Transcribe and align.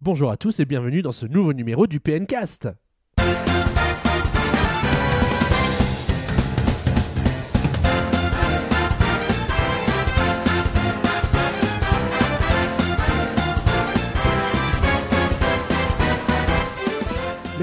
Bonjour 0.00 0.30
à 0.30 0.36
tous 0.36 0.60
et 0.60 0.64
bienvenue 0.64 1.02
dans 1.02 1.10
ce 1.10 1.26
nouveau 1.26 1.52
numéro 1.52 1.88
du 1.88 1.98
PNcast. 1.98 2.68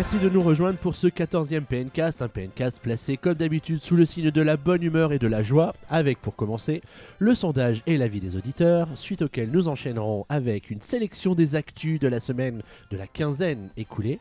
Merci 0.05 0.23
de 0.23 0.29
nous 0.29 0.43
rejoindre 0.43 0.77
pour 0.77 0.93
ce 0.93 1.07
14e 1.07 1.61
PNcast, 1.61 2.21
un 2.21 2.27
PNcast 2.27 2.79
placé 2.79 3.17
comme 3.17 3.33
d'habitude 3.33 3.81
sous 3.81 3.95
le 3.95 4.05
signe 4.05 4.29
de 4.29 4.41
la 4.43 4.55
bonne 4.55 4.83
humeur 4.83 5.13
et 5.13 5.17
de 5.17 5.25
la 5.25 5.41
joie, 5.41 5.73
avec 5.89 6.21
pour 6.21 6.35
commencer 6.35 6.83
le 7.17 7.33
sondage 7.33 7.81
et 7.87 7.97
l'avis 7.97 8.19
des 8.19 8.35
auditeurs, 8.35 8.87
suite 8.93 9.23
auquel 9.23 9.49
nous 9.49 9.67
enchaînerons 9.67 10.27
avec 10.29 10.69
une 10.69 10.83
sélection 10.83 11.33
des 11.33 11.55
actus 11.55 11.99
de 11.99 12.07
la 12.07 12.19
semaine 12.19 12.61
de 12.91 12.97
la 12.97 13.07
quinzaine 13.07 13.71
écoulée. 13.77 14.19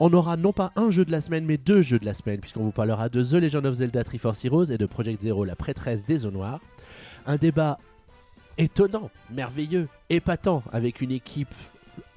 On 0.00 0.12
aura 0.12 0.36
non 0.36 0.52
pas 0.52 0.72
un 0.74 0.90
jeu 0.90 1.04
de 1.04 1.12
la 1.12 1.20
semaine 1.20 1.44
mais 1.44 1.58
deux 1.58 1.82
jeux 1.82 2.00
de 2.00 2.06
la 2.06 2.14
semaine, 2.14 2.40
puisqu'on 2.40 2.64
vous 2.64 2.72
parlera 2.72 3.08
de 3.08 3.22
The 3.22 3.34
Legend 3.34 3.66
of 3.66 3.74
Zelda 3.76 4.02
Triforce 4.02 4.44
Heroes 4.44 4.72
et 4.72 4.78
de 4.78 4.86
Project 4.86 5.22
Zero, 5.22 5.44
la 5.44 5.54
prêtresse 5.54 6.04
des 6.04 6.26
eaux 6.26 6.32
noires. 6.32 6.58
Un 7.24 7.36
débat 7.36 7.78
étonnant, 8.58 9.10
merveilleux, 9.30 9.86
épatant, 10.08 10.64
avec 10.72 11.00
une 11.00 11.12
équipe 11.12 11.54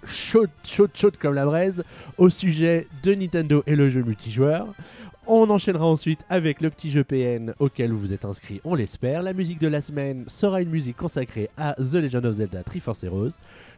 chaude, 0.05 0.49
chaude, 0.65 0.91
chaude 0.93 1.17
comme 1.17 1.33
la 1.33 1.45
braise 1.45 1.83
au 2.17 2.29
sujet 2.29 2.87
de 3.03 3.13
Nintendo 3.13 3.63
et 3.67 3.75
le 3.75 3.89
jeu 3.89 4.03
multijoueur. 4.03 4.73
On 5.25 5.49
enchaînera 5.49 5.85
ensuite 5.85 6.19
avec 6.29 6.59
le 6.59 6.69
petit 6.69 6.91
jeu 6.91 7.05
PN 7.05 7.53
auquel 7.59 7.93
vous 7.93 8.11
êtes 8.11 8.25
inscrit, 8.25 8.59
on 8.65 8.75
l'espère. 8.75 9.23
La 9.23 9.31
musique 9.31 9.59
de 9.59 9.69
la 9.69 9.79
semaine 9.79 10.25
sera 10.27 10.61
une 10.61 10.69
musique 10.69 10.97
consacrée 10.97 11.49
à 11.55 11.75
The 11.75 11.93
Legend 11.93 12.25
of 12.25 12.35
Zelda 12.35 12.63
Triforce 12.63 13.05
Heroes. 13.05 13.31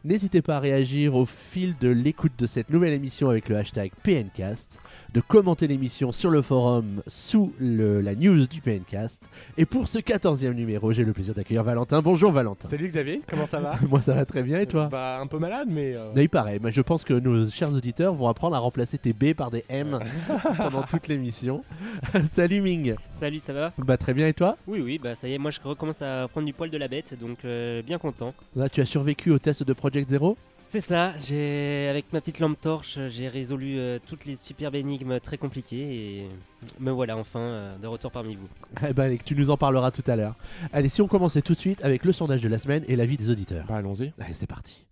N'hésitez 0.03 0.41
pas 0.41 0.57
à 0.57 0.59
réagir 0.59 1.13
au 1.13 1.27
fil 1.27 1.75
de 1.79 1.89
l'écoute 1.89 2.33
de 2.39 2.47
cette 2.47 2.71
nouvelle 2.71 2.93
émission 2.93 3.29
avec 3.29 3.47
le 3.49 3.57
hashtag 3.57 3.91
PNcast, 4.01 4.79
de 5.15 5.21
commenter 5.21 5.65
l'émission 5.67 6.11
sur 6.11 6.29
le 6.29 6.41
forum 6.41 7.01
sous 7.07 7.53
le- 7.57 8.01
la 8.01 8.15
news 8.15 8.47
du 8.47 8.59
PNcast. 8.59 9.29
Et 9.57 9.65
pour 9.65 9.87
ce 9.87 9.97
14e 9.99 10.51
numéro, 10.53 10.91
j'ai 10.91 11.05
le 11.05 11.13
plaisir 11.13 11.33
d'accueillir 11.33 11.63
Valentin. 11.63 12.01
Bonjour 12.01 12.33
Valentin. 12.33 12.67
Salut 12.67 12.87
Xavier, 12.87 13.21
comment 13.25 13.45
ça 13.45 13.61
va 13.61 13.75
Moi 13.89 14.01
ça 14.01 14.13
va 14.13 14.25
très 14.25 14.43
bien 14.43 14.59
et 14.59 14.65
toi 14.67 14.89
Bah 14.91 15.17
un 15.21 15.27
peu 15.27 15.39
malade 15.39 15.69
mais... 15.71 15.93
euh, 15.95 16.11
il 16.17 16.27
paraît, 16.27 16.59
mais 16.61 16.73
je 16.73 16.81
pense 16.81 17.05
que 17.05 17.13
nos 17.13 17.47
chers 17.49 17.71
auditeurs 17.73 18.13
vont 18.13 18.27
apprendre 18.27 18.57
à 18.57 18.59
remplacer 18.59 18.97
tes 18.97 19.13
B 19.13 19.33
par 19.33 19.51
des 19.51 19.63
M 19.69 19.99
pendant 20.57 20.83
toute 20.83 21.07
l'émission. 21.07 21.63
Salut 22.29 22.59
Ming 22.59 22.95
Salut, 23.11 23.39
ça 23.39 23.53
va 23.53 23.71
Bah 23.77 23.95
très 23.97 24.13
bien 24.13 24.27
et 24.27 24.33
toi 24.33 24.57
Oui, 24.67 24.81
oui, 24.83 24.99
bah 25.01 25.15
ça 25.15 25.29
y 25.29 25.33
est, 25.33 25.37
moi 25.37 25.49
je 25.51 25.59
recommence 25.63 26.01
à 26.01 26.27
prendre 26.27 26.45
du 26.45 26.51
poil 26.51 26.69
de 26.69 26.77
la 26.77 26.89
bête, 26.89 27.17
donc 27.17 27.37
euh, 27.45 27.81
bien 27.81 27.97
content. 27.99 28.33
Là 28.55 28.67
tu 28.67 28.81
as 28.81 28.85
survécu 28.85 29.31
au 29.31 29.39
test 29.39 29.63
de 29.63 29.71
Project 29.71 30.09
Zero 30.09 30.37
C'est 30.67 30.81
ça, 30.81 31.13
j'ai 31.19 31.87
avec 31.89 32.11
ma 32.11 32.19
petite 32.19 32.39
lampe 32.39 32.59
torche, 32.59 32.99
j'ai 33.07 33.27
résolu 33.27 33.77
euh, 33.77 33.99
toutes 34.05 34.25
les 34.25 34.35
superbes 34.35 34.75
énigmes 34.75 35.19
très 35.19 35.37
compliquées 35.37 35.77
et 35.77 36.29
me 36.79 36.91
voilà 36.91 37.15
enfin 37.17 37.39
euh, 37.39 37.77
de 37.77 37.87
retour 37.87 38.11
parmi 38.11 38.35
vous. 38.35 38.47
Eh 38.87 38.91
ben 38.91 39.03
allez, 39.03 39.19
tu 39.23 39.35
nous 39.35 39.51
en 39.51 39.57
parleras 39.57 39.91
tout 39.91 40.03
à 40.07 40.15
l'heure. 40.15 40.35
Allez, 40.73 40.89
si 40.89 41.01
on 41.01 41.07
commençait 41.07 41.41
tout 41.41 41.53
de 41.53 41.59
suite 41.59 41.83
avec 41.83 42.03
le 42.03 42.11
sondage 42.11 42.41
de 42.41 42.49
la 42.49 42.57
semaine 42.57 42.83
et 42.87 42.95
l'avis 42.95 43.15
des 43.15 43.29
auditeurs. 43.29 43.65
Bah 43.67 43.77
allons-y. 43.77 44.11
Allez, 44.19 44.33
c'est 44.33 44.47
parti. 44.47 44.85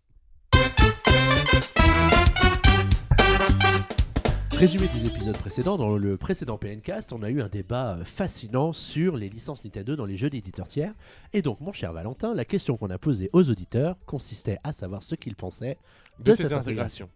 Résumé 4.59 4.87
des 4.93 5.05
épisodes 5.07 5.37
précédents, 5.37 5.77
dans 5.77 5.97
le 5.97 6.15
précédent 6.15 6.57
PNcast, 6.57 7.11
on 7.11 7.21
a 7.21 7.29
eu 7.29 7.41
un 7.41 7.49
débat 7.49 7.95
euh, 7.97 8.03
fascinant 8.05 8.71
sur 8.71 9.17
les 9.17 9.27
licences 9.27 9.63
Nintendo 9.65 9.95
dans 9.97 10.05
les 10.05 10.15
jeux 10.15 10.29
d'éditeurs 10.29 10.67
tiers. 10.69 10.93
Et 11.33 11.41
donc, 11.41 11.59
mon 11.59 11.73
cher 11.73 11.91
Valentin, 11.91 12.33
la 12.33 12.45
question 12.45 12.77
qu'on 12.77 12.89
a 12.89 12.97
posée 12.97 13.29
aux 13.33 13.49
auditeurs 13.49 13.97
consistait 14.05 14.57
à 14.63 14.71
savoir 14.71 15.03
ce 15.03 15.15
qu'ils 15.15 15.35
pensaient 15.35 15.77
de, 16.19 16.31
De 16.31 16.31
cette 16.31 16.47
ces 16.47 16.53
intégration. 16.53 17.05
intégrations. 17.05 17.09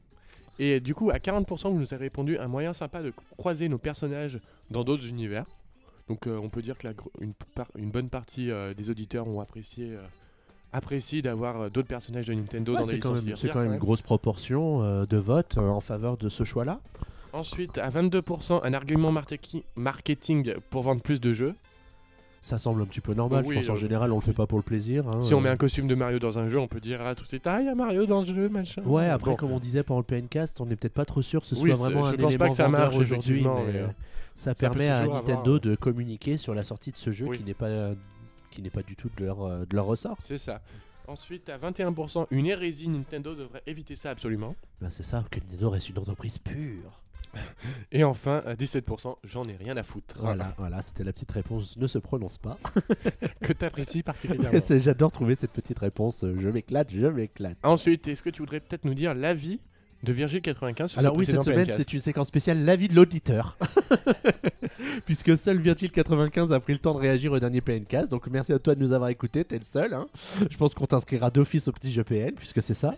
Et 0.59 0.79
du 0.79 0.95
coup 0.95 1.11
à 1.11 1.17
40% 1.19 1.69
vous 1.71 1.77
nous 1.79 1.93
avez 1.93 2.05
répondu 2.05 2.37
un 2.39 2.47
moyen 2.47 2.73
sympa 2.73 3.03
de 3.03 3.13
croiser 3.37 3.69
nos 3.69 3.77
personnages 3.77 4.39
dans 4.71 4.83
d'autres 4.83 5.05
univers. 5.07 5.45
Donc 6.09 6.25
euh, 6.25 6.35
on 6.41 6.49
peut 6.49 6.63
dire 6.63 6.77
que 6.79 6.87
la 6.87 6.93
une, 7.21 7.33
par- 7.53 7.69
une 7.77 7.91
bonne 7.91 8.09
partie 8.09 8.49
euh, 8.49 8.73
des 8.73 8.89
auditeurs 8.89 9.27
ont 9.27 9.39
apprécié, 9.39 9.91
euh, 9.91 11.21
d'avoir 11.21 11.69
d'autres 11.69 11.87
personnages 11.87 12.25
de 12.25 12.33
Nintendo 12.33 12.73
Ouais, 12.73 12.79
dans 12.79 12.85
quand 12.87 13.13
licences 13.13 13.39
c'est 13.39 13.49
quand 13.49 13.61
même 13.61 13.73
une 13.73 13.79
grosse 13.79 14.01
proportion 14.01 14.81
euh, 14.83 15.05
de 15.05 15.17
votes 15.17 15.57
euh, 15.59 15.67
en 15.69 15.79
faveur 15.79 16.17
de 16.17 16.27
ce 16.27 16.43
choix-là. 16.43 16.81
Ensuite 17.33 17.77
à 17.77 17.89
22% 17.89 18.61
un 18.63 18.73
argument 18.73 19.11
marketing- 19.75 20.55
pour 20.69 20.83
vendre 20.83 21.01
plus 21.01 21.19
de 21.19 21.33
jeux. 21.33 21.55
Ça 22.41 22.57
semble 22.57 22.81
un 22.81 22.85
petit 22.85 23.01
peu 23.01 23.13
normal. 23.13 23.43
Oui, 23.45 23.55
je 23.55 23.59
pense 23.61 23.69
en 23.69 23.73
euh, 23.73 23.75
général, 23.75 24.11
on 24.11 24.15
le 24.15 24.21
fait 24.21 24.31
pas 24.31 24.47
pour 24.47 24.57
le 24.57 24.63
plaisir. 24.63 25.05
hein, 25.07 25.21
Si 25.21 25.33
on 25.33 25.39
euh. 25.39 25.41
met 25.41 25.49
un 25.49 25.57
costume 25.57 25.87
de 25.87 25.95
Mario 25.95 26.17
dans 26.19 26.37
un 26.39 26.47
jeu, 26.47 26.57
on 26.59 26.67
peut 26.67 26.79
dire 26.79 27.01
ah, 27.01 27.13
tout 27.13 27.23
de 27.23 27.27
suite 27.27 27.45
ah 27.45 27.59
il 27.59 27.65
y 27.65 27.69
a 27.69 27.75
Mario 27.75 28.05
dans 28.05 28.23
ce 28.23 28.33
jeu 28.33 28.47
machin. 28.47 28.81
Ouais, 28.83 29.09
après, 29.09 29.31
Bon. 29.31 29.37
comme 29.37 29.51
on 29.51 29.59
disait 29.59 29.83
pendant 29.83 29.99
le 29.99 30.05
PNcast, 30.05 30.61
on 30.61 30.65
n'est 30.65 30.75
peut-être 30.77 30.93
pas 30.93 31.03
trop 31.03 31.21
sûr 31.21 31.41
que 31.41 31.47
ce 31.47 31.55
soit 31.55 31.63
Oui, 31.65 31.71
vraiment 31.73 32.03
je 32.03 32.09
un 32.09 32.11
pense 32.11 32.21
pas 32.21 32.29
élément 32.29 32.49
que 32.49 32.55
ça 32.55 32.67
marche, 32.69 32.95
aujourd'hui, 32.95 33.41
mais 33.43 33.79
euh, 33.79 33.87
ça 34.35 34.55
permet 34.55 34.87
à 34.87 35.05
Nintendo 35.07 35.39
avoir, 35.41 35.55
euh, 35.55 35.59
de 35.59 35.75
communiquer 35.75 36.37
sur 36.37 36.53
la 36.53 36.63
sortie 36.63 36.91
de 36.91 36.97
ce 36.97 37.11
jeu 37.11 37.25
Oui. 37.27 37.37
qui 37.39 37.43
n'est 37.43 37.53
pas 37.53 37.89
qui 38.51 38.61
n'est 38.61 38.69
pas 38.69 38.81
du 38.83 38.95
tout 38.95 39.09
de 39.17 39.25
leur, 39.25 39.43
euh, 39.43 39.65
de 39.69 39.75
leur 39.75 39.85
ressort. 39.85 40.15
C'est 40.21 40.37
ça. 40.37 40.61
Ensuite, 41.07 41.47
à 41.49 41.57
21%, 41.57 42.27
une 42.31 42.45
hérésie, 42.47 42.87
Nintendo 42.87 43.35
devrait 43.35 43.61
éviter 43.67 43.95
ça 43.95 44.09
absolument. 44.09 44.55
Ben, 44.81 44.89
c'est 44.89 45.03
ça, 45.03 45.23
que 45.29 45.39
Nintendo 45.39 45.69
reste 45.69 45.89
une 45.89 45.99
entreprise 45.99 46.37
pure. 46.37 47.01
Et 47.91 48.03
enfin, 48.03 48.41
à 48.45 48.55
17%, 48.55 49.15
j'en 49.23 49.43
ai 49.45 49.55
rien 49.55 49.77
à 49.77 49.83
foutre. 49.83 50.15
Voilà, 50.19 50.53
voilà, 50.57 50.81
c'était 50.81 51.03
la 51.03 51.13
petite 51.13 51.31
réponse. 51.31 51.77
Ne 51.77 51.87
se 51.87 51.97
prononce 51.97 52.37
pas. 52.37 52.57
Que 53.41 53.53
t'apprécies 53.53 54.03
particulièrement. 54.03 54.59
J'adore 54.79 55.11
trouver 55.11 55.35
cette 55.35 55.51
petite 55.51 55.79
réponse. 55.79 56.25
Je 56.35 56.49
m'éclate, 56.49 56.91
je 56.93 57.07
m'éclate. 57.07 57.57
Ensuite, 57.63 58.07
est-ce 58.07 58.21
que 58.21 58.29
tu 58.29 58.41
voudrais 58.41 58.59
peut-être 58.59 58.83
nous 58.85 58.93
dire 58.93 59.13
l'avis 59.13 59.59
de 60.03 60.13
Virgile95 60.13 60.87
sur 60.89 60.99
Alors 60.99 61.13
ce 61.13 61.19
oui, 61.19 61.25
cette 61.25 61.43
semaine, 61.43 61.67
c'est 61.71 61.93
une 61.93 62.01
séquence 62.01 62.27
spéciale 62.27 62.63
l'avis 62.65 62.87
de 62.87 62.95
l'auditeur. 62.95 63.57
Puisque 65.05 65.37
seul 65.37 65.59
Virgile95 65.61 66.51
a 66.51 66.59
pris 66.59 66.73
le 66.73 66.79
temps 66.79 66.93
de 66.93 66.99
réagir 66.99 67.31
au 67.31 67.39
dernier 67.39 67.61
PNcast. 67.61 68.09
Donc 68.11 68.27
merci 68.27 68.53
à 68.53 68.59
toi 68.59 68.75
de 68.75 68.79
nous 68.81 68.91
avoir 68.91 69.09
écoutés, 69.09 69.43
t'es 69.45 69.57
le 69.57 69.63
seul. 69.63 69.93
hein. 69.93 70.07
Je 70.49 70.57
pense 70.57 70.73
qu'on 70.73 70.85
t'inscrira 70.85 71.29
d'office 71.31 71.67
au 71.67 71.71
petit 71.71 71.91
jeu 71.91 72.03
PN, 72.03 72.33
puisque 72.35 72.61
c'est 72.61 72.73
ça. 72.73 72.95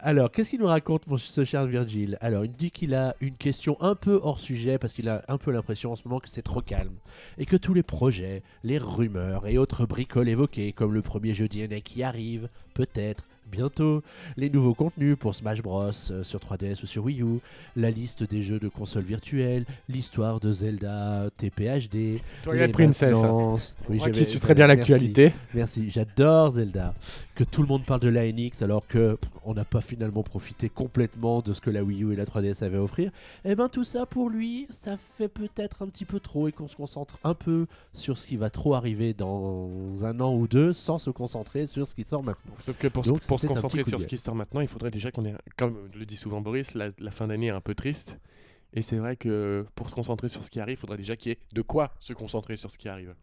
Alors, 0.00 0.30
qu'est-ce 0.30 0.50
qu'il 0.50 0.60
nous 0.60 0.66
raconte, 0.66 1.06
mon, 1.06 1.16
ce 1.16 1.44
cher 1.44 1.66
Virgile? 1.66 2.18
Alors, 2.20 2.44
il 2.44 2.52
dit 2.52 2.70
qu'il 2.70 2.94
a 2.94 3.14
une 3.20 3.34
question 3.36 3.76
un 3.80 3.94
peu 3.94 4.20
hors 4.22 4.40
sujet, 4.40 4.78
parce 4.78 4.92
qu'il 4.92 5.08
a 5.08 5.22
un 5.28 5.38
peu 5.38 5.50
l'impression 5.50 5.92
en 5.92 5.96
ce 5.96 6.02
moment 6.06 6.20
que 6.20 6.28
c'est 6.28 6.42
trop 6.42 6.60
calme. 6.60 6.94
Et 7.38 7.46
que 7.46 7.56
tous 7.56 7.74
les 7.74 7.82
projets, 7.82 8.42
les 8.62 8.78
rumeurs 8.78 9.46
et 9.46 9.58
autres 9.58 9.86
bricoles 9.86 10.28
évoquées, 10.28 10.72
comme 10.72 10.92
le 10.94 11.02
premier 11.02 11.34
jeu 11.34 11.48
DNA 11.48 11.80
qui 11.80 12.02
arrive, 12.02 12.48
peut-être, 12.74 13.24
bientôt, 13.50 14.02
les 14.36 14.50
nouveaux 14.50 14.74
contenus 14.74 15.16
pour 15.18 15.34
Smash 15.34 15.62
Bros 15.62 15.90
euh, 16.10 16.22
sur 16.22 16.40
3DS 16.40 16.82
ou 16.82 16.86
sur 16.86 17.04
Wii 17.04 17.22
U, 17.22 17.38
la 17.76 17.90
liste 17.90 18.28
des 18.28 18.42
jeux 18.42 18.58
de 18.58 18.68
consoles 18.68 19.04
virtuelles, 19.04 19.64
l'histoire 19.88 20.40
de 20.40 20.52
Zelda 20.52 21.28
TPHD, 21.36 22.20
Twilight 22.42 22.72
Princess. 22.72 23.16
hein. 23.16 23.56
Oui, 23.88 23.98
Moi 23.98 24.10
qui 24.10 24.24
suis 24.24 24.40
très 24.40 24.54
bien 24.54 24.66
merci, 24.66 24.90
l'actualité. 24.90 25.32
Merci, 25.54 25.90
j'adore 25.90 26.52
Zelda. 26.52 26.94
Que 27.34 27.42
tout 27.42 27.62
le 27.62 27.66
monde 27.68 27.84
parle 27.84 27.98
de 28.00 28.08
la 28.08 28.30
NX 28.30 28.62
alors 28.62 28.86
que 28.86 29.14
pff, 29.16 29.30
on 29.44 29.54
n'a 29.54 29.64
pas 29.64 29.80
finalement 29.80 30.22
profité 30.22 30.68
complètement 30.68 31.40
de 31.40 31.52
ce 31.52 31.60
que 31.60 31.68
la 31.68 31.82
Wii 31.82 32.04
U 32.04 32.12
et 32.12 32.16
la 32.16 32.24
3DS 32.26 32.62
avaient 32.62 32.76
à 32.76 32.82
offrir. 32.82 33.10
Et 33.44 33.56
ben 33.56 33.68
tout 33.68 33.82
ça 33.82 34.06
pour 34.06 34.30
lui, 34.30 34.66
ça 34.70 34.96
fait 35.16 35.26
peut-être 35.28 35.82
un 35.82 35.88
petit 35.88 36.04
peu 36.04 36.20
trop 36.20 36.46
et 36.46 36.52
qu'on 36.52 36.68
se 36.68 36.76
concentre 36.76 37.18
un 37.24 37.34
peu 37.34 37.66
sur 37.92 38.18
ce 38.18 38.28
qui 38.28 38.36
va 38.36 38.50
trop 38.50 38.74
arriver 38.74 39.14
dans 39.14 39.68
un 40.04 40.20
an 40.20 40.32
ou 40.34 40.46
deux 40.46 40.72
sans 40.72 41.00
se 41.00 41.10
concentrer 41.10 41.66
sur 41.66 41.88
ce 41.88 41.96
qui 41.96 42.04
sort 42.04 42.22
maintenant. 42.22 42.54
Sauf 42.58 42.78
que 42.78 42.86
pour, 42.86 43.02
Donc, 43.02 43.22
se- 43.22 43.26
pour 43.26 43.38
concentrer 43.48 43.82
sur 43.90 44.00
ce 44.00 44.06
qui 44.06 44.18
sort 44.18 44.34
maintenant, 44.36 44.60
il 44.60 44.68
faudrait 44.68 44.92
déjà 44.92 45.10
qu'on 45.10 45.24
ait, 45.24 45.34
comme 45.56 45.76
le 45.92 46.06
dit 46.06 46.16
souvent 46.16 46.40
Boris, 46.40 46.74
la, 46.74 46.90
la 47.00 47.10
fin 47.10 47.26
d'année 47.26 47.46
est 47.46 47.50
un 47.50 47.60
peu 47.60 47.74
triste. 47.74 48.16
Et 48.74 48.82
c'est 48.82 48.96
vrai 48.96 49.16
que 49.16 49.66
pour 49.74 49.88
se 49.90 49.94
concentrer 49.96 50.28
sur 50.28 50.42
ce 50.44 50.50
qui 50.50 50.60
arrive, 50.60 50.76
il 50.78 50.80
faudrait 50.80 50.96
déjà 50.98 51.16
qu'il 51.16 51.30
y 51.30 51.32
ait 51.32 51.38
de 51.52 51.62
quoi 51.62 51.92
se 52.00 52.12
concentrer 52.12 52.56
sur 52.56 52.70
ce 52.70 52.78
qui 52.78 52.88
arrive. 52.88 53.14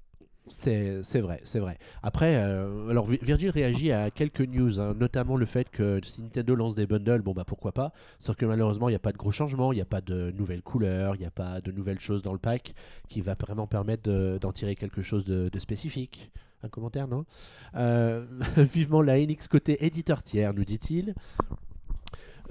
C'est 0.47 1.21
vrai, 1.21 1.39
c'est 1.43 1.59
vrai. 1.59 1.77
Après, 2.03 2.35
euh, 2.35 2.89
alors 2.89 3.05
Vi- 3.05 3.19
Virgil 3.21 3.51
réagit 3.51 3.91
à 3.91 4.09
quelques 4.11 4.41
news, 4.41 4.79
hein, 4.81 4.93
notamment 4.99 5.37
le 5.37 5.45
fait 5.45 5.69
que 5.69 6.01
si 6.03 6.21
Nintendo 6.21 6.55
lance 6.55 6.75
des 6.75 6.87
bundles, 6.87 7.21
bon 7.21 7.31
bah 7.33 7.45
pourquoi 7.45 7.71
pas. 7.71 7.93
Sauf 8.19 8.35
que 8.35 8.45
malheureusement, 8.45 8.89
il 8.89 8.91
n'y 8.91 8.95
a 8.97 8.99
pas 8.99 9.11
de 9.13 9.17
gros 9.17 9.31
changements, 9.31 9.71
il 9.71 9.75
n'y 9.75 9.81
a 9.81 9.85
pas 9.85 10.01
de 10.01 10.31
nouvelles 10.31 10.63
couleurs, 10.63 11.15
il 11.15 11.19
n'y 11.19 11.25
a 11.25 11.31
pas 11.31 11.61
de 11.61 11.71
nouvelles 11.71 11.99
choses 11.99 12.21
dans 12.21 12.33
le 12.33 12.39
pack 12.39 12.73
qui 13.07 13.21
va 13.21 13.35
vraiment 13.39 13.67
permettre 13.67 14.03
de- 14.09 14.39
d'en 14.41 14.51
tirer 14.51 14.75
quelque 14.75 15.01
chose 15.03 15.25
de, 15.25 15.47
de 15.47 15.59
spécifique. 15.59 16.31
Un 16.63 16.69
commentaire, 16.69 17.07
non? 17.07 17.25
Euh, 17.75 18.25
Vivement 18.73 19.01
la 19.01 19.19
NX 19.19 19.47
côté 19.49 19.85
éditeur 19.85 20.21
tiers, 20.23 20.53
nous 20.53 20.65
dit-il. 20.65 21.13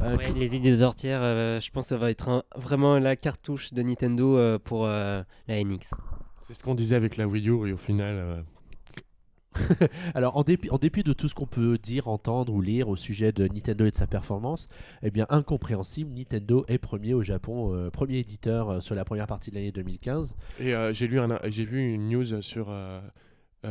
Euh, 0.01 0.17
Ouais, 0.17 0.33
les 0.33 0.83
ortières, 0.83 1.21
euh, 1.23 1.61
je 1.61 1.71
pense 1.71 1.85
que 1.85 1.89
ça 1.91 1.99
va 1.99 2.11
être 2.11 2.29
un- 2.29 2.43
vraiment 2.57 2.99
la 2.99 3.17
cartouche 3.17 3.75
de 3.75 3.83
Nintendo 3.83 4.59
pour 4.61 4.87
la 4.87 5.25
NX. 5.49 5.91
C'est 6.53 6.59
ce 6.59 6.65
qu'on 6.65 6.75
disait 6.75 6.97
avec 6.97 7.17
la 7.17 7.29
Wii 7.29 7.49
U 7.49 7.69
et 7.69 7.73
au 7.73 7.77
final, 7.77 8.17
euh, 8.17 8.43
Alors, 10.17 10.37
en 10.37 10.43
dépit, 10.43 10.69
en 10.71 10.79
dépit 10.79 11.05
de 11.05 11.13
tout 11.13 11.29
ce 11.29 11.35
qu'on 11.35 11.47
peut 11.47 11.79
dire, 11.79 12.09
entendre 12.09 12.53
ou 12.53 12.61
lire 12.61 12.89
au 12.89 12.97
sujet 12.97 13.31
de 13.31 13.47
Nintendo 13.47 13.85
et 13.87 13.93
de 13.93 13.97
sa 13.97 14.09
performance, 14.09 14.69
eh 15.05 15.13
bien, 15.13 15.27
incompréhensible, 15.29 16.11
Nintendo 16.13 16.65
est 16.67 16.79
premier 16.79 17.15
au 17.15 17.23
Japon, 17.23 17.73
euh, 17.73 17.89
premier 17.91 18.19
éditeur 18.19 18.69
euh, 18.69 18.81
sur 18.81 18.97
la 18.97 19.05
première 19.05 19.29
partie 19.29 19.51
de 19.51 19.55
l'année 19.55 19.71
2015. 19.71 20.35
Et 20.59 20.75
j'ai 20.93 21.07
lu 21.07 21.21
un- 21.21 21.39
j'ai 21.45 21.65
vu 21.65 21.95
une 21.95 22.09
news 22.09 22.43
sur 22.43 22.75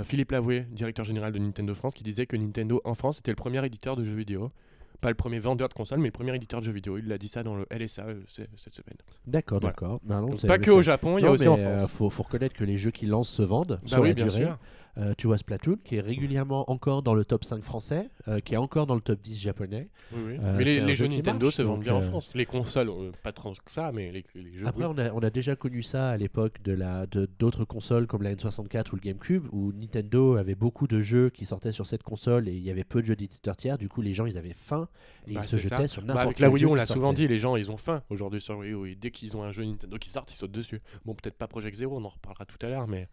Philippe 0.04 0.32
Lavoué, 0.32 0.62
directeur 0.72 1.04
général 1.04 1.34
de 1.34 1.40
Nintendo 1.40 1.74
France, 1.75 1.94
qui 1.94 2.04
disait 2.04 2.28
que 2.28 2.38
Nintendo 2.38 2.80
en 2.86 2.94
France 2.94 3.20
était 3.20 3.32
le 3.32 3.36
premier 3.36 3.66
éditeur 3.66 3.98
de 3.98 4.06
jeux 4.06 4.16
vidéo 4.16 4.52
pas 5.01 5.10
le 5.10 5.16
premier 5.16 5.40
vendeur 5.40 5.69
de 5.69 5.74
console, 5.74 6.00
mais 6.00 6.07
le 6.07 6.12
premier 6.12 6.36
éditeur 6.36 6.60
de 6.60 6.66
jeux 6.66 6.72
vidéo. 6.72 6.98
Il 6.98 7.07
l'a 7.07 7.18
dit 7.18 7.28
ça 7.30 7.42
dans 7.44 7.56
le 7.56 7.66
LSA 7.72 8.04
euh, 8.07 8.22
cette 8.28 8.75
semaine. 8.75 8.98
D'accord, 9.28 9.60
Voilà. 9.62 9.74
d'accord. 9.74 10.00
C'est- 10.38 10.48
pas 10.48 10.57
que 10.57 10.72
au 10.72 10.81
Japon, 10.81 11.18
il 11.18 11.22
y 11.22 11.25
a 11.25 11.28
Non, 11.28 11.34
aussi 11.36 11.44
mais, 11.46 11.50
en 11.50 11.57
euh, 11.57 11.78
France. 11.80 11.92
faut, 11.92 12.10
faut 12.10 12.24
reconnaître 12.24 12.56
que 12.56 12.63
les 12.63 12.78
jeux 12.78 12.92
qui 12.92 13.06
lancent 13.06 13.30
se 13.30 13.44
vendent 13.44 13.80
Bah 13.84 13.88
sur 13.88 14.01
oui, 14.01 14.10
la 14.10 14.13
bien 14.16 14.25
durée. 14.25 14.42
sûr. 14.44 14.57
Euh, 14.97 15.13
tu 15.18 15.27
vois 15.27 15.38
Splatoon 15.38 15.77
qui 15.83 15.95
est 15.95 16.01
régulièrement 16.01 16.69
encore 16.69 17.03
dans 17.03 17.13
le 17.13 17.24
top 17.24 17.44
5 17.44 17.63
français, 17.63 18.09
euh, 18.27 18.39
qui 18.39 18.56
est 18.56 18.57
encore 18.57 18.88
dans 18.88 18.95
le 18.95 19.01
top 19.01 19.21
10 19.21 19.39
japonais. 19.39 19.89
Oui, 20.12 20.19
oui. 20.25 20.38
Euh, 20.41 20.56
mais 20.57 20.63
les, 20.63 20.95
jeux 20.95 21.07
Nintendo 21.07 21.45
marche, 21.45 21.56
se 21.56 21.62
vendent 21.62 21.81
bien 21.81 21.94
en 21.94 22.01
France. 22.01 22.31
Les 22.36 22.45
consoles, 22.45 22.91
pas 23.24 23.31
trop 23.31 23.51
que 23.53 23.71
ça, 23.71 23.91
mais 23.94 24.12
les, 24.12 24.25
les 24.36 24.57
jeux. 24.57 24.68
Après, 24.68 24.86
oui. 24.86 24.94
on 24.95 24.97
a, 24.97 25.12
on 25.12 25.19
a 25.19 25.30
déjà 25.30 25.56
connu 25.56 25.83
ça 25.83 26.09
à 26.09 26.18
l'époque 26.18 26.62
de 26.63 26.74
la 26.74 27.06
de 27.06 27.30
d'autres 27.39 27.65
consoles 27.65 28.07
comme 28.07 28.24
la 28.24 28.33
N64 28.33 28.91
ou 28.91 28.95
le 28.95 29.01
GameCube, 29.01 29.45
où 29.51 29.71
Nintendo 29.74 30.36
avait 30.36 30.56
beaucoup 30.56 30.88
de 30.88 31.00
jeux 31.00 31.30
qui 31.30 31.45
sortaient 31.45 31.71
sur 31.71 31.86
cette 31.86 32.03
console 32.03 32.50
et 32.50 32.53
il 32.53 32.63
y 32.63 32.71
avait 32.71 32.83
peu 32.83 33.01
de 33.01 33.06
jeux 33.06 33.15
d'éditeurs 33.15 33.56
tiers. 33.56 33.77
Du 33.77 33.88
coup, 33.88 34.01
les 34.01 34.13
gens 34.13 34.25
ils 34.25 34.38
avaient 34.38 34.56
faim 34.56 34.89
et 35.27 35.33
Bah, 35.36 35.41
ils 35.44 35.47
se 35.47 35.57
c'est 35.57 35.68
ça. 35.69 35.75
jetaient 35.77 35.88
sur 35.88 36.01
Bah, 36.01 36.07
n'importe 36.07 36.25
avec 36.25 36.38
quel 36.38 36.47
la 36.47 36.51
Wii 36.51 36.63
U, 36.63 36.68
on 36.68 36.75
l'a 36.75 36.86
souvent 36.86 37.13
dit, 37.13 37.27
les 37.27 37.39
gens 37.39 37.56
ils 37.56 37.71
ont 37.71 37.77
faim 37.77 38.03
aujourd'hui 38.09 38.41
sur 38.41 38.57
Wii 38.57 38.74
U. 38.74 38.89
Et 38.89 38.95
dès 38.95 39.12
qu'ils 39.12 39.38
ont 39.38 39.44
un 39.44 39.51
jeu 39.51 39.63
Nintendo 39.63 39.97
qui 39.97 40.09
sort, 40.09 40.25
ils 40.30 40.33
sautent 40.33 40.51
dessus. 40.51 40.81
Bon, 41.06 41.13
peut-être 41.13 41.38
pas 41.38 41.47
Project 41.47 41.77
Zero, 41.77 41.97
on 41.97 42.03
en 42.03 42.09
reparlera 42.09 42.45
tout 42.45 42.57
à 42.65 42.69
l'heure, 42.69 42.88
mais 42.88 43.07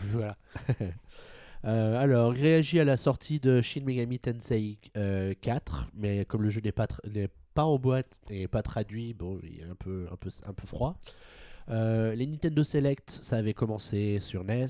voilà. 0.10 0.36
Euh, 1.64 2.00
alors, 2.00 2.36
il 2.36 2.42
réagit 2.42 2.78
à 2.78 2.84
la 2.84 2.96
sortie 2.96 3.40
de 3.40 3.60
Shin 3.60 3.80
Megami 3.84 4.20
Tensei 4.20 4.78
euh, 4.96 5.34
4, 5.40 5.88
mais 5.94 6.24
comme 6.24 6.42
le 6.42 6.48
jeu 6.48 6.60
n'est 6.60 6.70
pas, 6.70 6.86
n'est 7.12 7.30
pas 7.54 7.64
en 7.64 7.76
boîte 7.76 8.20
et 8.30 8.46
pas 8.46 8.62
traduit, 8.62 9.14
bon, 9.14 9.40
il 9.42 9.60
est 9.60 9.64
un 9.64 9.74
peu, 9.74 10.06
un 10.12 10.16
peu, 10.16 10.30
un 10.46 10.52
peu 10.52 10.66
froid. 10.66 10.96
Euh, 11.68 12.14
les 12.14 12.26
Nintendo 12.26 12.62
Select, 12.62 13.18
ça 13.22 13.36
avait 13.36 13.54
commencé 13.54 14.20
sur 14.20 14.44
NES. 14.44 14.66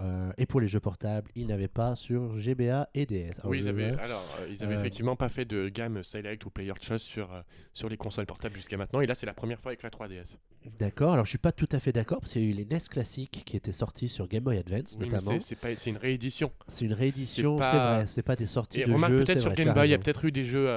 Euh, 0.00 0.32
et 0.38 0.46
pour 0.46 0.60
les 0.60 0.68
jeux 0.68 0.80
portables, 0.80 1.30
ils 1.34 1.46
n'avaient 1.46 1.68
pas 1.68 1.94
sur 1.96 2.36
GBA 2.38 2.88
et 2.94 3.06
DS. 3.06 3.38
Alors, 3.40 3.50
oui, 3.50 3.58
ils 3.58 3.68
avaient, 3.68 3.92
alors, 3.98 4.24
euh, 4.40 4.46
ils 4.50 4.62
avaient 4.64 4.76
Euh, 4.76 4.80
effectivement 4.80 5.16
pas 5.16 5.28
fait 5.28 5.44
de 5.44 5.68
gamme 5.68 6.02
Select 6.02 6.44
ou 6.46 6.50
Player 6.50 6.72
Choice 6.80 6.98
sur, 6.98 7.28
sur 7.74 7.88
les 7.88 7.96
consoles 7.96 8.26
portables 8.26 8.54
jusqu'à 8.54 8.76
maintenant. 8.76 9.00
Et 9.00 9.06
là, 9.06 9.14
c'est 9.14 9.26
la 9.26 9.34
première 9.34 9.60
fois 9.60 9.70
avec 9.70 9.82
la 9.82 9.90
3DS. 9.90 10.36
D'accord, 10.78 11.12
alors 11.14 11.24
je 11.24 11.30
suis 11.30 11.38
pas 11.38 11.52
tout 11.52 11.68
à 11.72 11.78
fait 11.80 11.92
d'accord 11.92 12.20
parce 12.20 12.32
qu'il 12.32 12.42
y 12.42 12.46
a 12.46 12.48
eu 12.48 12.52
les 12.52 12.64
NES 12.64 12.78
classiques 12.90 13.42
qui 13.44 13.56
étaient 13.56 13.72
sortis 13.72 14.08
sur 14.08 14.28
Game 14.28 14.44
Boy 14.44 14.58
Advance 14.58 14.96
Oui, 15.00 15.08
notamment. 15.08 15.38
c'est- 15.40 15.86
une 15.86 15.96
réédition. 15.96 16.52
C'est 16.68 16.84
une 16.84 16.92
réédition, 16.92 17.56
c'est 17.56 17.60
pas- 17.62 17.96
vrai, 17.96 18.06
c'est 18.06 18.22
pas 18.22 18.36
des 18.36 18.46
sorties 18.46 18.80
Et 18.80 18.84
de 18.86 18.92
remarque, 18.92 19.12
jeux. 19.12 19.24
peut-être 19.24 19.40
sur 19.40 19.50
vrai, 19.50 19.64
Game 19.64 19.74
Boy, 19.74 19.88
il 19.88 19.90
y 19.90 19.94
a 19.94 19.98
peut-être 19.98 20.24
eu 20.24 20.30
des 20.30 20.44
jeux 20.44 20.68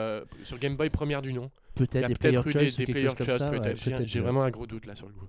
sur 0.44 0.58
Game 0.58 0.76
Boy 0.76 0.90
première 0.90 1.22
du 1.22 1.34
nom. 1.34 1.52
Peut-être 1.76 2.08
des 2.08 2.16
Player 2.16 2.36
peut-être 2.42 2.48
eu 2.48 2.52
Choice 2.52 2.78
des, 2.78 2.86
Player 2.86 3.10
Choice, 3.18 3.38
ça. 3.38 3.52
ouais, 3.52 3.60
peut-être. 3.60 4.06
J'ai- 4.08 4.20
vraiment 4.22 4.44
un 4.44 4.50
gros 4.50 4.66
doute 4.66 4.86
là 4.86 4.96
sur 4.96 5.08
le 5.08 5.14
coup. 5.14 5.28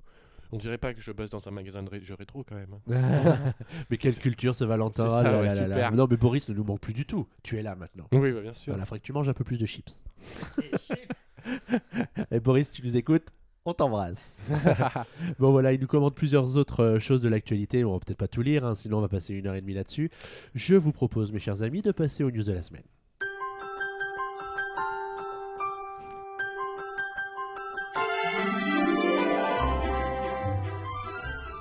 On 0.52 0.58
dirait 0.58 0.78
pas 0.78 0.94
que 0.94 1.00
je 1.00 1.10
bosse 1.12 1.30
dans 1.30 1.46
un 1.48 1.50
magasin 1.50 1.82
de 1.82 1.90
ré- 1.90 2.00
jeux 2.02 2.14
rétro 2.14 2.44
quand 2.44 2.54
même. 2.54 2.74
hein. 2.90 3.52
mais 3.90 3.96
quelle 3.96 4.16
culture 4.18 4.54
ce 4.54 4.64
Valentin 4.64 5.04
C'est 5.04 5.10
ça, 5.10 5.22
là 5.22 5.40
ouais, 5.40 5.46
là 5.48 5.54
là 5.54 5.66
là. 5.68 5.74
super. 5.76 5.92
Non 5.92 6.06
mais 6.10 6.16
Boris 6.16 6.48
ne 6.48 6.54
nous 6.54 6.64
manque 6.64 6.80
plus 6.80 6.92
du 6.94 7.04
tout. 7.06 7.26
Tu 7.42 7.58
es 7.58 7.62
là 7.62 7.74
maintenant. 7.74 8.06
Oui, 8.12 8.32
bah, 8.32 8.40
bien 8.40 8.52
sûr. 8.54 8.72
Voilà, 8.72 8.84
faudrait 8.84 9.00
que 9.00 9.04
tu 9.06 9.12
manges 9.12 9.28
un 9.28 9.34
peu 9.34 9.44
plus 9.44 9.58
de 9.58 9.66
chips. 9.66 10.02
Et 12.30 12.40
Boris, 12.40 12.70
tu 12.70 12.82
nous 12.84 12.96
écoutes 12.96 13.28
On 13.64 13.72
t'embrasse. 13.74 14.42
bon 15.38 15.50
voilà, 15.50 15.72
il 15.72 15.80
nous 15.80 15.86
commande 15.86 16.14
plusieurs 16.14 16.56
autres 16.56 16.80
euh, 16.84 17.00
choses 17.00 17.22
de 17.22 17.28
l'actualité. 17.28 17.84
On 17.84 17.92
va 17.92 17.98
peut-être 18.00 18.18
pas 18.18 18.28
tout 18.28 18.42
lire, 18.42 18.64
hein, 18.64 18.74
sinon 18.74 18.98
on 18.98 19.00
va 19.00 19.08
passer 19.08 19.34
une 19.34 19.46
heure 19.46 19.54
et 19.56 19.60
demie 19.60 19.74
là-dessus. 19.74 20.10
Je 20.54 20.74
vous 20.76 20.92
propose, 20.92 21.32
mes 21.32 21.38
chers 21.40 21.62
amis, 21.62 21.82
de 21.82 21.90
passer 21.92 22.22
aux 22.24 22.30
news 22.30 22.44
de 22.44 22.52
la 22.52 22.62
semaine. 22.62 22.84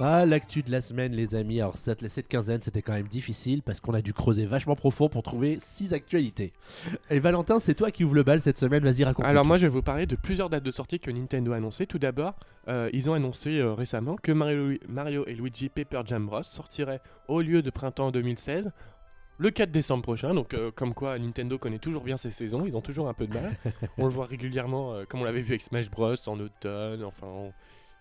Ah, 0.01 0.25
l'actu 0.25 0.61
de 0.61 0.71
la 0.71 0.81
semaine, 0.81 1.13
les 1.13 1.35
amis. 1.35 1.61
Alors, 1.61 1.77
cette, 1.77 2.05
cette 2.09 2.27
quinzaine, 2.27 2.61
c'était 2.61 2.81
quand 2.81 2.91
même 2.91 3.07
difficile 3.07 3.61
parce 3.63 3.79
qu'on 3.79 3.93
a 3.93 4.01
dû 4.01 4.11
creuser 4.13 4.45
vachement 4.45 4.75
profond 4.75 5.07
pour 5.07 5.23
trouver 5.23 5.57
six 5.61 5.93
actualités. 5.93 6.51
Et 7.09 7.19
Valentin, 7.19 7.59
c'est 7.61 7.75
toi 7.75 7.91
qui 7.91 8.03
ouvre 8.03 8.15
le 8.15 8.23
bal 8.23 8.41
cette 8.41 8.57
semaine. 8.57 8.83
Vas-y, 8.83 9.05
raconte. 9.05 9.25
Alors 9.25 9.45
moi 9.45 9.57
je 9.57 9.63
vais 9.67 9.71
vous 9.71 9.81
parler 9.81 10.05
de 10.05 10.17
plusieurs 10.17 10.49
dates 10.49 10.63
de 10.63 10.71
sortie 10.71 10.99
que 10.99 11.09
Nintendo 11.11 11.53
a 11.53 11.55
annoncées. 11.57 11.87
Tout 11.87 11.97
d'abord, 11.97 12.33
euh, 12.67 12.89
ils 12.91 13.09
ont 13.09 13.13
annoncé 13.13 13.57
euh, 13.57 13.73
récemment 13.73 14.17
que 14.21 14.33
Mario, 14.33 14.77
Mario 14.89 15.25
et 15.27 15.33
Luigi 15.33 15.69
Paper 15.69 16.01
Jam 16.05 16.25
Bros 16.25 16.43
sortiraient 16.43 16.99
au 17.29 17.39
lieu 17.41 17.61
de 17.61 17.69
printemps 17.69 18.11
2016 18.11 18.71
le 19.37 19.49
4 19.49 19.71
décembre 19.71 20.03
prochain. 20.03 20.33
Donc 20.33 20.53
euh, 20.53 20.71
comme 20.75 20.93
quoi 20.93 21.17
Nintendo 21.17 21.57
connaît 21.57 21.79
toujours 21.79 22.03
bien 22.03 22.17
ses 22.17 22.31
saisons, 22.31 22.65
ils 22.65 22.75
ont 22.75 22.81
toujours 22.81 23.07
un 23.07 23.13
peu 23.13 23.27
de 23.27 23.33
mal. 23.33 23.55
on 23.97 24.03
le 24.07 24.11
voit 24.11 24.25
régulièrement 24.25 24.93
euh, 24.93 25.05
comme 25.05 25.21
on 25.21 25.25
l'avait 25.25 25.39
vu 25.39 25.51
avec 25.53 25.63
Smash 25.63 25.89
Bros 25.89 26.15
en 26.27 26.37
automne, 26.41 27.01
enfin 27.05 27.27
on- 27.27 27.53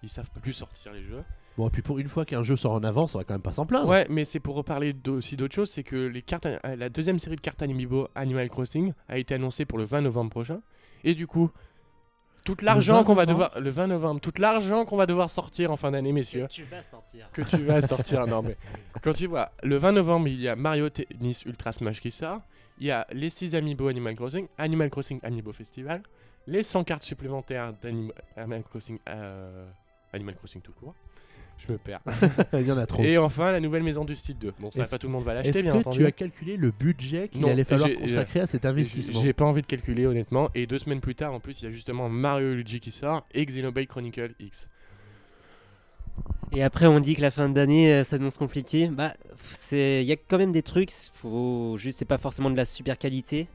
ils 0.02 0.08
savent 0.10 0.28
plus 0.42 0.52
sortir 0.52 0.92
les 0.92 1.02
jeux. 1.04 1.22
Bon, 1.56 1.68
et 1.68 1.70
puis 1.70 1.82
pour 1.82 1.98
une 1.98 2.08
fois 2.08 2.24
qu'un 2.24 2.42
jeu 2.42 2.56
sort 2.56 2.72
en 2.72 2.82
avance, 2.82 3.14
on 3.14 3.18
va 3.18 3.24
quand 3.24 3.34
même 3.34 3.40
pas 3.42 3.52
s'en 3.52 3.64
plaindre. 3.66 3.88
Ouais, 3.88 4.06
mais 4.10 4.24
c'est 4.24 4.40
pour 4.40 4.56
reparler 4.56 4.94
aussi 5.06 5.36
d'autres 5.36 5.54
choses, 5.54 5.70
c'est 5.70 5.84
que 5.84 5.94
les 5.94 6.22
cartes, 6.22 6.46
euh, 6.46 6.58
la 6.76 6.88
deuxième 6.88 7.18
série 7.20 7.36
de 7.36 7.40
cartes 7.40 7.62
Amiibo 7.62 8.08
Animal 8.16 8.48
Crossing 8.50 8.92
a 9.08 9.18
été 9.18 9.34
annoncée 9.34 9.64
pour 9.64 9.78
le 9.78 9.84
20 9.84 10.00
novembre 10.00 10.30
prochain. 10.30 10.60
Et 11.04 11.14
du 11.14 11.26
coup, 11.28 11.50
tout 12.44 12.56
l'argent 12.60 12.96
20 12.98 13.04
qu'on 13.04 13.14
va 13.14 13.24
devoir, 13.24 13.58
le 13.60 13.70
20 13.70 13.86
novembre, 13.86 14.20
tout 14.20 14.32
l'argent 14.38 14.84
qu'on 14.84 14.96
va 14.96 15.06
devoir 15.06 15.30
sortir 15.30 15.70
en 15.70 15.76
fin 15.76 15.92
d'année, 15.92 16.12
messieurs, 16.12 16.46
Tu 16.50 16.64
vas 16.64 16.82
sortir. 16.82 17.30
que 17.32 17.42
tu 17.42 17.58
vas 17.58 17.80
sortir. 17.80 18.26
Non 18.26 18.42
mais 18.42 18.56
quand 19.02 19.12
tu 19.12 19.26
vois, 19.26 19.50
le 19.62 19.76
20 19.76 19.92
novembre, 19.92 20.28
il 20.28 20.40
y 20.40 20.48
a 20.48 20.56
Mario 20.56 20.90
Tennis 20.90 21.44
Ultra 21.44 21.72
Smash 21.72 22.00
qui 22.00 22.10
sort. 22.10 22.40
Il 22.80 22.86
y 22.86 22.90
a 22.90 23.06
les 23.12 23.30
6 23.30 23.54
Amiibo 23.54 23.86
Animal 23.86 24.16
Crossing, 24.16 24.48
Animal 24.58 24.90
Crossing 24.90 25.20
Amiibo 25.22 25.52
Festival, 25.52 26.02
les 26.48 26.64
100 26.64 26.82
cartes 26.84 27.04
supplémentaires 27.04 27.72
d'Animal 27.80 28.64
Crossing, 28.64 28.98
euh, 29.08 29.66
Animal 30.12 30.34
Crossing 30.34 30.60
tout 30.60 30.72
court. 30.72 30.94
Je 31.56 31.72
me 31.72 31.78
perds. 31.78 32.00
Il 32.52 32.66
y 32.66 32.72
en 32.72 32.76
a 32.78 32.84
trop. 32.86 33.02
Et 33.02 33.16
enfin, 33.16 33.50
la 33.52 33.60
nouvelle 33.60 33.82
maison 33.82 34.04
du 34.04 34.14
style 34.14 34.36
2. 34.38 34.52
Bon, 34.60 34.70
ça, 34.70 34.82
Est-ce- 34.82 34.90
pas 34.90 34.98
tout 34.98 35.06
le 35.06 35.12
monde 35.12 35.24
va 35.24 35.34
l'acheter, 35.34 35.62
bien 35.62 35.72
que 35.72 35.78
entendu. 35.78 35.98
tu 35.98 36.06
as 36.06 36.12
calculé 36.12 36.56
le 36.56 36.70
budget 36.70 37.28
qu'il 37.28 37.44
allait 37.48 37.64
falloir 37.64 37.88
j'ai- 37.88 37.94
consacrer 37.96 38.40
à 38.40 38.46
cet 38.46 38.64
investissement? 38.66 39.20
J'ai 39.22 39.32
pas 39.32 39.44
envie 39.44 39.62
de 39.62 39.66
calculer 39.66 40.04
honnêtement. 40.06 40.50
Et 40.54 40.66
deux 40.66 40.78
semaines 40.78 41.00
plus 41.00 41.14
tard, 41.14 41.32
en 41.32 41.40
plus, 41.40 41.62
il 41.62 41.64
y 41.64 41.68
a 41.68 41.70
justement 41.70 42.08
Mario 42.08 42.52
et 42.52 42.54
Luigi 42.56 42.80
qui 42.80 42.90
sort 42.92 43.26
et 43.32 43.46
Xenoblade 43.46 43.86
Chronicle 43.86 44.34
X. 44.40 44.68
Et 46.52 46.62
après, 46.62 46.86
on 46.86 47.00
dit 47.00 47.16
que 47.16 47.20
la 47.22 47.30
fin 47.30 47.48
d'année 47.48 47.92
euh, 47.92 48.04
s'annonce 48.04 48.36
compliquée. 48.38 48.88
Bah, 48.88 49.14
c'est, 49.42 50.02
il 50.02 50.06
y 50.06 50.12
a 50.12 50.16
quand 50.16 50.38
même 50.38 50.52
des 50.52 50.62
trucs. 50.62 50.90
Faut 51.14 51.76
juste, 51.78 51.98
c'est 51.98 52.04
pas 52.04 52.18
forcément 52.18 52.50
de 52.50 52.56
la 52.56 52.64
super 52.64 52.96
qualité, 52.98 53.48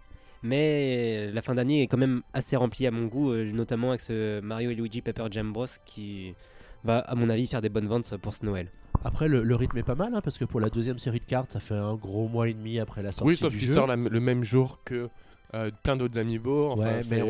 mais 0.44 1.32
la 1.32 1.42
fin 1.42 1.56
d'année 1.56 1.84
est 1.84 1.88
quand 1.88 1.98
même 1.98 2.22
assez 2.34 2.56
remplie 2.58 2.88
à 2.88 2.92
mon 2.92 3.06
goût, 3.06 3.32
euh, 3.32 3.52
notamment 3.54 3.90
avec 3.90 4.02
ce 4.02 4.42
Mario 4.42 4.72
et 4.72 4.76
Luigi 4.76 5.02
Paper 5.02 5.28
Jam 5.32 5.54
Bros 5.54 5.66
qui 5.86 6.34
va, 6.84 7.00
à 7.00 7.16
mon 7.16 7.30
avis, 7.30 7.48
faire 7.48 7.62
des 7.62 7.70
bonnes 7.70 7.88
ventes 7.88 8.16
pour 8.18 8.34
ce 8.34 8.46
Noël. 8.46 8.68
Après, 9.04 9.28
le, 9.28 9.44
le 9.44 9.56
rythme 9.56 9.78
est 9.78 9.84
pas 9.84 9.96
mal, 9.96 10.14
hein, 10.14 10.22
parce 10.22 10.38
que 10.38 10.46
pour 10.46 10.60
la 10.60 10.70
deuxième 10.70 11.00
série 11.00 11.20
de 11.20 11.26
cartes, 11.26 11.54
ça 11.54 11.60
fait 11.60 11.76
un 11.76 11.96
gros 11.96 12.28
mois 12.28 12.50
et 12.50 12.54
demi 12.54 12.80
après 12.80 13.02
la 13.02 13.12
sortie 13.12 13.28
Oui, 13.30 13.38
sauf 13.38 13.58
qu'il 13.58 13.72
sort 13.72 13.88
la- 13.88 13.96
le 13.96 14.20
même 14.20 14.44
jour 14.44 14.82
que 14.84 15.10
euh, 15.56 15.72
plein 15.84 15.96
d'autres 15.96 16.20
amiibo. 16.20 16.72
Enfin, 16.72 16.84
ouais, 16.84 17.02
mais 17.10 17.24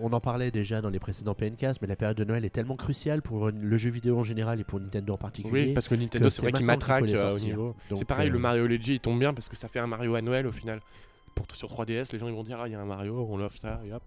on, 0.00 0.12
en 0.12 0.20
parlait 0.20 0.50
déjà 0.52 0.80
dans 0.80 0.90
les 0.90 1.00
précédents 1.00 1.34
PNcast, 1.34 1.80
mais 1.82 1.88
la 1.88 1.96
période 1.96 2.16
de 2.16 2.22
Noël 2.24 2.44
est 2.44 2.50
tellement 2.50 2.76
cruciale 2.76 3.22
pour 3.22 3.50
le 3.50 3.76
jeu 3.76 3.90
vidéo 3.90 4.18
en 4.18 4.22
général 4.24 4.60
et 4.60 4.64
pour 4.64 4.78
Nintendo 4.78 5.14
en 5.14 5.18
particulier. 5.18 5.66
Oui, 5.68 5.72
parce 5.74 5.88
que 5.88 5.94
Nintendo, 5.96 6.28
c'est 6.28 6.42
vrai 6.42 6.52
qu'il 6.52 6.66
matraque 6.66 7.08
euh, 7.08 7.34
au 7.34 7.38
niveau. 7.38 7.74
C'est 7.94 8.04
pareil, 8.04 8.28
euh, 8.28 8.32
le 8.34 8.38
Mario 8.38 8.66
Luigi 8.66 8.94
il 8.94 9.00
tombe 9.00 9.18
bien 9.18 9.34
parce 9.34 9.48
que 9.48 9.56
ça 9.56 9.66
fait 9.68 9.80
un 9.80 9.86
Mario 9.88 10.14
à 10.14 10.22
Noël 10.22 10.46
au 10.46 10.52
final. 10.52 10.80
Pour, 11.34 11.46
sur 11.54 11.68
3DS, 11.68 12.12
les 12.12 12.18
gens 12.18 12.28
ils 12.28 12.34
vont 12.34 12.44
dire 12.44 12.58
Ah, 12.60 12.68
il 12.68 12.72
y 12.72 12.74
a 12.76 12.80
un 12.80 12.84
Mario, 12.86 13.26
on 13.28 13.36
l'offre 13.36 13.58
ça 13.58 13.80
et 13.84 13.92
hop. 13.92 14.02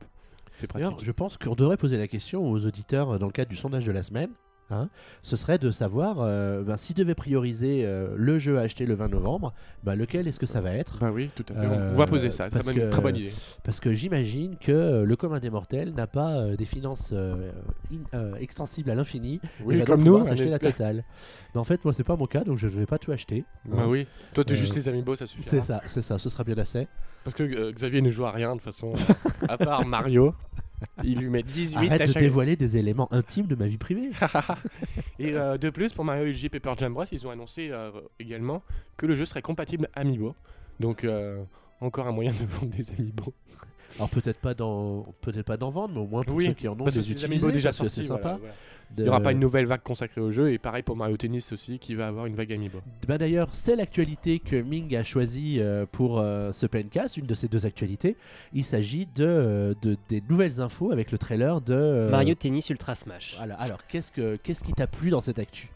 C'est 0.53 0.67
pratique. 0.67 0.97
Je 1.01 1.11
pense 1.11 1.37
qu'on 1.37 1.53
devrait 1.55 1.77
poser 1.77 1.97
la 1.97 2.07
question 2.07 2.49
aux 2.49 2.65
auditeurs 2.65 3.19
dans 3.19 3.25
le 3.27 3.31
cadre 3.31 3.49
du 3.49 3.55
sondage 3.57 3.85
de 3.85 3.91
la 3.91 4.03
semaine. 4.03 4.29
Hein. 4.71 4.89
ce 5.21 5.35
serait 5.35 5.57
de 5.57 5.71
savoir 5.71 6.17
euh, 6.19 6.63
ben, 6.63 6.77
s'ils 6.77 6.95
devaient 6.95 7.15
prioriser 7.15 7.83
euh, 7.85 8.13
le 8.17 8.39
jeu 8.39 8.57
à 8.57 8.61
acheter 8.61 8.85
le 8.85 8.93
20 8.95 9.09
novembre, 9.09 9.53
ben, 9.83 9.95
lequel 9.95 10.27
est-ce 10.27 10.39
que 10.39 10.45
ça 10.45 10.61
va 10.61 10.71
être? 10.73 10.99
Bah 10.99 11.11
oui, 11.13 11.29
tout 11.35 11.45
à 11.49 11.53
fait. 11.53 11.67
Euh, 11.67 11.91
on 11.93 11.95
va 11.97 12.07
poser 12.07 12.29
ça. 12.29 12.49
Très 12.49 12.59
parce 12.59 12.65
bonne, 12.67 12.75
que- 12.75 12.89
très 12.89 13.01
bonne 13.01 13.15
idée. 13.15 13.31
Parce 13.63 13.79
que 13.79 13.93
j'imagine 13.93 14.57
que 14.57 14.71
euh, 14.71 15.05
le 15.05 15.15
commun 15.15 15.39
des 15.39 15.49
mortels 15.49 15.93
n'a 15.93 16.07
pas 16.07 16.35
euh, 16.37 16.55
des 16.55 16.65
finances 16.65 17.09
euh, 17.13 17.51
in- 17.91 17.97
euh, 18.17 18.35
extensibles 18.35 18.89
à 18.89 18.95
l'infini 18.95 19.39
Oui, 19.63 19.75
et 19.75 19.79
va 19.79 19.85
comme 19.85 20.03
donc 20.03 20.27
nous, 20.29 20.45
la 20.51 20.59
totale. 20.59 21.03
Mais 21.53 21.59
en 21.59 21.63
fait, 21.63 21.83
moi, 21.83 21.93
c'est 21.93 22.03
pas 22.03 22.15
mon 22.15 22.25
cas, 22.27 22.43
donc 22.43 22.57
je 22.57 22.67
ne 22.67 22.71
vais 22.73 22.85
pas 22.85 22.97
tout 22.97 23.11
acheter. 23.11 23.43
Bah 23.65 23.77
hein. 23.81 23.85
oui. 23.87 24.05
Toi, 24.33 24.43
t'es 24.43 24.53
Euh, 24.53 24.55
juste 24.55 24.75
les 24.75 24.87
amiibo, 24.87 25.15
ça 25.15 25.25
suffit. 25.25 25.43
C'est 25.43 25.61
ça, 25.63 25.81
c'est 25.87 26.01
ça, 26.01 26.17
ce 26.19 26.29
sera 26.29 26.43
bien 26.43 26.57
assez. 26.57 26.87
Parce 27.23 27.35
que 27.35 27.43
euh, 27.43 27.71
Xavier 27.71 28.01
ne 28.01 28.11
joue 28.11 28.25
à 28.25 28.31
rien 28.31 28.55
de 28.55 28.61
toute 28.61 28.71
façon, 28.71 28.93
à 29.47 29.57
part 29.57 29.85
Mario. 29.85 30.33
Il 31.03 31.19
lui 31.19 31.29
met 31.29 31.43
18 31.43 31.77
Arrête 31.77 32.01
à 32.01 32.07
de 32.07 32.11
chaque... 32.11 32.21
dévoiler 32.21 32.55
des 32.55 32.77
éléments 32.77 33.11
intimes 33.11 33.47
de 33.47 33.55
ma 33.55 33.67
vie 33.67 33.77
privée. 33.77 34.09
Et 35.19 35.33
euh, 35.33 35.57
de 35.57 35.69
plus, 35.69 35.93
pour 35.93 36.05
Mario 36.05 36.25
Luigi 36.25 36.49
Paper 36.49 36.73
Jam 36.77 36.93
Bros, 36.93 37.05
ils 37.11 37.25
ont 37.27 37.29
annoncé 37.29 37.69
euh, 37.71 37.91
également 38.19 38.63
que 38.97 39.05
le 39.05 39.13
jeu 39.13 39.25
serait 39.25 39.41
compatible 39.41 39.89
Amiibo. 39.95 40.35
Donc, 40.79 41.03
euh, 41.03 41.43
encore 41.81 42.07
un 42.07 42.11
moyen 42.11 42.31
de 42.31 42.45
vendre 42.45 42.73
des 42.75 42.89
Amiibo. 42.91 43.33
Alors 43.97 44.09
peut-être 44.09 44.39
pas 44.39 44.53
dans, 44.53 45.05
peut-être 45.21 45.45
pas 45.45 45.57
d'en 45.57 45.71
vendre, 45.71 45.93
mais 45.95 45.99
au 46.01 46.07
moins 46.07 46.23
pour 46.23 46.35
Oui, 46.35 46.45
ceux 46.47 46.53
qui 46.53 46.67
en 46.67 46.73
ont 46.73 46.83
Parce 46.83 46.95
des 46.95 47.11
utiliser, 47.11 47.51
déjà 47.51 47.69
parce 47.69 47.77
que 47.79 47.83
sortis. 47.89 48.01
c'est 48.01 48.07
voilà, 48.07 48.23
sympa. 48.23 48.37
voilà. 48.39 48.53
de- 48.91 49.01
Il 49.01 49.03
n'y 49.03 49.09
aura 49.09 49.19
pas 49.21 49.31
une 49.31 49.39
nouvelle 49.39 49.65
vague 49.65 49.81
consacrée 49.83 50.21
au 50.21 50.31
jeu. 50.31 50.51
Et 50.51 50.57
pareil 50.57 50.83
pour 50.83 50.95
Mario 50.95 51.15
Tennis 51.17 51.51
aussi, 51.53 51.79
qui 51.79 51.95
va 51.95 52.07
avoir 52.07 52.25
une 52.25 52.35
vague 52.35 52.51
Amiibo. 52.53 52.79
Bah 53.07 53.17
d'ailleurs, 53.17 53.49
c'est 53.53 53.75
l'actualité 53.75 54.39
que 54.39 54.55
Ming 54.61 54.95
a 54.95 55.03
choisie 55.03 55.57
euh, 55.59 55.85
pour 55.91 56.19
euh, 56.19 56.51
ce 56.51 56.65
PNcast, 56.65 57.17
une 57.17 57.25
de 57.25 57.33
ces 57.35 57.47
deux 57.47 57.65
actualités. 57.65 58.15
Il 58.53 58.63
s'agit 58.63 59.07
de, 59.15 59.25
euh, 59.25 59.73
de- 59.81 59.97
des 60.09 60.21
nouvelles 60.29 60.59
infos 60.61 60.91
avec 60.91 61.11
le 61.11 61.17
trailer 61.17 61.61
de 61.61 62.07
Mario 62.09 62.35
Tennis 62.35 62.69
Ultra 62.69 62.95
Smash. 62.95 63.35
Voilà. 63.37 63.55
Alors, 63.55 63.85
qu'est-ce 63.87 64.11
que 64.11 64.37
qu'est-ce 64.37 64.63
qui 64.63 64.73
t'a 64.73 64.87
plu 64.87 65.09
dans 65.09 65.21
cette 65.21 65.39
actu? 65.39 65.69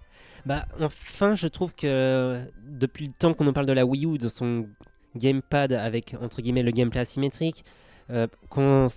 Bah, 0.45 0.65
enfin, 0.81 1.35
je 1.35 1.47
trouve 1.47 1.73
que 1.73 2.41
depuis 2.67 3.07
le 3.07 3.13
temps 3.13 3.33
qu'on 3.33 3.47
en 3.47 3.53
parle 3.53 3.65
de 3.65 3.73
la 3.73 3.85
Wii 3.85 4.05
U, 4.05 4.17
de 4.17 4.27
son 4.27 4.67
gamepad 5.15 5.71
avec 5.73 6.15
entre 6.21 6.41
guillemets 6.41 6.63
le 6.63 6.71
gameplay 6.71 6.99
asymétrique, 7.01 7.63
Euh, 8.09 8.27
quand 8.49 8.87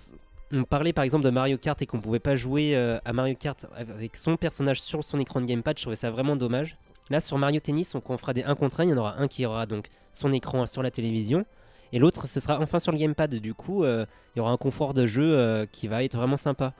on 0.51 0.63
parlait 0.63 0.93
par 0.93 1.03
exemple 1.03 1.25
de 1.25 1.29
Mario 1.29 1.57
Kart 1.57 1.81
et 1.81 1.85
qu'on 1.85 1.99
pouvait 1.99 2.19
pas 2.19 2.35
jouer 2.35 2.75
euh, 2.75 2.99
à 3.05 3.13
Mario 3.13 3.35
Kart 3.35 3.65
avec 3.75 4.15
son 4.15 4.37
personnage 4.37 4.81
sur 4.81 5.03
son 5.03 5.19
écran 5.19 5.41
de 5.41 5.45
gamepad, 5.45 5.77
je 5.77 5.83
trouvais 5.83 5.95
ça 5.95 6.11
vraiment 6.11 6.35
dommage. 6.35 6.77
Là, 7.09 7.21
sur 7.21 7.37
Mario 7.37 7.59
Tennis, 7.59 7.95
on, 7.95 8.17
fera 8.17 8.33
des 8.33 8.43
1 8.43 8.55
contre 8.55 8.81
1, 8.81 8.83
il 8.85 8.89
y 8.89 8.93
en 8.93 8.97
aura 8.97 9.17
un 9.17 9.27
qui 9.27 9.45
aura 9.45 9.65
donc 9.65 9.87
son 10.11 10.31
écran 10.33 10.65
sur 10.65 10.83
la 10.83 10.91
télévision 10.91 11.45
et 11.93 11.99
l'autre, 11.99 12.27
ce 12.27 12.39
sera 12.39 12.59
enfin 12.59 12.79
sur 12.79 12.91
le 12.91 12.97
gamepad. 12.97 13.35
Du 13.35 13.53
coup, 13.53 13.83
euh, 13.83 14.05
il 14.35 14.39
y 14.39 14.41
aura 14.41 14.51
un 14.51 14.57
confort 14.57 14.93
de 14.93 15.05
jeu 15.05 15.37
euh, 15.37 15.65
qui 15.71 15.87
va 15.87 16.03
être 16.03 16.17
vraiment 16.17 16.35
sympa. 16.35 16.73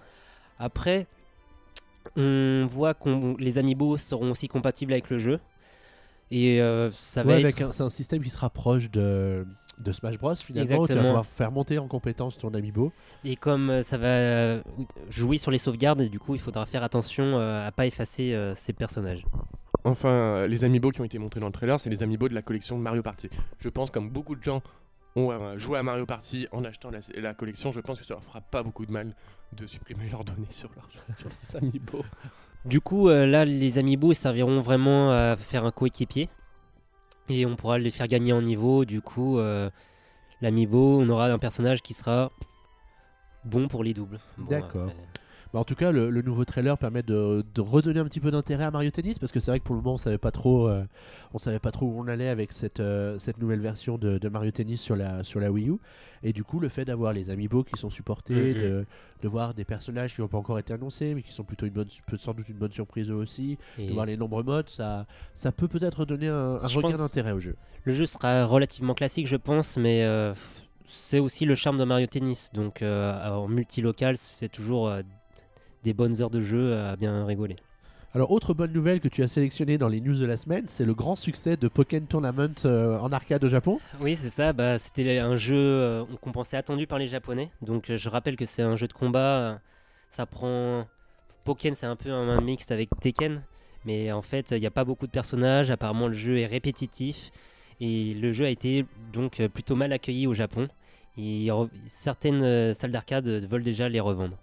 Après, 0.59 1.07
on 2.17 2.67
voit 2.69 2.93
que 2.93 3.39
les 3.41 3.57
amiibo 3.57 3.97
seront 3.97 4.31
aussi 4.31 4.49
compatibles 4.49 4.91
avec 4.91 5.09
le 5.09 5.17
jeu. 5.17 5.39
Et 6.29 6.59
ça 6.91 7.23
va 7.23 7.39
être. 7.39 7.61
un, 7.61 7.71
c'est 7.71 7.83
un 7.83 7.89
système 7.89 8.21
qui 8.21 8.29
se 8.29 8.37
rapproche 8.37 8.91
de, 8.91 9.45
de 9.79 9.91
Smash 9.91 10.17
Bros 10.17 10.35
finalement. 10.35 10.65
Tu 10.65 10.73
vas 10.73 10.81
Exactement. 10.81 11.09
pouvoir 11.09 11.25
faire 11.25 11.51
monter 11.51 11.79
en 11.79 11.87
compétence 11.87 12.37
ton 12.37 12.53
amiibo. 12.53 12.91
Et 13.23 13.35
comme 13.35 13.69
euh, 13.69 13.83
ça 13.83 13.97
va 13.97 14.07
euh, 14.07 14.61
jouer 15.09 15.37
sur 15.37 15.51
les 15.51 15.57
sauvegardes, 15.57 16.01
et 16.01 16.09
du 16.09 16.19
coup, 16.19 16.35
il 16.35 16.41
faudra 16.41 16.65
faire 16.65 16.83
attention 16.83 17.37
euh, 17.37 17.67
à 17.67 17.71
pas 17.71 17.85
effacer 17.85 18.37
ces 18.55 18.73
personnages. 18.73 19.25
Enfin, 19.83 20.47
les 20.47 20.63
amiibo 20.63 20.91
qui 20.91 21.01
ont 21.01 21.05
été 21.05 21.17
montrés 21.17 21.39
dans 21.39 21.45
le 21.47 21.51
trailer, 21.51 21.79
c'est 21.79 21.89
les 21.89 22.03
amiibo 22.03 22.27
de 22.27 22.33
la 22.33 22.41
collection 22.41 22.77
de 22.77 22.81
Mario 22.81 23.01
Party. 23.01 23.29
Je 23.59 23.69
pense, 23.69 23.91
comme 23.91 24.09
beaucoup 24.09 24.35
de 24.35 24.43
gens 24.43 24.61
ont 25.15 25.57
joué 25.57 25.79
à 25.79 25.83
Mario 25.83 26.05
Party 26.05 26.47
en 26.51 26.63
achetant 26.63 26.91
la, 26.91 26.99
la 27.15 27.33
collection, 27.33 27.71
je 27.71 27.79
pense 27.79 27.99
que 27.99 28.05
ça 28.05 28.13
leur 28.13 28.23
fera 28.23 28.41
pas 28.41 28.63
beaucoup 28.63 28.85
de 28.85 28.91
mal 28.91 29.15
de 29.53 29.65
supprimer 29.65 30.09
leurs 30.11 30.23
données 30.23 30.47
sur 30.51 30.69
leurs 30.75 30.89
sur 31.17 31.29
leurs 31.29 31.63
amiibo. 31.63 32.03
Du 32.65 32.81
coup, 32.81 33.07
là, 33.09 33.45
les 33.45 33.77
amiibo 33.77 34.13
serviront 34.13 34.59
vraiment 34.61 35.11
à 35.11 35.35
faire 35.37 35.65
un 35.65 35.71
coéquipier. 35.71 36.29
Et 37.29 37.45
on 37.45 37.55
pourra 37.55 37.77
les 37.77 37.91
faire 37.91 38.07
gagner 38.07 38.33
en 38.33 38.41
niveau. 38.41 38.85
Du 38.85 39.01
coup, 39.01 39.37
euh, 39.37 39.69
l'amiibo, 40.41 40.99
on 40.99 41.09
aura 41.09 41.27
un 41.27 41.39
personnage 41.39 41.81
qui 41.81 41.93
sera 41.93 42.31
bon 43.43 43.67
pour 43.67 43.83
les 43.83 43.93
doubles. 43.93 44.19
Bon, 44.37 44.49
D'accord. 44.49 44.89
après, 44.89 44.95
Bah, 45.53 45.59
en 45.59 45.63
tout 45.63 45.75
cas, 45.75 45.91
le, 45.91 46.09
le 46.09 46.21
nouveau 46.21 46.43
trailer 46.45 46.77
permet 46.77 47.03
de, 47.03 47.43
de 47.55 47.61
redonner 47.61 47.99
un 47.99 48.05
petit 48.05 48.19
peu 48.19 48.31
d'intérêt 48.31 48.65
à 48.65 48.71
Mario 48.71 48.91
Tennis 48.91 49.17
parce 49.19 49.31
que 49.31 49.39
c'est 49.39 49.51
vrai 49.51 49.59
que 49.59 49.63
pour 49.65 49.75
le 49.75 49.81
moment, 49.81 49.93
on 49.93 49.97
savait 49.97 50.17
pas 50.17 50.31
trop, 50.31 50.67
euh, 50.67 50.83
on 51.33 51.37
savait 51.37 51.59
pas 51.59 51.71
trop 51.71 51.85
où 51.85 51.99
on 51.99 52.07
allait 52.07 52.29
avec 52.29 52.51
cette, 52.51 52.79
euh, 52.79 53.17
cette 53.17 53.37
nouvelle 53.39 53.61
version 53.61 53.97
de, 53.97 54.17
de 54.17 54.29
Mario 54.29 54.51
Tennis 54.51 54.81
sur 54.81 54.95
la, 54.95 55.23
sur 55.23 55.39
la 55.39 55.51
Wii 55.51 55.69
U. 55.69 55.75
Et 56.23 56.33
du 56.33 56.43
coup, 56.43 56.59
le 56.59 56.67
fait 56.67 56.83
d'avoir 56.83 57.13
les 57.13 57.29
amiibo 57.29 57.63
qui 57.63 57.77
sont 57.79 57.89
supportés, 57.89 58.53
Mhm. 58.53 58.61
de, 58.61 58.85
de 59.23 59.27
voir 59.27 59.53
des 59.53 59.63
personnages 59.65 60.15
qui 60.15 60.21
n'ont 60.21 60.27
pas 60.27 60.37
encore 60.37 60.59
été 60.59 60.73
annoncés, 60.73 61.13
mais 61.15 61.21
qui 61.21 61.31
sont 61.31 61.43
plutôt 61.43 61.65
une 61.65 61.73
bonne, 61.73 61.87
sans 62.17 62.33
doute 62.33 62.49
une 62.49 62.57
bonne 62.57 62.71
surprise 62.71 63.09
eux 63.09 63.15
aussi, 63.15 63.57
et 63.77 63.87
de 63.87 63.93
voir 63.93 64.05
les 64.05 64.17
nombres 64.17 64.43
modes, 64.43 64.69
ça, 64.69 65.05
ça 65.33 65.51
peut 65.51 65.67
peut-être 65.67 66.05
donner 66.05 66.27
un, 66.27 66.55
un 66.55 66.59
pense- 66.59 66.97
d'intérêt 66.97 67.31
au 67.31 67.39
jeu. 67.39 67.55
Le 67.83 67.93
jeu 67.93 68.05
sera 68.05 68.45
relativement 68.45 68.95
classique, 68.95 69.27
je 69.27 69.35
pense, 69.37 69.77
mais 69.77 70.03
euh, 70.03 70.33
c'est 70.85 71.19
aussi 71.19 71.45
le 71.45 71.55
charme 71.55 71.77
de 71.77 71.83
Mario 71.83 72.07
Tennis. 72.07 72.49
Donc, 72.53 72.81
euh, 72.81 73.13
en 73.29 73.47
multilocal, 73.47 74.17
c'est 74.17 74.49
toujours 74.49 74.87
euh, 74.87 75.01
des 75.87 75.93
bonnes 75.93 76.21
heures 76.21 76.29
de 76.29 76.41
jeu 76.41 76.75
à 76.75 76.97
bien 76.97 77.25
rigoler. 77.25 77.55
Alors, 78.13 78.31
autre 78.31 78.53
bonne 78.53 78.73
nouvelle 78.73 78.99
que 78.99 79.07
tu 79.07 79.23
as 79.23 79.27
sélectionnée 79.29 79.77
dans 79.77 79.87
les 79.87 80.01
news 80.01 80.17
de 80.19 80.25
la 80.25 80.35
semaine, 80.35 80.65
c'est 80.67 80.83
le 80.83 80.93
grand 80.93 81.15
succès 81.15 81.55
de 81.55 81.69
Pokémon 81.69 82.05
Tournament 82.05 82.65
euh, 82.65 82.99
en 82.99 83.13
arcade 83.13 83.41
au 83.45 83.47
Japon. 83.47 83.79
Oui, 84.01 84.17
c'est 84.17 84.29
ça. 84.29 84.51
Bah, 84.51 84.77
c'était 84.77 85.19
un 85.19 85.37
jeu 85.37 85.55
euh, 85.55 86.03
qu'on 86.19 86.33
pensait 86.33 86.57
attendu 86.57 86.87
par 86.87 86.99
les 86.99 87.07
Japonais. 87.07 87.51
Donc, 87.61 87.89
euh, 87.89 87.95
je 87.95 88.09
rappelle 88.09 88.35
que 88.35 88.43
c'est 88.43 88.63
un 88.63 88.75
jeu 88.75 88.87
de 88.87 88.93
combat. 88.93 89.61
Ça 90.09 90.25
prend. 90.25 90.87
Pokken, 91.45 91.73
c'est 91.73 91.85
un 91.85 91.95
peu 91.95 92.11
un, 92.11 92.27
un 92.27 92.41
mix 92.41 92.69
avec 92.71 92.89
Tekken. 92.99 93.43
Mais 93.85 94.11
en 94.11 94.21
fait, 94.21 94.51
il 94.51 94.59
n'y 94.59 94.67
a 94.67 94.71
pas 94.71 94.83
beaucoup 94.83 95.07
de 95.07 95.11
personnages. 95.11 95.71
Apparemment, 95.71 96.09
le 96.09 96.15
jeu 96.15 96.37
est 96.37 96.47
répétitif. 96.47 97.31
Et 97.79 98.13
le 98.13 98.33
jeu 98.33 98.43
a 98.43 98.49
été 98.49 98.85
donc 99.13 99.41
plutôt 99.53 99.77
mal 99.77 99.93
accueilli 99.93 100.27
au 100.27 100.33
Japon. 100.33 100.67
Et 101.17 101.49
certaines 101.87 102.73
salles 102.73 102.91
d'arcade 102.91 103.27
veulent 103.27 103.63
déjà 103.63 103.87
les 103.87 103.99
revendre. 103.99 104.37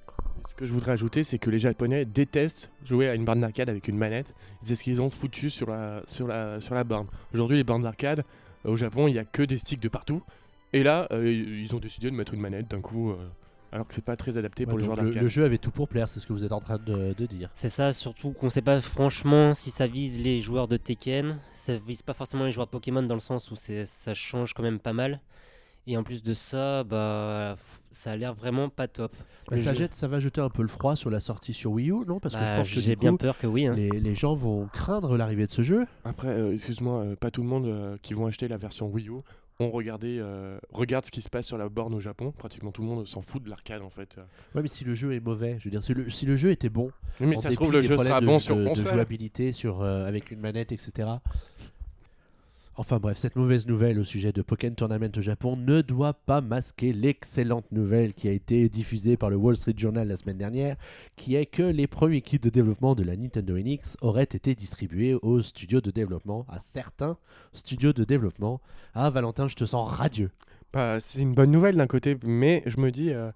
Ce 0.49 0.55
que 0.55 0.67
je 0.67 0.73
voudrais 0.73 0.93
ajouter, 0.93 1.25
c'est 1.25 1.39
que 1.39 1.51
les 1.51 1.59
Japonais 1.59 2.05
détestent 2.05 2.71
jouer 2.85 3.09
à 3.09 3.15
une 3.15 3.25
borne 3.25 3.41
d'arcade 3.41 3.69
avec 3.69 3.89
une 3.89 3.97
manette. 3.97 4.35
C'est 4.63 4.77
ce 4.77 4.83
qu'ils 4.83 5.01
ont 5.01 5.11
foutu 5.11 5.49
sur 5.51 5.69
la, 5.71 6.03
sur 6.07 6.27
la, 6.27 6.61
sur 6.61 6.75
la 6.75 6.85
borne. 6.85 7.07
Aujourd'hui, 7.33 7.57
les 7.57 7.65
bornes 7.65 7.83
d'arcade, 7.83 8.25
euh, 8.67 8.71
au 8.71 8.77
Japon, 8.77 9.09
il 9.09 9.13
n'y 9.13 9.19
a 9.19 9.25
que 9.25 9.43
des 9.43 9.57
sticks 9.59 9.81
de 9.81 9.89
partout. 9.89 10.23
Et 10.73 10.83
là, 10.83 11.09
euh, 11.13 11.31
ils 11.33 11.75
ont 11.75 11.79
décidé 11.79 12.11
de 12.11 12.17
mettre 12.17 12.35
une 12.35 12.41
manette 12.41 12.69
d'un 12.71 12.81
coup, 12.81 13.11
euh, 13.11 13.17
alors 13.73 13.87
que 13.89 13.95
c'est 13.95 14.05
pas 14.05 14.17
très 14.17 14.37
adapté 14.37 14.65
pour 14.67 14.75
Ouais, 14.75 14.81
les 14.81 14.85
joueurs 14.85 14.97
le, 14.99 15.05
d'arcade. 15.05 15.23
le 15.23 15.29
jeu 15.29 15.45
avait 15.45 15.59
tout 15.59 15.71
pour 15.71 15.89
plaire, 15.89 16.09
c'est 16.09 16.21
ce 16.21 16.27
que 16.27 16.33
vous 16.35 16.45
êtes 16.45 16.53
en 16.53 16.61
train 16.61 16.79
de, 16.79 17.15
de 17.15 17.27
dire. 17.27 17.51
C'est 17.55 17.71
ça, 17.71 17.93
surtout 17.93 18.33
qu'on 18.33 18.51
sait 18.51 18.61
pas 18.63 18.81
franchement 18.81 19.55
si 19.55 19.71
ça 19.71 19.87
vise 19.87 20.21
les 20.21 20.41
joueurs 20.43 20.69
de 20.69 20.77
Tekken. 20.77 21.39
Ça 21.55 21.79
vise 21.79 22.03
pas 22.03 22.13
forcément 22.13 22.45
les 22.45 22.53
joueurs 22.53 22.67
de 22.67 22.71
Pokémon 22.73 23.03
dans 23.03 23.15
le 23.15 23.21
sens 23.21 23.51
où 23.51 23.57
ça 23.57 24.15
change 24.15 24.53
quand 24.53 24.63
même 24.63 24.79
pas 24.81 24.93
mal. 24.93 25.21
Et 25.87 25.97
en 25.97 26.03
plus 26.03 26.23
de 26.23 26.33
ça, 26.33 26.83
bah, 26.85 27.57
ça 27.93 28.13
a 28.13 28.17
l'air 28.17 28.33
vraiment 28.35 28.69
pas 28.71 28.89
top. 28.89 29.15
Bah, 29.51 29.59
ça, 29.59 29.73
jeu- 29.75 29.81
jette, 29.81 29.95
ça 29.95 30.09
va 30.09 30.19
jeter 30.19 30.41
un 30.41 30.49
peu 30.49 30.63
le 30.63 30.69
froid 30.69 30.97
sur 30.97 31.11
la 31.11 31.21
sortie 31.21 31.53
sur 31.53 31.73
Wii 31.73 31.91
U, 31.91 32.07
non? 32.07 32.21
Parce 32.21 32.35
que 32.35 32.41
je 32.41 32.47
Bah, 32.47 32.57
pense 32.57 32.73
que 32.73 32.81
j'ai 32.81 32.97
bien 32.97 33.11
coup, 33.13 33.19
peur 33.19 33.37
que 33.39 33.47
oui. 33.47 33.67
hein. 33.67 33.75
les, 33.75 33.91
les 33.91 34.15
gens 34.15 34.35
vont 34.35 34.67
craindre 34.73 35.17
l'arrivée 35.19 35.47
de 35.47 35.51
ce 35.53 35.61
jeu. 35.63 35.85
Après, 36.05 36.29
euh, 36.29 36.53
excuse-moi, 36.53 37.01
euh, 37.03 37.17
pas 37.17 37.31
tout 37.31 37.43
le 37.43 37.49
monde 37.49 37.67
euh, 37.67 37.97
qui 38.01 38.15
vont 38.15 38.27
acheter 38.27 38.49
la 38.49 38.57
version 38.57 38.87
Wii 38.87 39.09
U 39.09 39.13
ont 39.61 39.71
regardé, 39.71 40.19
euh, 40.21 40.59
regarde 40.73 41.05
ce 41.05 41.11
qui 41.13 41.23
se 41.23 41.29
passe 41.29 41.47
sur 41.47 41.59
la 41.59 41.69
borne 41.69 41.95
au 41.95 42.01
Japon. 42.01 42.33
Pratiquement 42.37 42.73
tout 42.73 42.83
le 42.83 42.89
monde 42.89 43.07
s'en 43.07 43.21
fout 43.21 43.41
de 43.45 43.49
l'arcade 43.51 43.83
en 43.83 43.91
fait. 43.91 44.17
Ouais, 44.55 44.63
mais 44.63 44.69
si 44.69 44.83
le 44.85 44.95
jeu 44.95 45.13
est 45.15 45.21
mauvais, 45.21 45.59
je 45.61 45.65
veux 45.67 45.71
dire, 45.71 45.85
si 45.85 45.93
le, 45.95 46.09
si 46.11 46.25
le 46.27 46.35
jeu 46.37 46.51
était 46.51 46.71
bon, 46.71 46.91
Oui, 47.21 47.27
mais 47.29 47.37
ça 47.37 47.51
se 47.51 47.55
trouve, 47.55 47.71
le 47.71 47.83
jeu 47.83 47.97
sera 47.99 48.21
de, 48.21 48.27
bon 48.27 48.37
de- 48.39 48.43
sur 48.43 48.57
de 48.57 48.65
console. 48.67 48.93
jouabilité 48.95 49.53
sur, 49.53 49.83
euh, 49.83 50.07
avec 50.09 50.31
une 50.33 50.41
manette, 50.41 50.73
etc. 50.73 51.09
Enfin 52.77 52.99
bref, 52.99 53.19
cette 53.19 53.37
mauvaise 53.37 53.69
nouvelle 53.69 54.01
au 54.01 54.05
sujet 54.05 54.33
de 54.33 54.43
Pokémon 54.43 54.75
Tournament 54.75 55.13
au 55.17 55.21
Japon 55.21 55.57
ne 55.57 55.81
doit 55.81 56.15
pas 56.15 56.41
masquer 56.41 56.93
l'excellente 56.93 57.71
nouvelle 57.71 58.15
qui 58.15 58.27
a 58.27 58.33
été 58.33 58.69
diffusée 58.69 59.17
par 59.17 59.31
le 59.31 59.37
Wall 59.37 59.57
Street 59.57 59.77
Journal 59.77 60.09
la 60.09 60.17
semaine 60.17 60.39
dernière, 60.39 60.75
qui 61.15 61.37
est 61.37 61.47
que 61.47 61.63
les 61.63 61.87
premiers 61.87 62.21
kits 62.21 62.41
de 62.41 62.49
développement 62.49 62.97
de 62.97 63.05
la 63.05 63.17
Nintendo 63.17 63.57
NX 63.57 63.97
auraient 64.01 64.25
été 64.25 64.57
distribués 64.57 65.15
aux 65.15 65.41
studios 65.41 65.81
de 65.81 65.93
développement, 65.93 66.47
à 66.49 66.59
certains 66.59 67.17
studios 67.53 67.93
de 67.93 68.03
développement. 68.03 68.61
Ah 68.93 69.09
Valentin, 69.09 69.47
je 69.47 69.55
te 69.55 69.65
sens 69.65 69.89
radieux. 69.89 70.33
Bah, 70.73 70.99
c'est 70.99 71.21
une 71.21 71.35
bonne 71.35 71.53
nouvelle 71.53 71.77
d'un 71.77 71.87
côté, 71.87 72.19
mais 72.25 72.65
je 72.67 72.81
me 72.81 72.91
dis 72.91 73.13
euh, 73.13 73.31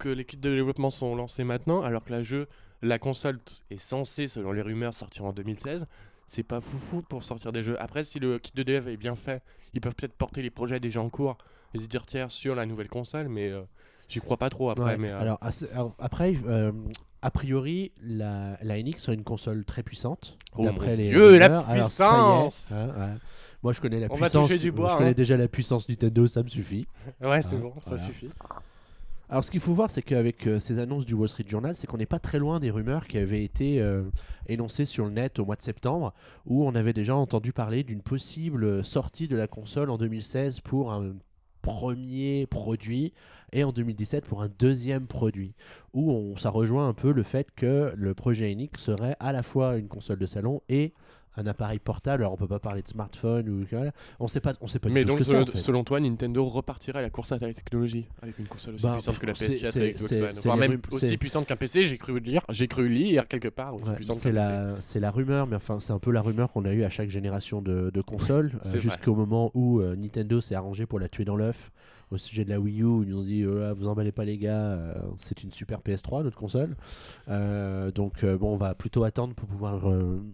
que 0.00 0.08
les 0.08 0.24
kits 0.24 0.36
de 0.36 0.52
développement 0.52 0.90
sont 0.90 1.14
lancés 1.14 1.44
maintenant, 1.44 1.82
alors 1.82 2.02
que 2.02 2.48
la 2.82 2.98
console 2.98 3.38
est 3.70 3.78
censée, 3.78 4.26
selon 4.26 4.50
les 4.50 4.62
rumeurs, 4.62 4.94
sortir 4.94 5.26
en 5.26 5.32
2016. 5.32 5.86
C'est 6.26 6.42
pas 6.42 6.60
foufou 6.60 7.02
pour 7.02 7.22
sortir 7.24 7.52
des 7.52 7.62
jeux. 7.62 7.80
Après, 7.80 8.02
si 8.04 8.18
le 8.18 8.38
kit 8.38 8.52
de 8.54 8.62
dev 8.62 8.88
est 8.88 8.96
bien 8.96 9.14
fait, 9.14 9.42
ils 9.74 9.80
peuvent 9.80 9.94
peut-être 9.94 10.14
porter 10.14 10.42
les 10.42 10.50
projets 10.50 10.80
déjà 10.80 11.00
en 11.00 11.08
cours, 11.10 11.36
les 11.74 11.80
éditeurs 11.80 12.06
tiers 12.06 12.30
sur 12.30 12.54
la 12.54 12.64
nouvelle 12.66 12.88
console, 12.88 13.28
mais 13.28 13.50
euh, 13.50 13.62
j'y 14.08 14.20
crois 14.20 14.36
pas 14.36 14.50
trop 14.50 14.70
après. 14.70 14.84
Ouais. 14.84 14.96
Mais, 14.98 15.10
euh, 15.10 15.20
alors, 15.20 15.38
ass- 15.42 15.66
alors, 15.72 15.94
après, 15.98 16.34
euh, 16.46 16.72
a 17.22 17.30
priori, 17.30 17.92
la, 18.02 18.56
la 18.62 18.82
NX 18.82 18.98
serait 18.98 19.14
une 19.16 19.24
console 19.24 19.64
très 19.64 19.82
puissante. 19.82 20.38
Oh 20.56 20.64
d'après 20.64 20.96
les 20.96 21.08
Dieu, 21.08 21.36
la 21.36 21.46
rumeurs. 21.46 21.68
Alors, 21.68 21.88
ça 21.88 22.04
y 22.04 22.08
est, 22.08 22.42
puissance 22.42 22.72
hein, 22.72 22.88
ouais. 22.88 23.14
Moi, 23.62 23.72
je 23.72 23.80
connais 23.80 23.98
la 24.00 24.06
On 24.10 24.16
va 24.16 24.26
puissance. 24.26 24.46
toucher 24.48 24.58
du 24.60 24.72
bois, 24.72 24.90
je 24.92 24.96
connais 24.98 25.10
hein. 25.10 25.14
déjà 25.14 25.36
la 25.36 25.48
puissance 25.48 25.88
Nintendo, 25.88 26.26
ça 26.26 26.42
me 26.42 26.48
suffit. 26.48 26.86
ouais, 27.22 27.42
c'est 27.42 27.56
Ah, 27.56 27.58
bon, 27.60 27.72
ça 27.80 27.90
voilà. 27.96 28.04
suffit. 28.04 28.28
Alors, 29.30 29.42
ce 29.42 29.50
qu'il 29.50 29.60
faut 29.60 29.74
voir, 29.74 29.90
c'est 29.90 30.02
qu'avec 30.02 30.46
euh, 30.46 30.60
ces 30.60 30.78
annonces 30.78 31.06
du 31.06 31.14
Wall 31.14 31.28
Street 31.28 31.46
Journal, 31.48 31.74
c'est 31.74 31.86
qu'on 31.86 31.96
n'est 31.96 32.04
pas 32.04 32.18
très 32.18 32.38
loin 32.38 32.60
des 32.60 32.70
rumeurs 32.70 33.06
qui 33.06 33.16
avaient 33.16 33.42
été 33.42 33.80
euh, 33.80 34.02
énoncées 34.48 34.84
sur 34.84 35.06
le 35.06 35.12
net 35.12 35.38
au 35.38 35.46
mois 35.46 35.56
de 35.56 35.62
septembre, 35.62 36.12
où 36.44 36.66
on 36.66 36.74
avait 36.74 36.92
déjà 36.92 37.16
entendu 37.16 37.52
parler 37.52 37.84
d'une 37.84 38.02
possible 38.02 38.84
sortie 38.84 39.26
de 39.26 39.36
la 39.36 39.46
console 39.46 39.88
en 39.88 39.96
2016 39.96 40.60
pour 40.60 40.92
un 40.92 41.14
premier 41.62 42.46
produit 42.46 43.14
et 43.52 43.64
en 43.64 43.72
2017 43.72 44.26
pour 44.26 44.42
un 44.42 44.50
deuxième 44.58 45.06
produit, 45.06 45.54
où 45.94 46.12
on, 46.12 46.36
ça 46.36 46.50
rejoint 46.50 46.86
un 46.86 46.92
peu 46.92 47.10
le 47.10 47.22
fait 47.22 47.48
que 47.56 47.94
le 47.96 48.14
projet 48.14 48.54
NX 48.54 48.78
serait 48.78 49.16
à 49.20 49.32
la 49.32 49.42
fois 49.42 49.76
une 49.76 49.88
console 49.88 50.18
de 50.18 50.26
salon 50.26 50.60
et 50.68 50.92
un 51.36 51.46
appareil 51.46 51.78
portable. 51.78 52.22
Alors 52.22 52.32
on 52.32 52.36
peut 52.36 52.46
pas 52.48 52.58
parler 52.58 52.82
de 52.82 52.88
smartphone 52.88 53.48
ou 53.48 53.64
on 54.20 54.28
sait 54.28 54.40
pas, 54.40 54.54
on 54.60 54.66
sait 54.66 54.78
pas 54.78 54.88
du 54.88 54.94
Mais 54.94 55.02
tout 55.02 55.08
donc, 55.08 55.18
ce 55.18 55.24
que 55.24 55.30
selon, 55.30 55.42
en 55.42 55.46
fait. 55.46 55.58
selon 55.58 55.84
toi, 55.84 56.00
Nintendo 56.00 56.44
repartirait 56.46 56.98
à 57.00 57.02
la 57.02 57.10
course 57.10 57.32
à 57.32 57.38
la 57.38 57.52
technologie 57.52 58.06
avec 58.22 58.38
une 58.38 58.46
console 58.46 58.74
aussi 58.74 58.84
Bah, 58.84 58.92
puissante 58.92 59.18
que 59.18 59.26
la 59.26 59.34
c'est- 59.34 59.48
PS4 59.48 59.72
c'est- 59.72 59.88
et 59.88 59.92
Xbox 59.92 60.12
One, 60.12 60.32
voire 60.44 60.56
même 60.56 60.80
aussi 60.92 61.16
puissante 61.18 61.46
qu'un 61.46 61.56
PC. 61.56 61.84
J'ai 61.84 61.98
cru 61.98 62.18
lire, 62.20 62.42
j'ai 62.50 62.68
cru 62.68 62.88
lire 62.88 63.26
quelque 63.28 63.48
part 63.48 63.74
aussi 63.74 63.90
Ouais, 63.90 63.96
puissante 63.96 64.16
c'est 64.16 64.32
qu'un 64.32 64.40
PC. 64.40 64.48
la, 64.74 64.80
c'est 64.80 65.00
la 65.00 65.10
rumeur, 65.10 65.46
mais 65.46 65.56
enfin 65.56 65.80
c'est 65.80 65.92
un 65.92 65.98
peu 65.98 66.10
la 66.10 66.22
rumeur 66.22 66.50
qu'on 66.52 66.64
a 66.64 66.72
eu 66.72 66.84
à 66.84 66.88
chaque 66.90 67.08
génération 67.10 67.60
de, 67.62 67.90
de 67.92 68.00
consoles, 68.00 68.52
euh, 68.66 68.78
jusqu'au 68.78 69.14
moment 69.14 69.50
où 69.54 69.80
euh, 69.80 69.96
Nintendo 69.96 70.40
s'est 70.40 70.54
arrangé 70.54 70.86
pour 70.86 70.98
la 71.00 71.08
tuer 71.08 71.24
dans 71.24 71.36
l'œuf 71.36 71.70
au 72.14 72.18
sujet 72.18 72.44
de 72.44 72.50
la 72.50 72.58
Wii 72.60 72.82
U. 72.82 73.02
Ils 73.02 73.08
nous 73.08 73.18
ont 73.18 73.22
dit 73.24 73.42
euh, 73.42 73.74
vous 73.74 73.86
emballez 73.88 74.12
pas 74.12 74.24
les 74.24 74.38
gars, 74.38 74.72
euh, 74.72 74.94
c'est 75.18 75.42
une 75.42 75.52
super 75.52 75.80
PS3 75.80 76.22
notre 76.24 76.36
console. 76.38 76.76
Euh, 77.28 77.90
donc 77.90 78.24
bon, 78.24 78.54
on 78.54 78.56
va 78.56 78.74
plutôt 78.74 79.04
attendre 79.04 79.34
pour 79.34 79.48
pouvoir 79.48 79.82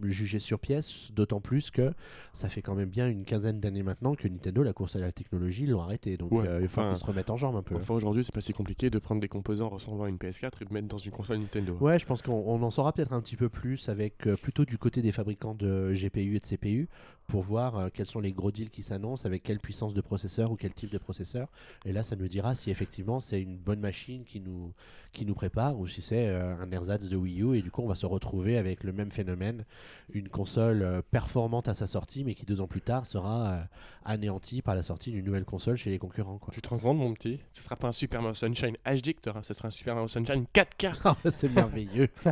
juger 0.03 0.39
sur 0.39 0.59
pièce, 0.59 1.11
d'autant 1.13 1.41
plus 1.41 1.71
que 1.71 1.93
ça 2.35 2.49
fait 2.49 2.63
quand 2.63 2.75
même 2.75 2.89
bien 2.89 3.09
une 3.09 3.25
quinzaine 3.25 3.61
d'années 3.61 3.83
maintenant 3.83 4.15
que 4.15 4.29
Nintendo 4.29 4.63
la 4.63 4.73
course 4.73 4.97
à 4.97 4.99
la 4.99 5.13
technologie 5.13 5.67
l'ont 5.67 5.81
arrêté. 5.81 6.17
Donc 6.17 6.33
Ouais, 6.33 6.47
il 6.63 6.69
faut 6.69 6.81
enfin- 6.81 6.95
se 6.95 7.05
remettent 7.05 7.31
en 7.31 7.37
jambe 7.37 7.57
un 7.57 7.63
peu. 7.63 7.75
Enfin, 7.77 7.95
aujourd'hui, 7.95 8.25
c'est 8.25 8.35
pas 8.35 8.41
si 8.41 8.53
compliqué 8.53 8.91
de 8.91 8.99
prendre 8.99 9.21
des 9.21 9.29
composants 9.29 9.69
ressemblant 9.69 10.05
à 10.05 10.09
une 10.09 10.17
PS4 10.19 10.63
et 10.63 10.65
de 10.65 10.73
mettre 10.73 10.89
dans 10.89 10.99
une 10.99 11.11
console 11.13 11.39
Nintendo. 11.39 11.77
Ouais, 11.81 11.99
je 11.99 12.07
pense 12.07 12.23
qu'on 12.23 12.33
on 12.47 12.63
en 12.63 12.71
saura 12.71 12.93
peut-être 12.93 13.13
un 13.13 13.21
petit 13.21 13.37
peu 13.37 13.49
plus 13.49 13.89
avec 13.89 14.19
plutôt 14.43 14.65
du 14.65 14.79
côté 14.79 15.03
des 15.03 15.13
fabricants 15.13 15.55
de 15.55 15.93
GPU 15.95 16.37
et 16.37 16.41
de 16.41 16.47
CPU 16.47 16.89
pour 17.27 17.43
voir 17.43 17.91
quels 17.93 18.07
sont 18.07 18.21
les 18.21 18.33
gros 18.33 18.51
deals 18.51 18.71
qui 18.71 18.83
s'annoncent, 18.83 19.25
avec 19.25 19.43
quelle 19.43 19.61
puissance 19.61 19.95
de 19.95 20.01
processeur 20.01 20.51
ou 20.51 20.57
quel 20.57 20.73
type 20.73 20.91
de 20.91 20.99
processeur. 20.99 21.49
Et 21.85 21.93
là, 21.93 22.03
ça 22.03 22.17
nous 22.17 22.29
dira 22.29 22.55
si 22.55 22.71
effectivement 22.71 23.21
c'est 23.21 23.41
une 23.41 23.57
bonne 23.57 23.81
machine 23.81 24.25
qui 24.25 24.41
nous, 24.41 24.73
qui 25.13 25.27
nous 25.27 25.35
prépare 25.35 25.79
ou 25.79 25.87
si 25.87 26.03
c'est 26.03 26.29
euh, 26.29 26.55
un 26.61 26.71
ersatz 26.71 27.09
de 27.09 27.17
Wii 27.17 27.43
U. 27.43 27.57
Et 27.57 27.63
du 27.63 27.71
coup, 27.71 27.83
on 27.83 27.89
va 27.89 27.95
se 27.95 28.07
retrouver 28.07 28.57
avec 28.57 28.85
le 28.85 28.93
même 28.93 29.11
phénomène, 29.11 29.65
une 30.13 30.29
console 30.29 30.83
euh, 30.83 31.03
performante 31.11 31.69
à 31.69 31.75
sa 31.75 31.87
sortie, 31.87 32.25
mais 32.25 32.35
qui 32.35 32.47
deux 32.47 32.61
ans 32.61 32.67
plus 32.67 32.81
tard 32.81 33.07
sera 33.07 33.51
euh, 33.51 33.63
anéantie 34.05 34.63
par 34.63 34.75
la 34.75 34.83
sortie 34.83 35.11
d'une 35.11 35.25
nouvelle 35.25 35.45
console 35.45 35.77
chez 35.77 35.91
les 35.91 35.99
concurrents. 35.99 36.39
Quoi. 36.39 36.53
Tu 36.53 36.63
te 36.63 36.69
rends 36.69 36.79
compte, 36.79 36.99
mon 36.99 37.15
petit? 37.15 37.41
Ce 37.53 37.63
sera 37.63 37.77
pas 37.77 37.89
un 37.89 37.93
Super 37.93 38.21
Mario 38.21 38.35
Sunshine 38.35 38.77
HD 38.85 39.15
que 39.15 39.31
ce 39.43 39.55
sera 39.55 39.69
un 39.69 39.71
Super 39.71 39.95
Mario 39.95 40.09
Sunshine 40.09 40.45
4K. 40.55 40.91
Ah, 41.03 41.17
c'est 41.31 41.49
merveilleux. 41.49 42.09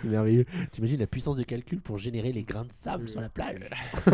c'est 0.00 0.08
merveilleux. 0.08 0.44
T'imagines 0.70 1.00
la 1.00 1.06
puissance 1.06 1.36
de 1.36 1.42
calcul 1.42 1.80
pour 1.80 1.98
générer 1.98 2.32
les 2.32 2.42
grains 2.42 2.64
de 2.64 2.72
sable 2.72 3.08
sur 3.08 3.20
la 3.20 3.28
plage? 3.28 3.60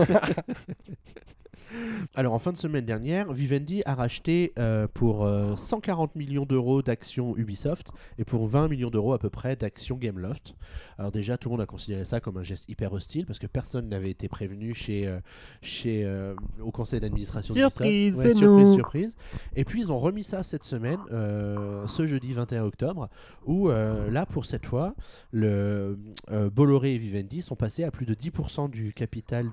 Alors, 2.14 2.32
en 2.32 2.38
fin 2.38 2.52
de 2.52 2.56
semaine 2.56 2.84
dernière, 2.84 3.32
Vivendi 3.32 3.82
a 3.86 3.94
racheté 3.94 4.52
euh, 4.58 4.88
pour 4.92 5.24
euh, 5.24 5.56
140 5.56 6.16
millions 6.16 6.44
d'euros 6.44 6.82
d'actions 6.82 7.36
Ubisoft 7.36 7.90
et 8.18 8.24
pour 8.24 8.46
20 8.46 8.68
millions 8.68 8.90
d'euros 8.90 9.12
à 9.12 9.18
peu 9.18 9.30
près 9.30 9.56
d'actions 9.56 9.96
Gameloft. 9.96 10.54
Alors, 10.98 11.12
déjà, 11.12 11.38
tout 11.38 11.48
le 11.48 11.52
monde 11.52 11.62
a 11.62 11.66
considéré 11.66 12.04
ça 12.04 12.20
comme 12.20 12.36
un 12.36 12.42
geste 12.42 12.68
hyper 12.68 12.92
hostile 12.92 13.26
parce 13.26 13.38
que 13.38 13.46
personne 13.46 13.88
n'avait 13.88 14.10
été 14.10 14.28
prévenu 14.28 14.74
chez, 14.74 15.06
euh, 15.06 15.20
chez, 15.62 16.04
euh, 16.04 16.34
au 16.60 16.70
conseil 16.70 17.00
d'administration 17.00 17.54
Surprise, 17.54 18.16
c'est 18.20 18.34
surprise, 18.34 18.68
nous. 18.68 18.74
surprise. 18.74 19.16
Et 19.54 19.64
puis, 19.64 19.80
ils 19.80 19.92
ont 19.92 19.98
remis 19.98 20.24
ça 20.24 20.42
cette 20.42 20.64
semaine, 20.64 20.98
euh, 21.12 21.86
ce 21.86 22.06
jeudi 22.06 22.32
21 22.32 22.64
octobre, 22.64 23.08
où 23.46 23.68
euh, 23.68 24.10
là, 24.10 24.26
pour 24.26 24.44
cette 24.44 24.66
fois, 24.66 24.94
le, 25.32 25.98
euh, 26.30 26.50
Bolloré 26.50 26.94
et 26.94 26.98
Vivendi 26.98 27.42
sont 27.42 27.56
passés 27.56 27.84
à 27.84 27.90
plus 27.90 28.06
de 28.06 28.14
10% 28.14 28.70
du 28.70 28.92
capital 28.92 29.50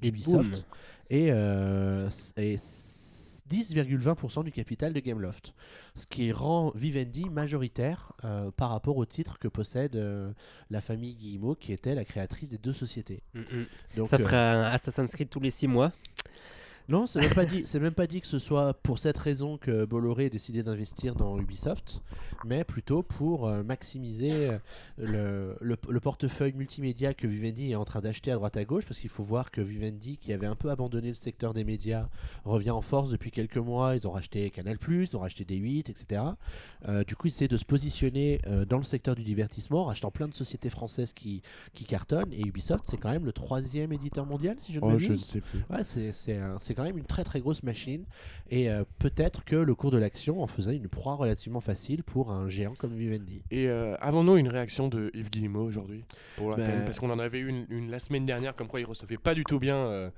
d'Ubisoft. 0.00 0.66
Et, 1.10 1.30
euh, 1.30 2.08
et 2.36 2.54
s- 2.54 3.42
10,20% 3.48 4.44
du 4.44 4.52
capital 4.52 4.92
de 4.92 5.00
Gameloft. 5.00 5.54
Ce 5.96 6.06
qui 6.06 6.30
rend 6.30 6.70
Vivendi 6.76 7.28
majoritaire 7.28 8.12
euh, 8.24 8.50
par 8.52 8.70
rapport 8.70 8.96
au 8.96 9.04
titre 9.04 9.38
que 9.40 9.48
possède 9.48 9.96
euh, 9.96 10.30
la 10.70 10.80
famille 10.80 11.16
Guillemot, 11.16 11.56
qui 11.56 11.72
était 11.72 11.96
la 11.96 12.04
créatrice 12.04 12.48
des 12.50 12.58
deux 12.58 12.72
sociétés. 12.72 13.18
Mm, 13.34 13.40
mm. 13.40 13.66
Donc, 13.96 14.08
Ça 14.08 14.16
euh, 14.16 14.18
ferait 14.20 14.36
un 14.36 14.62
Assassin's 14.62 15.10
Creed 15.12 15.28
tous 15.30 15.40
les 15.40 15.50
6 15.50 15.66
mois. 15.66 15.90
Non, 16.90 17.06
c'est 17.06 17.20
même 17.20 17.32
pas 17.34 17.44
dit. 17.46 17.62
C'est 17.64 17.80
même 17.80 17.94
pas 17.94 18.06
dit 18.06 18.20
que 18.20 18.26
ce 18.26 18.38
soit 18.38 18.74
pour 18.74 18.98
cette 18.98 19.16
raison 19.16 19.56
que 19.56 19.84
Bolloré 19.84 20.26
a 20.26 20.28
décidé 20.28 20.62
d'investir 20.62 21.14
dans 21.14 21.38
Ubisoft, 21.38 22.02
mais 22.44 22.64
plutôt 22.64 23.02
pour 23.02 23.46
euh, 23.46 23.62
maximiser 23.62 24.32
euh, 24.32 24.58
le, 24.98 25.56
le- 25.60 25.76
le 25.88 26.00
portefeuille 26.00 26.52
multimédia 26.54 27.14
que 27.14 27.26
Vivendi 27.26 27.70
est 27.70 27.76
en 27.76 27.84
train 27.84 28.00
d'acheter 28.00 28.32
à 28.32 28.34
droite 28.34 28.56
à 28.56 28.64
gauche, 28.64 28.84
parce 28.86 28.98
qu'il 28.98 29.08
faut 29.10 29.22
voir 29.22 29.50
que 29.50 29.60
Vivendi, 29.60 30.16
qui 30.18 30.32
avait 30.32 30.46
un 30.46 30.56
peu 30.56 30.70
abandonné 30.70 31.08
le 31.08 31.14
secteur 31.14 31.54
des 31.54 31.64
médias, 31.64 32.08
revient 32.44 32.70
en 32.70 32.80
force 32.80 33.10
depuis 33.10 33.30
quelques 33.30 33.56
mois. 33.56 33.94
Ils 33.94 34.06
ont 34.08 34.12
racheté 34.12 34.50
Canal+, 34.50 34.76
ils 34.88 35.16
ont 35.16 35.20
racheté 35.20 35.44
D8, 35.44 35.90
etc. 35.90 36.22
Euh, 36.88 37.04
du 37.04 37.14
coup, 37.16 37.28
ils 37.28 37.30
essaient 37.30 37.48
de 37.48 37.56
se 37.56 37.64
positionner 37.64 38.40
euh, 38.46 38.64
dans 38.64 38.78
le 38.78 38.84
secteur 38.84 39.14
du 39.14 39.22
divertissement, 39.22 39.82
en 39.82 39.84
rachetant 39.86 40.10
plein 40.10 40.28
de 40.28 40.34
sociétés 40.34 40.70
françaises 40.70 41.12
qui, 41.12 41.42
qui 41.74 41.84
cartonnent. 41.84 42.32
Et 42.32 42.40
Ubisoft, 42.46 42.84
c'est 42.86 42.96
quand 42.96 43.10
même 43.10 43.24
le 43.24 43.32
troisième 43.32 43.92
éditeur 43.92 44.26
mondial, 44.26 44.56
si 44.58 44.72
je 44.72 44.80
ne 44.80 44.84
Oh, 44.84 44.88
m'abuse. 44.88 45.06
je 45.06 45.12
ne 45.12 45.18
sais 45.18 45.40
plus. 45.40 45.60
Ouais, 45.70 45.84
c'est 45.84 46.12
c'est 46.12 46.74
quand 46.80 46.86
même 46.86 46.98
une 46.98 47.04
très 47.04 47.24
très 47.24 47.40
grosse 47.40 47.62
machine 47.62 48.04
et 48.48 48.70
euh, 48.70 48.84
peut-être 48.98 49.44
que 49.44 49.56
le 49.56 49.74
cours 49.74 49.90
de 49.90 49.98
l'action 49.98 50.42
en 50.42 50.46
faisait 50.46 50.76
une 50.76 50.88
proie 50.88 51.14
relativement 51.14 51.60
facile 51.60 52.02
pour 52.02 52.30
un 52.32 52.48
géant 52.48 52.74
comme 52.74 52.94
Vivendi. 52.94 53.42
Et 53.50 53.68
euh, 53.68 53.96
avons-nous 54.00 54.36
une 54.38 54.48
réaction 54.48 54.88
de 54.88 55.10
Yves 55.14 55.30
Guillemot 55.30 55.62
aujourd'hui? 55.62 56.04
Pour 56.36 56.50
la 56.50 56.56
Ben- 56.56 56.66
peine 56.66 56.84
Parce 56.86 56.98
qu'on 56.98 57.10
en 57.10 57.18
avait 57.18 57.38
eu 57.40 57.48
une, 57.48 57.66
une 57.68 57.90
la 57.90 57.98
semaine 57.98 58.24
dernière, 58.24 58.56
comme 58.56 58.66
quoi 58.68 58.80
il 58.80 58.86
recevait 58.86 59.18
pas 59.18 59.34
du 59.34 59.44
tout 59.44 59.58
bien 59.58 59.76
euh, 59.76 60.10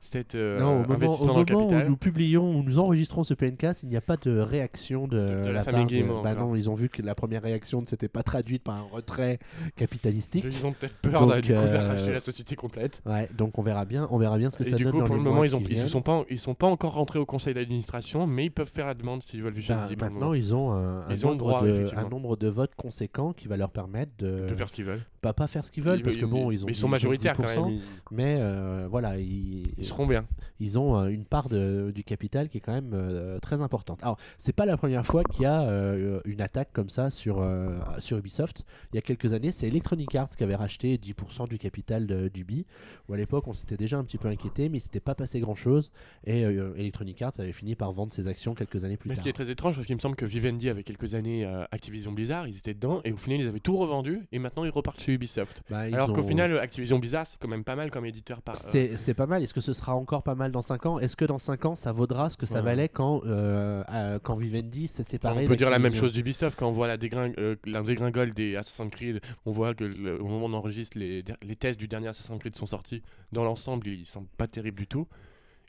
cet 0.00 0.36
euh, 0.36 0.58
non, 0.58 0.84
au 0.84 0.86
moment, 0.86 1.12
au 1.20 1.24
moment 1.26 1.66
où 1.66 1.88
nous 1.88 1.96
publions, 1.96 2.50
où 2.56 2.62
nous 2.62 2.78
enregistrons 2.78 3.24
ce 3.24 3.34
PNcast, 3.34 3.82
il 3.82 3.88
n'y 3.88 3.96
a 3.96 4.00
pas 4.00 4.16
de 4.16 4.38
réaction 4.38 5.08
de, 5.08 5.16
De- 5.18 5.26
de 5.42 5.46
la 5.46 5.52
la 5.52 5.62
famille 5.64 6.02
part 6.04 6.18
de- 6.18 6.22
Bah 6.22 6.34
non, 6.34 6.54
ils 6.54 6.70
ont 6.70 6.74
vu 6.74 6.88
que 6.88 7.02
la 7.02 7.14
première 7.16 7.42
réaction 7.42 7.80
ne 7.80 7.86
s'était 7.86 8.08
pas 8.08 8.22
traduite 8.22 8.62
par 8.62 8.76
un 8.76 8.86
retrait 8.92 9.38
capitalistique. 9.76 10.44
Ils 10.48 10.66
ont 10.66 10.72
peut-être 10.72 10.94
peur 10.96 11.26
de 11.26 11.52
euh, 11.52 11.88
racheter 11.88 12.12
la 12.12 12.20
société 12.20 12.54
complète. 12.56 13.02
Ouais, 13.06 13.28
donc 13.36 13.58
on 13.58 13.62
verra 13.62 13.84
bien, 13.84 14.06
on 14.10 14.18
verra 14.18 14.38
bien 14.38 14.50
ce 14.50 14.56
que 14.56 14.62
Et 14.64 14.70
ça 14.70 14.76
du 14.76 14.84
donne 14.84 14.92
coup, 14.92 14.98
dans 15.00 15.06
pour 15.06 15.16
les 15.16 15.22
le 15.22 15.28
moment, 15.28 15.44
ils, 15.44 15.54
ont, 15.56 15.60
ils, 15.60 15.66
viennent. 15.74 15.88
sont 15.88 16.02
pas, 16.02 16.24
ils 16.30 16.38
sont 16.40 16.54
pas 16.54 16.66
encore 16.68 16.94
rentrés 16.94 17.18
au 17.18 17.26
conseil 17.26 17.54
d'administration, 17.54 18.26
mais 18.26 18.46
ils 18.46 18.50
peuvent 18.50 18.70
faire 18.72 18.86
la 18.86 18.94
demande 18.94 19.22
s'ils 19.22 19.42
veulent 19.42 19.54
le 19.54 19.96
maintenant, 20.00 20.32
ils 20.32 20.54
ont 20.54 20.72
un, 20.72 21.00
un 21.00 21.10
Ils 21.10 21.26
ont 21.26 21.30
nombre 21.30 21.38
droit, 21.38 21.62
de, 21.62 21.84
un 21.96 22.08
nombre 22.08 22.36
de 22.36 22.48
votes 22.48 22.74
conséquents 22.76 23.32
qui 23.32 23.48
va 23.48 23.56
leur 23.56 23.70
permettre 23.70 24.12
de, 24.18 24.46
de 24.46 24.54
faire 24.54 24.68
ce 24.68 24.74
qu'ils 24.74 24.84
veulent. 24.84 25.02
pas, 25.20 25.32
pas 25.32 25.46
faire 25.46 25.64
ce 25.64 25.72
qu'ils 25.72 25.82
veulent, 25.82 26.02
parce 26.02 26.16
que 26.16 26.24
bon, 26.24 26.50
ils 26.50 26.64
ont 26.64 26.68
ils 26.68 26.74
sont 26.76 26.86
ont 26.86 26.90
majoritaires 26.90 27.36
quand 27.36 27.42
10%, 27.44 27.66
même. 27.66 27.80
Mais 28.10 28.36
euh, 28.40 28.86
voilà, 28.90 29.18
ils, 29.18 29.72
ils 29.76 29.84
seront 29.88 30.06
bien. 30.06 30.26
ils 30.60 30.78
ont 30.78 30.98
euh, 30.98 31.06
une 31.08 31.24
part 31.24 31.48
de- 31.48 31.92
du 31.94 32.02
capital 32.04 32.48
qui 32.48 32.58
est 32.58 32.60
quand 32.60 32.72
même 32.72 32.90
euh, 32.94 33.38
très 33.40 33.62
importante. 33.62 33.98
Alors, 34.02 34.18
c'est 34.38 34.54
pas 34.54 34.66
la 34.66 34.76
première 34.76 35.04
fois 35.06 35.22
qu'il 35.24 35.42
y 35.42 35.46
a 35.46 35.62
euh, 35.62 36.20
une 36.24 36.40
attaque 36.40 36.70
comme 36.72 36.90
ça 36.90 37.10
sur, 37.10 37.40
euh, 37.40 37.78
sur 37.98 38.18
Ubisoft. 38.18 38.64
Il 38.92 38.96
y 38.96 38.98
a 38.98 39.02
quelques 39.02 39.32
années, 39.32 39.52
c'est 39.52 39.68
Electronic 39.68 40.14
Arts 40.14 40.30
qui 40.36 40.42
avait 40.44 40.54
racheté 40.56 40.96
10% 40.96 41.48
du 41.48 41.58
capital 41.58 42.06
d'Ubi. 42.30 42.66
Où 43.08 43.14
à 43.14 43.16
l'époque, 43.16 43.46
on 43.48 43.52
s'était 43.52 43.76
déjà 43.76 43.98
un 43.98 44.04
petit 44.04 44.18
peu 44.18 44.28
inquiété, 44.28 44.68
mais 44.68 44.78
il 44.78 44.80
s'était 44.80 45.00
pas 45.00 45.14
passé 45.14 45.40
grand 45.40 45.54
chose. 45.54 45.90
Et 46.24 46.44
euh, 46.44 46.74
Electronic 46.76 47.22
Arts 47.22 47.32
avait 47.38 47.52
fini 47.52 47.74
par 47.74 47.92
vendre 47.92 48.12
ses 48.12 48.28
actions 48.28 48.54
quelques 48.54 48.84
années 48.84 48.96
plus 48.96 49.08
Mais 49.08 49.14
ce 49.14 49.18
tard. 49.18 49.22
qui 49.24 49.28
est 49.30 49.32
très 49.32 49.50
étrange, 49.50 49.74
parce 49.76 49.86
qu'il 49.86 49.96
me 49.96 50.00
semble 50.00 50.16
que 50.16 50.26
Vivendi 50.26 50.68
avait 50.68 50.82
quelques 50.84 51.14
années 51.14 51.44
euh, 51.44 51.64
Activision 51.70 52.12
Blizzard, 52.12 52.48
ils 52.48 52.56
étaient 52.58 52.74
dedans, 52.74 53.00
et 53.04 53.12
au 53.12 53.16
final 53.16 53.40
ils 53.40 53.46
avaient 53.48 53.60
tout 53.60 53.76
revendu, 53.76 54.26
et 54.32 54.38
maintenant 54.38 54.64
ils 54.64 54.70
repartent 54.70 55.00
chez 55.00 55.12
Ubisoft. 55.12 55.62
Bah, 55.70 55.88
ils 55.88 55.94
Alors 55.94 56.12
qu'au 56.12 56.22
final, 56.22 56.58
Activision 56.58 56.98
Blizzard, 56.98 57.26
c'est 57.26 57.38
quand 57.38 57.48
même 57.48 57.64
pas 57.64 57.76
mal 57.76 57.90
comme 57.90 58.04
éditeur 58.06 58.42
par. 58.42 58.56
euh, 58.56 58.58
C'est 58.60 58.96
c'est 58.96 59.14
pas 59.14 59.26
mal. 59.26 59.42
Est-ce 59.42 59.54
que 59.54 59.60
ce 59.60 59.72
sera 59.78 59.94
encore 59.94 60.22
pas 60.22 60.34
mal 60.34 60.52
dans 60.52 60.60
5 60.62 60.84
ans 60.86 60.98
Est-ce 60.98 61.16
que 61.16 61.24
dans 61.24 61.38
5 61.38 61.64
ans, 61.64 61.76
ça 61.76 61.92
vaudra 61.92 62.28
ce 62.30 62.36
que 62.36 62.44
ça 62.46 62.56
Ouais. 62.56 62.62
valait 62.62 62.88
quand, 62.88 63.22
euh, 63.24 63.82
euh, 63.90 64.18
quand 64.22 64.36
Vivendi 64.36 64.86
s'est 64.88 65.02
séparé 65.02 65.44
on 65.44 65.48
peut 65.48 65.56
dire 65.56 65.70
la 65.70 65.78
même 65.78 65.94
chose 65.94 66.12
d'Ubisoft 66.12 66.58
quand 66.58 66.68
on 66.68 66.72
voit 66.72 66.86
la, 66.88 66.96
dégring- 66.98 67.34
euh, 67.38 67.56
la 67.64 67.82
dégringole 67.82 68.34
des 68.34 68.56
Assassin's 68.56 68.90
Creed. 68.90 69.20
On 69.46 69.52
voit 69.52 69.74
que 69.74 69.84
le- 69.84 70.20
au 70.20 70.26
moment 70.26 70.46
où 70.46 70.48
on 70.50 70.52
enregistre, 70.54 70.98
les, 70.98 71.24
les 71.42 71.56
tests 71.56 71.78
du 71.80 71.88
dernier 71.88 72.08
Assassin's 72.08 72.38
Creed 72.38 72.54
sont 72.56 72.66
sortis. 72.66 73.02
Dans 73.32 73.44
l'ensemble, 73.44 73.86
ils 73.88 74.04
sont 74.06 74.26
pas 74.36 74.46
terribles 74.46 74.78
du 74.78 74.86
tout. 74.86 75.06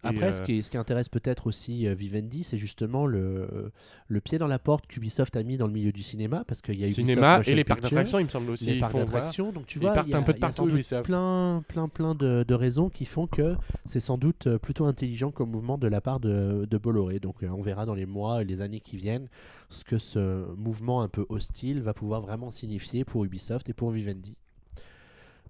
Après, 0.04 0.28
euh, 0.28 0.34
ce, 0.34 0.42
qui, 0.42 0.64
ce 0.64 0.72
qui 0.72 0.78
intéresse 0.78 1.10
peut-être 1.10 1.48
aussi 1.48 1.88
euh, 1.88 1.94
Vivendi, 1.94 2.44
c'est 2.44 2.58
justement 2.58 3.06
le, 3.06 3.72
le 4.08 4.22
pied 4.22 4.38
dans 4.38 4.48
la 4.48 4.60
porte 4.60 4.88
qu'Ubisoft 4.88 5.36
a 5.36 5.44
mis 5.44 5.58
dans 5.58 5.68
le 5.68 5.74
milieu 5.74 5.92
du 5.92 6.04
cinéma, 6.04 6.44
parce 6.48 6.62
qu'il 6.62 6.76
y 6.76 6.84
a 6.84 6.88
Ubisoft 6.88 7.08
cinéma 7.08 7.38
Motion 7.38 7.52
et 7.52 7.56
les 7.56 7.64
parcs 7.64 7.82
d'attractions, 7.82 8.20
il 8.20 8.26
me 8.26 8.30
semble 8.30 8.52
aussi. 8.52 8.66
les 8.66 8.80
parcs 8.80 8.96
d'attractions. 8.96 9.52
Donc 9.52 9.66
tu 9.66 9.80
vois, 9.80 9.94
il 10.06 10.12
y 10.12 10.14
a, 10.14 10.18
un 10.18 10.22
peu 10.22 10.34
de 10.34 10.38
il 10.38 10.42
y 10.42 10.44
a 10.44 10.48
partout, 10.48 10.56
sans 10.56 10.66
doute 10.66 10.74
Ubisoft. 10.76 11.06
plein, 11.06 11.64
plein, 11.68 11.88
plein 11.88 12.16
de, 12.16 12.46
de 12.48 12.54
raisons 12.54 12.90
qui 12.90 13.06
font 13.06 13.28
que 13.28 13.56
c'est 13.86 14.00
sans 14.00 14.18
doute 14.18 14.48
euh, 14.48 14.58
plutôt 14.58 14.86
intelligent 14.86 15.32
comme 15.32 15.52
mouvement 15.52 15.78
de 15.78 15.88
la 15.88 16.02
part 16.02 16.20
de, 16.20 16.66
de 16.70 16.78
Bolloré. 16.78 17.20
Donc 17.20 17.44
euh, 17.44 17.50
on 17.50 17.62
verra 17.62 17.86
dans 17.86 17.96
les 17.96 18.06
mois 18.06 18.42
et 18.42 18.46
les 18.46 18.62
années 18.62 18.80
qui 18.80 18.98
viennent 18.98 19.28
ce 19.70 19.84
que 19.84 19.98
ce 19.98 20.46
mouvement 20.56 21.02
un 21.02 21.10
peu 21.10 21.26
hostile 21.30 21.82
va 21.82 21.94
pouvoir 21.94 22.22
vraiment 22.22 22.52
signifier 22.52 23.04
pour 23.04 23.26
Ubisoft 23.26 23.70
et 23.70 23.74
pour 23.74 23.92
Vivendi. 23.92 24.36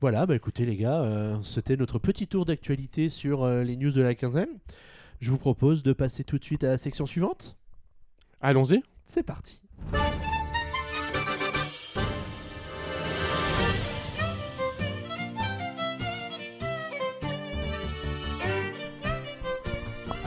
Voilà, 0.02 0.26
bah 0.26 0.36
écoutez 0.36 0.66
les 0.66 0.78
gars, 0.78 1.02
euh, 1.02 1.38
c'était 1.44 1.76
notre 1.76 2.00
petit 2.00 2.26
tour 2.26 2.46
d'actualité 2.46 3.10
sur 3.10 3.44
euh, 3.44 3.64
les 3.64 3.76
news 3.76 3.92
de 3.92 4.02
la 4.02 4.16
quinzaine. 4.16 4.48
Je 5.20 5.30
vous 5.30 5.38
propose 5.38 5.84
de 5.84 5.92
passer 5.92 6.24
tout 6.24 6.38
de 6.38 6.44
suite 6.44 6.64
à 6.64 6.70
la 6.70 6.78
section 6.78 7.06
suivante. 7.06 7.58
Allons-y. 8.40 8.82
C'est 9.06 9.24
parti. 9.24 9.60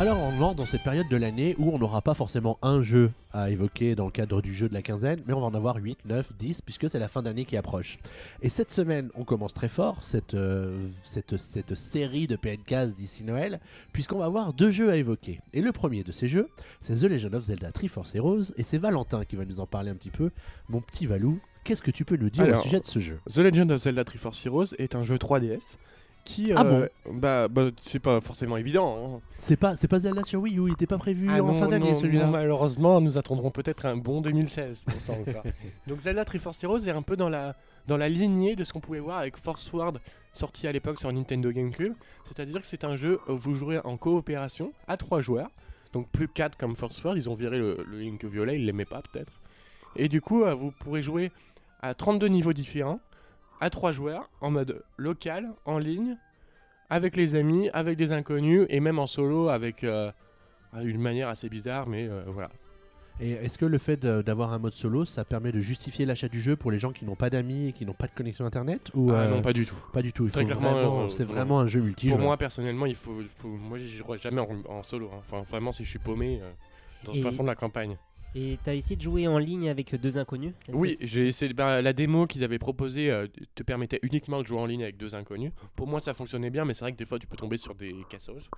Alors 0.03 0.19
on 0.19 0.43
entre 0.43 0.57
dans 0.57 0.67
cette 0.67 0.83
période 0.83 1.07
de 1.09 1.17
l'année 1.17 1.55
où 1.59 1.71
on 1.73 1.79
n'aura 1.79 2.03
pas 2.03 2.15
forcément 2.15 2.59
un 2.61 2.83
jeu 2.83 3.13
à 3.33 3.51
évoquer 3.51 3.95
dans 3.95 4.07
le 4.07 4.11
cadre 4.11 4.43
du 4.43 4.53
jeu 4.53 4.69
de 4.69 4.75
la 4.75 4.83
quinzaine, 4.83 5.21
mais 5.29 5.33
on 5.33 5.39
va 5.39 5.47
en 5.47 5.55
avoir 5.55 5.77
8, 5.77 6.01
9, 6.07 6.33
10, 6.37 6.63
puisque 6.63 6.91
c'est 6.91 6.99
la 6.99 7.07
fin 7.07 7.23
d'année 7.23 7.45
qui 7.45 7.57
approche. 7.57 8.01
Et 8.43 8.49
cette 8.49 8.73
semaine, 8.73 9.11
on 9.15 9.23
commence 9.23 9.55
très 9.55 9.69
fort, 9.69 10.03
cette, 10.03 10.35
euh, 10.35 10.89
cette, 11.05 11.37
cette 11.37 11.77
série 11.77 12.27
de 12.27 12.35
PNK 12.35 12.97
d'ici 12.97 13.23
Noël, 13.23 13.61
puisqu'on 13.93 14.19
va 14.19 14.25
avoir 14.25 14.53
deux 14.53 14.73
jeux 14.73 14.91
à 14.91 14.97
évoquer. 14.97 15.39
Et 15.53 15.61
le 15.61 15.71
premier 15.71 16.03
de 16.03 16.11
ces 16.11 16.27
jeux, 16.27 16.49
c'est 16.81 16.97
The 16.97 17.05
Legend 17.05 17.35
of 17.37 17.45
Zelda 17.45 17.71
Triforce 17.71 18.13
Heroes, 18.17 18.47
et 18.57 18.65
c'est 18.65 18.79
Valentin 18.79 19.25
qui 19.25 19.37
va 19.37 19.45
nous 19.45 19.61
en 19.61 19.69
parler 19.69 19.93
un 19.93 19.95
petit 19.95 20.11
peu. 20.11 20.33
Mon 20.69 20.81
petit 20.81 21.07
Valou, 21.07 21.39
qu'est-ce 21.63 21.81
que 21.81 21.93
tu 21.93 22.05
peux 22.05 22.17
nous 22.17 22.29
dire 22.29 22.43
Alors, 22.43 22.59
au 22.59 22.63
sujet 22.65 22.81
de 22.81 22.87
ce 22.87 22.99
jeu? 22.99 23.21
The 23.33 23.39
Legend 23.39 23.71
of 23.71 23.83
Zelda 23.83 24.03
Triforce 24.03 24.45
Heroes 24.45 24.75
est 24.79 24.97
un 24.97 25.05
jeu 25.05 25.15
3DS 25.15 25.61
qui. 26.25 26.53
Ah 26.55 26.63
euh, 26.65 26.89
bah, 27.11 27.49
bah, 27.49 27.71
c'est 27.83 27.99
pas 27.99 28.21
forcément 28.21 28.57
évident. 28.57 29.17
hein. 29.17 29.21
C'est 29.39 29.57
pas, 29.57 29.77
c'est 29.77 29.89
pas 29.89 29.99
Zelda 29.99 30.23
sur 30.25 30.41
Wii 30.41 30.59
U, 30.59 30.63
il 30.67 30.71
n'était 30.71 30.87
pas 30.87 30.99
prévu 30.99 31.29
Ah 31.31 31.43
en 31.43 31.47
non, 31.49 31.55
fin 31.55 31.69
d'année 31.69 31.91
non, 31.93 31.97
celui-là. 31.97 32.27
non, 32.27 32.31
malheureusement, 32.31 33.01
nous 33.01 33.19
attendrons 33.19 33.51
peut-être 33.51 33.87
un 33.87 33.97
bon 33.97 34.21
2016 34.21 34.83
pour 34.83 35.01
ça 35.01 35.13
encore. 35.15 35.43
Donc 35.87 36.01
Zelda 36.01 36.25
Triforce 36.25 36.63
Heroes 36.63 36.87
est 36.87 36.91
un 36.91 37.03
peu 37.03 37.17
dans 37.17 37.29
la, 37.29 37.57
dans 37.87 37.97
la 37.97 38.09
lignée 38.09 38.57
de 38.57 38.65
ce 38.65 38.73
qu'on 38.73 38.81
pouvait 38.81 39.01
voir 39.01 39.19
avec 39.19 39.37
Force 39.37 39.73
Word 39.73 39.95
sorti 40.33 40.67
à 40.67 40.73
l'époque 40.73 40.99
sur 40.99 41.13
Nintendo 41.13 41.51
GameCube. 41.51 41.95
C'est-à-dire 42.27 42.61
que 42.61 42.67
c'est 42.67 42.85
un 42.85 42.97
jeu 42.97 43.19
où 43.29 43.37
vous 43.37 43.55
jouez 43.55 43.81
en 43.85 43.97
coopération 43.97 44.73
à 44.89 44.97
trois 44.97 45.21
joueurs. 45.21 45.51
Donc 45.93 46.09
plus 46.09 46.29
4 46.29 46.57
comme 46.57 46.75
Force 46.77 47.03
Word, 47.05 47.17
ils 47.17 47.29
ont 47.29 47.35
viré 47.35 47.59
le, 47.59 47.85
le 47.87 47.99
Link 47.99 48.25
violet, 48.25 48.57
ils 48.59 48.65
l'aimaient 48.65 48.85
pas 48.87 49.03
peut-être. 49.03 49.33
Et 49.97 50.09
du 50.09 50.23
coup, 50.23 50.45
euh, 50.45 50.55
vous 50.55 50.71
pourrez 50.71 51.03
jouer 51.03 51.31
à 51.83 51.95
32 51.95 52.29
niveaux 52.29 52.53
différents, 52.55 52.99
à 53.63 53.71
trois 53.71 53.93
joueurs, 53.93 54.29
en 54.41 54.51
mode 54.51 54.83
local, 54.97 55.49
en 55.65 55.79
ligne, 55.79 56.17
avec 56.91 57.15
les 57.17 57.37
amis, 57.37 57.71
avec 57.73 57.97
des 57.97 58.11
inconnus, 58.13 58.67
et 58.69 58.81
même 58.81 58.99
en 58.99 59.07
solo 59.07 59.49
avec, 59.49 59.85
euh, 59.85 60.11
d'une 60.75 61.01
manière 61.01 61.29
assez 61.29 61.49
bizarre, 61.49 61.87
mais 61.87 62.09
euh, 62.09 62.23
voilà. 62.27 62.51
Et 63.21 63.33
est-ce 63.33 63.59
que 63.59 63.67
le 63.67 63.79
fait 63.79 64.05
d'avoir 64.05 64.53
un 64.53 64.59
mode 64.59 64.73
solo, 64.73 65.05
ça 65.05 65.25
permet 65.25 65.53
de 65.53 65.61
justifier 65.61 66.05
l'achat 66.07 66.29
du 66.29 66.41
jeu 66.41 66.57
pour 66.57 66.73
les 66.73 66.79
gens 66.81 66.91
qui 66.93 67.05
n'ont 67.05 67.15
pas 67.15 67.31
d'amis 67.31 67.69
et 67.69 67.73
qui 67.73 67.87
n'ont 67.87 67.93
pas 67.93 68.07
de 68.09 68.13
connexion 68.17 68.45
internet 68.47 68.91
ou 68.95 69.11
Ah 69.13 69.21
euh, 69.21 69.29
non, 69.31 69.43
pas 69.43 69.53
du 69.53 69.65
tout. 69.65 69.77
pas 69.93 70.03
du 70.03 70.13
tout. 70.13 70.25
Il 70.25 70.33
Très 70.33 70.41
faut 70.41 70.47
clairement, 70.47 70.73
vraiment- 70.73 71.03
euh, 71.05 71.09
c'est 71.09 71.25
vraiment 71.25 71.61
un 71.61 71.69
jeu 71.69 71.83
multijoueur. 71.83 72.19
Pour 72.19 72.27
moi, 72.27 72.37
personnellement, 72.37 72.87
il 72.87 72.97
faut, 72.97 73.15
moi, 73.45 73.79
j'y 73.79 73.91
jouerai 73.91 74.19
jamais 74.19 74.41
en, 74.41 74.49
en 74.69 74.83
solo. 74.83 75.09
hein. 75.15 75.19
Enfin, 75.21 75.43
vraiment, 75.49 75.73
si 75.73 75.85
je 75.85 75.91
suis 75.91 75.99
paumé 76.01 76.41
euh, 76.43 76.51
dans 77.05 77.13
le 77.13 77.19
Et- 77.19 77.33
fond 77.33 77.43
de 77.45 77.49
la 77.49 77.55
campagne. 77.55 77.97
Et 78.35 78.59
t'as 78.65 78.75
essayé 78.75 78.97
de 78.97 79.03
jouer 79.03 79.29
en 79.29 79.37
ligne 79.39 79.69
avec 79.69 79.95
deux 79.95 80.17
inconnus 80.17 80.55
Oui, 80.69 80.97
j'ai 81.03 81.27
essayé. 81.29 81.53
bah, 81.53 81.83
la 81.83 81.93
démo 81.93 82.27
qu'ils 82.27 82.43
avaient 82.45 82.59
proposée 82.59 83.11
euh, 83.11 83.27
te 83.55 83.63
permettait 83.63 83.99
uniquement 84.03 84.41
de 84.41 84.47
jouer 84.47 84.59
en 84.59 84.65
ligne 84.67 84.83
avec 84.85 84.97
deux 84.97 85.15
inconnus. 85.15 85.53
Pour 85.77 85.87
moi, 85.87 86.01
ça 86.01 86.15
fonctionnait 86.15 86.49
bien, 86.49 86.65
mais 86.65 86.73
c'est 86.73 86.85
vrai 86.85 86.93
que 86.93 86.97
des 86.97 87.05
fois, 87.05 87.19
tu 87.19 87.27
peux 87.27 87.37
tomber 87.37 87.59
sur 87.59 87.75
des 87.75 87.95
cassos 88.09 88.49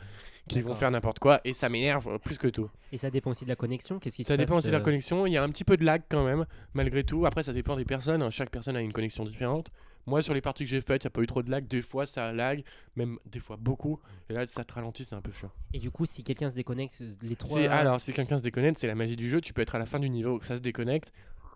qui 0.48 0.60
vont 0.60 0.74
faire 0.74 0.90
n'importe 0.92 1.18
quoi 1.18 1.40
et 1.44 1.52
ça 1.52 1.68
m'énerve 1.68 2.06
euh, 2.06 2.18
plus 2.18 2.38
que 2.38 2.46
tout. 2.48 2.70
Et 2.92 2.98
ça 2.98 3.10
dépend 3.10 3.30
aussi 3.32 3.44
de 3.44 3.48
la 3.50 3.56
connexion. 3.56 3.98
Qu'est-ce 3.98 4.16
qui 4.16 4.24
Ça 4.24 4.34
se 4.34 4.38
dépend 4.38 4.54
passe, 4.54 4.58
aussi 4.64 4.68
de 4.68 4.72
la 4.72 4.78
euh, 4.78 4.84
connexion. 4.84 5.26
Il 5.26 5.32
y 5.32 5.36
a 5.36 5.42
un 5.42 5.48
petit 5.48 5.64
peu 5.64 5.76
de 5.76 5.84
lag 5.84 6.02
quand 6.08 6.24
même, 6.24 6.46
malgré 6.74 7.02
tout. 7.02 7.26
Après, 7.26 7.42
ça 7.42 7.52
dépend 7.52 7.74
des 7.76 7.84
personnes. 7.84 8.22
hein. 8.22 8.30
Chaque 8.30 8.50
personne 8.50 8.76
a 8.76 8.80
une 8.80 8.92
connexion 8.92 9.24
différente. 9.24 9.72
Moi, 10.06 10.20
sur 10.22 10.34
les 10.34 10.40
parties 10.40 10.64
que 10.64 10.70
j'ai 10.70 10.80
faites, 10.80 11.02
il 11.04 11.06
n'y 11.06 11.08
a 11.08 11.10
pas 11.10 11.22
eu 11.22 11.26
trop 11.26 11.42
de 11.42 11.50
lag. 11.50 11.66
Des 11.66 11.80
fois, 11.82 12.06
ça 12.06 12.32
lag, 12.32 12.62
même 12.96 13.18
des 13.26 13.40
fois 13.40 13.56
beaucoup. 13.58 14.00
Et 14.28 14.34
là, 14.34 14.46
ça 14.46 14.64
te 14.64 14.74
ralentit, 14.74 15.04
c'est 15.04 15.14
un 15.14 15.22
peu 15.22 15.32
chiant. 15.32 15.50
Et 15.72 15.78
du 15.78 15.90
coup, 15.90 16.04
si 16.06 16.22
quelqu'un 16.22 16.50
se 16.50 16.54
déconnecte, 16.54 17.02
les 17.22 17.36
trois. 17.36 17.58
Alors, 17.68 18.00
si 18.00 18.12
quelqu'un 18.12 18.36
se 18.38 18.42
déconnecte, 18.42 18.78
c'est 18.78 18.86
la 18.86 18.94
magie 18.94 19.16
du 19.16 19.28
jeu. 19.28 19.40
Tu 19.40 19.52
peux 19.52 19.62
être 19.62 19.74
à 19.74 19.78
la 19.78 19.86
fin 19.86 19.98
du 19.98 20.10
niveau, 20.10 20.40
ça 20.42 20.56
se 20.56 20.60
déconnecte. 20.60 21.12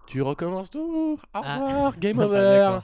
Tu 0.07 0.23
recommences 0.23 0.71
tout. 0.71 0.81
Au 0.81 1.19
Ah. 1.35 1.57
revoir, 1.67 1.99
game 1.99 2.19
over. 2.19 2.79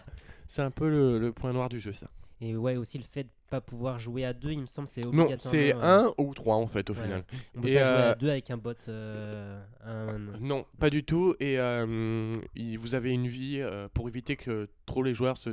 C'est 0.47 0.63
un 0.63 0.71
peu 0.71 0.91
le, 0.91 1.19
le 1.19 1.33
point 1.33 1.53
noir 1.55 1.69
du 1.71 1.81
jeu, 1.81 1.93
ça. 1.95 2.09
Et 2.41 2.55
ouais, 2.55 2.77
aussi 2.77 2.99
le 2.99 3.05
fait 3.05 3.23
de 3.25 3.31
pas 3.55 3.61
pouvoir 3.61 3.99
jouer 3.99 4.25
à 4.25 4.33
deux, 4.33 4.51
il 4.53 4.61
me 4.61 4.67
semble, 4.67 4.89
c'est 4.89 5.03
Non, 5.05 5.09
obligatoire. 5.25 5.51
c'est 5.53 5.73
un 5.75 6.13
ou 6.19 6.35
trois 6.35 6.57
en 6.57 6.67
fait 6.67 6.91
au 6.91 6.95
Ouais. 6.95 7.03
final. 7.03 7.25
On 7.57 7.61
peut 7.61 7.69
Et, 7.69 7.75
pas 7.75 7.85
jouer 7.85 7.93
euh, 8.03 8.13
à 8.13 8.15
deux 8.17 8.31
avec 8.31 8.51
un 8.51 8.57
bot. 8.57 8.73
euh, 8.89 9.63
un- 9.85 10.19
Non, 10.41 10.65
pas 10.79 10.91
du 10.91 11.05
tout. 11.05 11.35
Et 11.41 11.59
euh, 11.59 12.41
vous 12.79 12.95
avez 12.95 13.11
une 13.13 13.29
vie 13.29 13.59
euh, 13.61 13.89
pour 13.95 14.09
éviter 14.09 14.37
que 14.37 14.69
trop 14.87 15.03
les 15.03 15.15
joueurs 15.15 15.37
se 15.37 15.51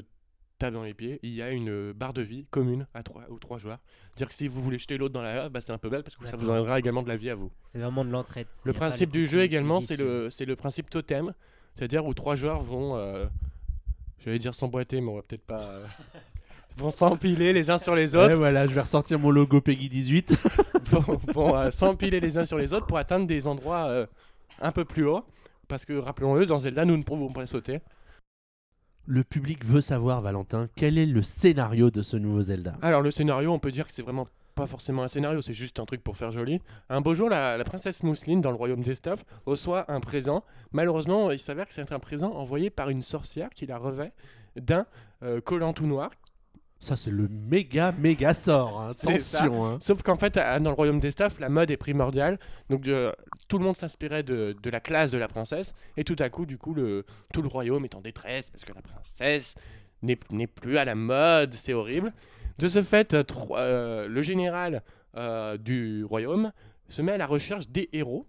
tapent 0.57 0.73
dans 0.73 0.83
les 0.83 0.93
pieds. 0.93 1.19
Il 1.23 1.31
y 1.33 1.41
a 1.41 1.51
une 1.51 1.91
barre 1.93 2.13
de 2.13 2.21
vie 2.21 2.45
commune 2.51 2.87
à 2.93 3.03
trois 3.03 3.23
ou 3.29 3.37
trois 3.39 3.57
joueurs. 3.57 3.79
Dire 4.15 4.27
que 4.27 4.33
si 4.33 4.47
vous 4.47 4.61
voulez 4.61 4.77
jeter 4.79 4.97
l'autre 4.97 5.13
dans 5.13 5.21
la 5.21 5.49
bah, 5.49 5.61
c'est 5.61 5.71
un 5.71 5.77
peu 5.77 5.89
belle 5.89 6.03
parce 6.03 6.15
que 6.15 6.25
ça 6.27 6.37
vous 6.37 6.49
enlèvera 6.49 6.79
également 6.79 7.03
de 7.03 7.07
la 7.09 7.17
vie 7.17 7.29
à 7.29 7.35
vous. 7.35 7.51
C'est 7.71 7.79
vraiment 7.79 8.03
de 8.05 8.09
l'entraide. 8.11 8.47
Le 8.63 8.73
principe 8.73 9.09
du 9.11 9.25
jeu 9.27 9.41
également, 9.41 9.79
c'est 9.81 9.97
le, 9.97 10.29
c'est 10.29 10.45
le 10.45 10.55
principe 10.55 10.89
totem, 10.89 11.33
c'est-à-dire 11.75 12.05
où 12.05 12.13
trois 12.13 12.35
joueurs 12.35 12.61
vont, 12.61 12.95
euh, 12.97 13.25
j'allais 14.23 14.39
dire 14.39 14.53
s'emboîter, 14.53 15.01
mais 15.01 15.09
on 15.09 15.15
va 15.15 15.21
peut-être 15.23 15.45
pas, 15.45 15.63
euh, 15.69 15.85
vont 16.77 16.91
s'empiler 16.91 17.53
les 17.53 17.69
uns 17.69 17.77
sur 17.77 17.95
les 17.95 18.15
Ouais, 18.15 18.25
autres, 18.25 18.37
voilà, 18.37 18.67
je 18.67 18.73
vais 18.73 18.81
ressortir 18.81 19.19
mon 19.19 19.31
logo 19.31 19.61
Peggy 19.61 19.89
18. 19.89 20.37
vont, 20.91 21.19
vont, 21.33 21.57
euh, 21.57 21.71
s'empiler 21.71 22.19
les 22.19 22.37
uns 22.37 22.43
sur 22.43 22.57
les 22.57 22.73
autres 22.73 22.87
pour 22.87 22.97
atteindre 22.97 23.27
des 23.27 23.47
endroits 23.47 23.85
euh, 23.87 24.05
un 24.61 24.71
peu 24.71 24.85
plus 24.85 25.05
hauts, 25.05 25.23
parce 25.67 25.85
que 25.85 25.93
rappelons-le, 25.93 26.45
dans 26.45 26.57
Zelda, 26.57 26.85
nous 26.85 26.97
ne 26.97 27.03
pouvons 27.03 27.31
pas 27.31 27.45
sauter. 27.45 27.79
Le 29.07 29.23
public 29.23 29.65
veut 29.65 29.81
savoir, 29.81 30.21
Valentin, 30.21 30.69
quel 30.75 30.97
est 30.97 31.05
le 31.05 31.21
scénario 31.21 31.89
de 31.89 32.01
ce 32.01 32.17
nouveau 32.17 32.43
Zelda? 32.43 32.73
Alors 32.81 33.01
le 33.01 33.11
scénario, 33.11 33.51
on 33.51 33.59
peut 33.59 33.71
dire 33.71 33.87
que 33.87 33.93
c'est 33.93 34.03
vraiment 34.03 34.27
pas 34.53 34.67
forcément 34.67 35.01
un 35.03 35.07
scénario, 35.07 35.41
c'est 35.41 35.53
juste 35.53 35.79
un 35.79 35.85
truc 35.85 36.03
pour 36.03 36.17
faire 36.17 36.31
joli. 36.31 36.61
Un 36.89 37.01
beau 37.01 37.13
jour, 37.13 37.29
la, 37.29 37.57
la 37.57 37.63
princesse 37.63 38.03
Mousseline, 38.03 38.41
dans 38.41 38.51
le 38.51 38.57
royaume 38.57 38.81
des 38.81 38.95
Stuffs, 38.95 39.23
reçoit 39.45 39.91
un 39.91 39.99
présent. 40.01 40.43
Malheureusement, 40.71 41.31
il 41.31 41.39
s'avère 41.39 41.67
que 41.67 41.73
c'est 41.73 41.91
un 41.91 41.99
présent 41.99 42.31
envoyé 42.33 42.69
par 42.69 42.89
une 42.89 43.01
sorcière 43.01 43.49
qui 43.49 43.65
la 43.65 43.77
revêt 43.77 44.11
d'un 44.55 44.85
euh, 45.23 45.41
collant 45.41 45.73
tout 45.73 45.87
noir. 45.87 46.11
Ça, 46.83 46.95
c'est 46.95 47.11
le 47.11 47.27
méga, 47.27 47.91
méga 47.91 48.33
sort. 48.33 48.81
hein. 48.81 48.89
Attention. 48.89 49.65
hein. 49.67 49.77
Sauf 49.79 50.01
qu'en 50.01 50.15
fait, 50.15 50.35
à- 50.37 50.59
dans 50.59 50.71
le 50.71 50.75
royaume 50.75 50.99
des 50.99 51.11
Stuffs, 51.11 51.39
la 51.39 51.47
mode 51.47 51.69
est 51.69 51.77
primordiale. 51.77 52.39
Donc 52.71 52.87
euh, 52.87 53.11
tout 53.47 53.59
le 53.59 53.63
monde 53.63 53.77
s'inspirait 53.77 54.23
de, 54.23 54.55
de 54.61 54.69
la 54.71 54.79
classe 54.79 55.11
de 55.11 55.19
la 55.19 55.27
princesse. 55.27 55.73
Et 55.95 56.03
tout 56.03 56.15
à 56.17 56.29
coup, 56.29 56.47
du 56.47 56.57
coup, 56.57 56.73
le, 56.73 57.05
tout 57.33 57.43
le 57.43 57.47
royaume 57.47 57.85
est 57.85 57.93
en 57.93 58.01
détresse 58.01 58.49
parce 58.49 58.65
que 58.65 58.73
la 58.73 58.81
princesse 58.81 59.53
n'est 60.01 60.47
plus 60.47 60.79
à 60.79 60.85
la 60.85 60.95
mode. 60.95 61.53
C'est 61.53 61.73
horrible. 61.73 62.11
De 62.57 62.67
ce 62.67 62.81
fait, 62.81 63.13
euh, 63.13 63.23
euh, 63.51 64.07
le 64.07 64.21
général 64.23 64.81
euh, 65.17 65.57
du 65.57 66.03
royaume 66.03 66.51
se 66.89 67.03
met 67.03 67.11
à 67.11 67.17
la 67.17 67.27
recherche 67.27 67.67
des 67.69 67.89
héros 67.93 68.25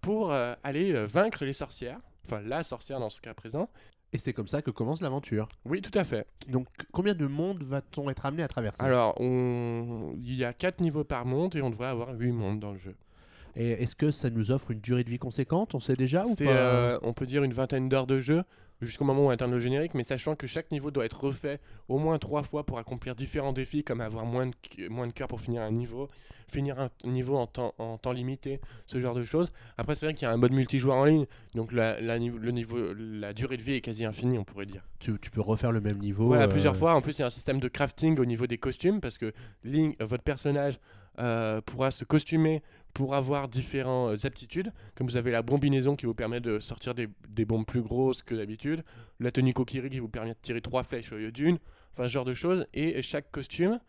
pour 0.00 0.32
euh, 0.32 0.54
aller 0.64 0.92
vaincre 1.06 1.44
les 1.44 1.52
sorcières. 1.52 2.00
Enfin, 2.26 2.40
la 2.44 2.64
sorcière 2.64 2.98
dans 2.98 3.10
ce 3.10 3.20
cas 3.20 3.32
présent. 3.34 3.68
Et 4.12 4.18
c'est 4.18 4.32
comme 4.32 4.48
ça 4.48 4.60
que 4.60 4.70
commence 4.70 5.00
l'aventure. 5.00 5.48
Oui, 5.64 5.82
tout 5.82 5.96
à 5.96 6.02
fait. 6.02 6.26
Donc, 6.48 6.66
combien 6.92 7.14
de 7.14 7.26
monde 7.26 7.62
va-t-on 7.62 8.10
être 8.10 8.26
amené 8.26 8.42
à 8.42 8.48
traverser? 8.48 8.82
Alors, 8.82 9.20
on... 9.20 10.14
il 10.16 10.34
y 10.34 10.44
a 10.44 10.52
4 10.52 10.80
niveaux 10.80 11.04
par 11.04 11.26
monde 11.26 11.54
et 11.54 11.62
on 11.62 11.70
devrait 11.70 11.88
avoir 11.88 12.14
8 12.18 12.32
mondes 12.32 12.60
dans 12.60 12.72
le 12.72 12.78
jeu. 12.78 12.96
Et 13.56 13.70
est-ce 13.70 13.94
que 13.96 14.10
ça 14.10 14.30
nous 14.30 14.50
offre 14.50 14.72
une 14.72 14.80
durée 14.80 15.04
de 15.04 15.10
vie 15.10 15.18
conséquente? 15.18 15.74
On 15.74 15.80
sait 15.80 15.96
déjà 15.96 16.24
ou 16.24 16.34
pas? 16.34 16.44
euh, 16.44 16.98
on 17.02 17.12
peut 17.12 17.26
dire 17.26 17.44
une 17.44 17.52
vingtaine 17.52 17.88
d'heures 17.88 18.06
de 18.06 18.20
jeu 18.20 18.42
jusqu'au 18.80 19.04
moment 19.04 19.22
où 19.22 19.26
on 19.26 19.30
atteint 19.30 19.46
le 19.48 19.58
générique, 19.60 19.94
mais 19.94 20.02
sachant 20.02 20.36
que 20.36 20.46
chaque 20.46 20.70
niveau 20.70 20.90
doit 20.90 21.04
être 21.04 21.20
refait 21.24 21.60
au 21.88 21.98
moins 21.98 22.18
trois 22.18 22.42
fois 22.42 22.64
pour 22.64 22.78
accomplir 22.78 23.14
différents 23.14 23.52
défis, 23.52 23.84
comme 23.84 24.00
avoir 24.00 24.24
moins 24.24 24.46
de, 24.46 24.88
moins 24.88 25.06
de 25.06 25.12
cœur 25.12 25.28
pour 25.28 25.40
finir 25.40 25.62
un 25.62 25.70
niveau, 25.70 26.08
finir 26.48 26.78
un 26.80 26.90
niveau 27.04 27.36
en 27.36 27.46
temps, 27.46 27.74
en 27.78 27.98
temps 27.98 28.12
limité, 28.12 28.60
ce 28.86 28.98
genre 28.98 29.14
de 29.14 29.22
choses. 29.22 29.52
Après, 29.78 29.94
c'est 29.94 30.06
vrai 30.06 30.14
qu'il 30.14 30.26
y 30.26 30.30
a 30.30 30.32
un 30.32 30.36
mode 30.36 30.52
multijoueur 30.52 30.96
en 30.96 31.04
ligne, 31.04 31.26
donc 31.54 31.72
la, 31.72 32.00
le 32.00 32.50
niveau, 32.50 32.78
la 32.94 33.32
durée 33.32 33.56
de 33.56 33.62
vie 33.62 33.74
est 33.74 33.80
quasi 33.80 34.04
infinie, 34.04 34.38
on 34.38 34.44
pourrait 34.44 34.66
dire. 34.66 34.82
tu, 34.98 35.18
tu 35.20 35.30
peux 35.30 35.40
refaire 35.40 35.72
le 35.72 35.80
même 35.80 35.98
niveau 35.98 36.26
Voilà, 36.26 36.44
euh, 36.44 36.48
plusieurs 36.48 36.76
fois. 36.76 36.94
En 36.94 37.00
plus, 37.00 37.18
il 37.18 37.20
y 37.20 37.24
a 37.24 37.26
un 37.26 37.30
système 37.30 37.60
de 37.60 37.68
crafting 37.68 38.18
au 38.18 38.24
niveau 38.24 38.46
des 38.46 38.58
costumes 38.58 39.00
parce 39.00 39.18
que 39.18 39.32
Link, 39.64 39.96
euh, 40.00 40.06
votre 40.06 40.24
personnage 40.24 40.78
euh, 41.18 41.60
pourra 41.60 41.90
se 41.90 42.04
costumer 42.04 42.62
pour 42.94 43.14
avoir 43.14 43.48
différentes 43.48 44.24
aptitudes. 44.24 44.72
Comme 44.94 45.06
vous 45.06 45.16
avez 45.16 45.30
la 45.30 45.42
bombinaison 45.42 45.96
qui 45.96 46.06
vous 46.06 46.14
permet 46.14 46.40
de 46.40 46.58
sortir 46.58 46.94
des, 46.94 47.08
des 47.28 47.44
bombes 47.44 47.66
plus 47.66 47.82
grosses 47.82 48.22
que 48.22 48.34
d'habitude, 48.34 48.84
la 49.18 49.30
tenue 49.30 49.52
Kokiri 49.52 49.90
qui 49.90 49.98
vous 49.98 50.08
permet 50.08 50.30
de 50.30 50.38
tirer 50.40 50.60
trois 50.60 50.82
flèches 50.82 51.12
au 51.12 51.16
lieu 51.16 51.32
d'une, 51.32 51.58
enfin 51.92 52.04
ce 52.04 52.12
genre 52.12 52.24
de 52.24 52.34
choses. 52.34 52.66
Et 52.74 53.00
chaque 53.02 53.30
costume 53.30 53.80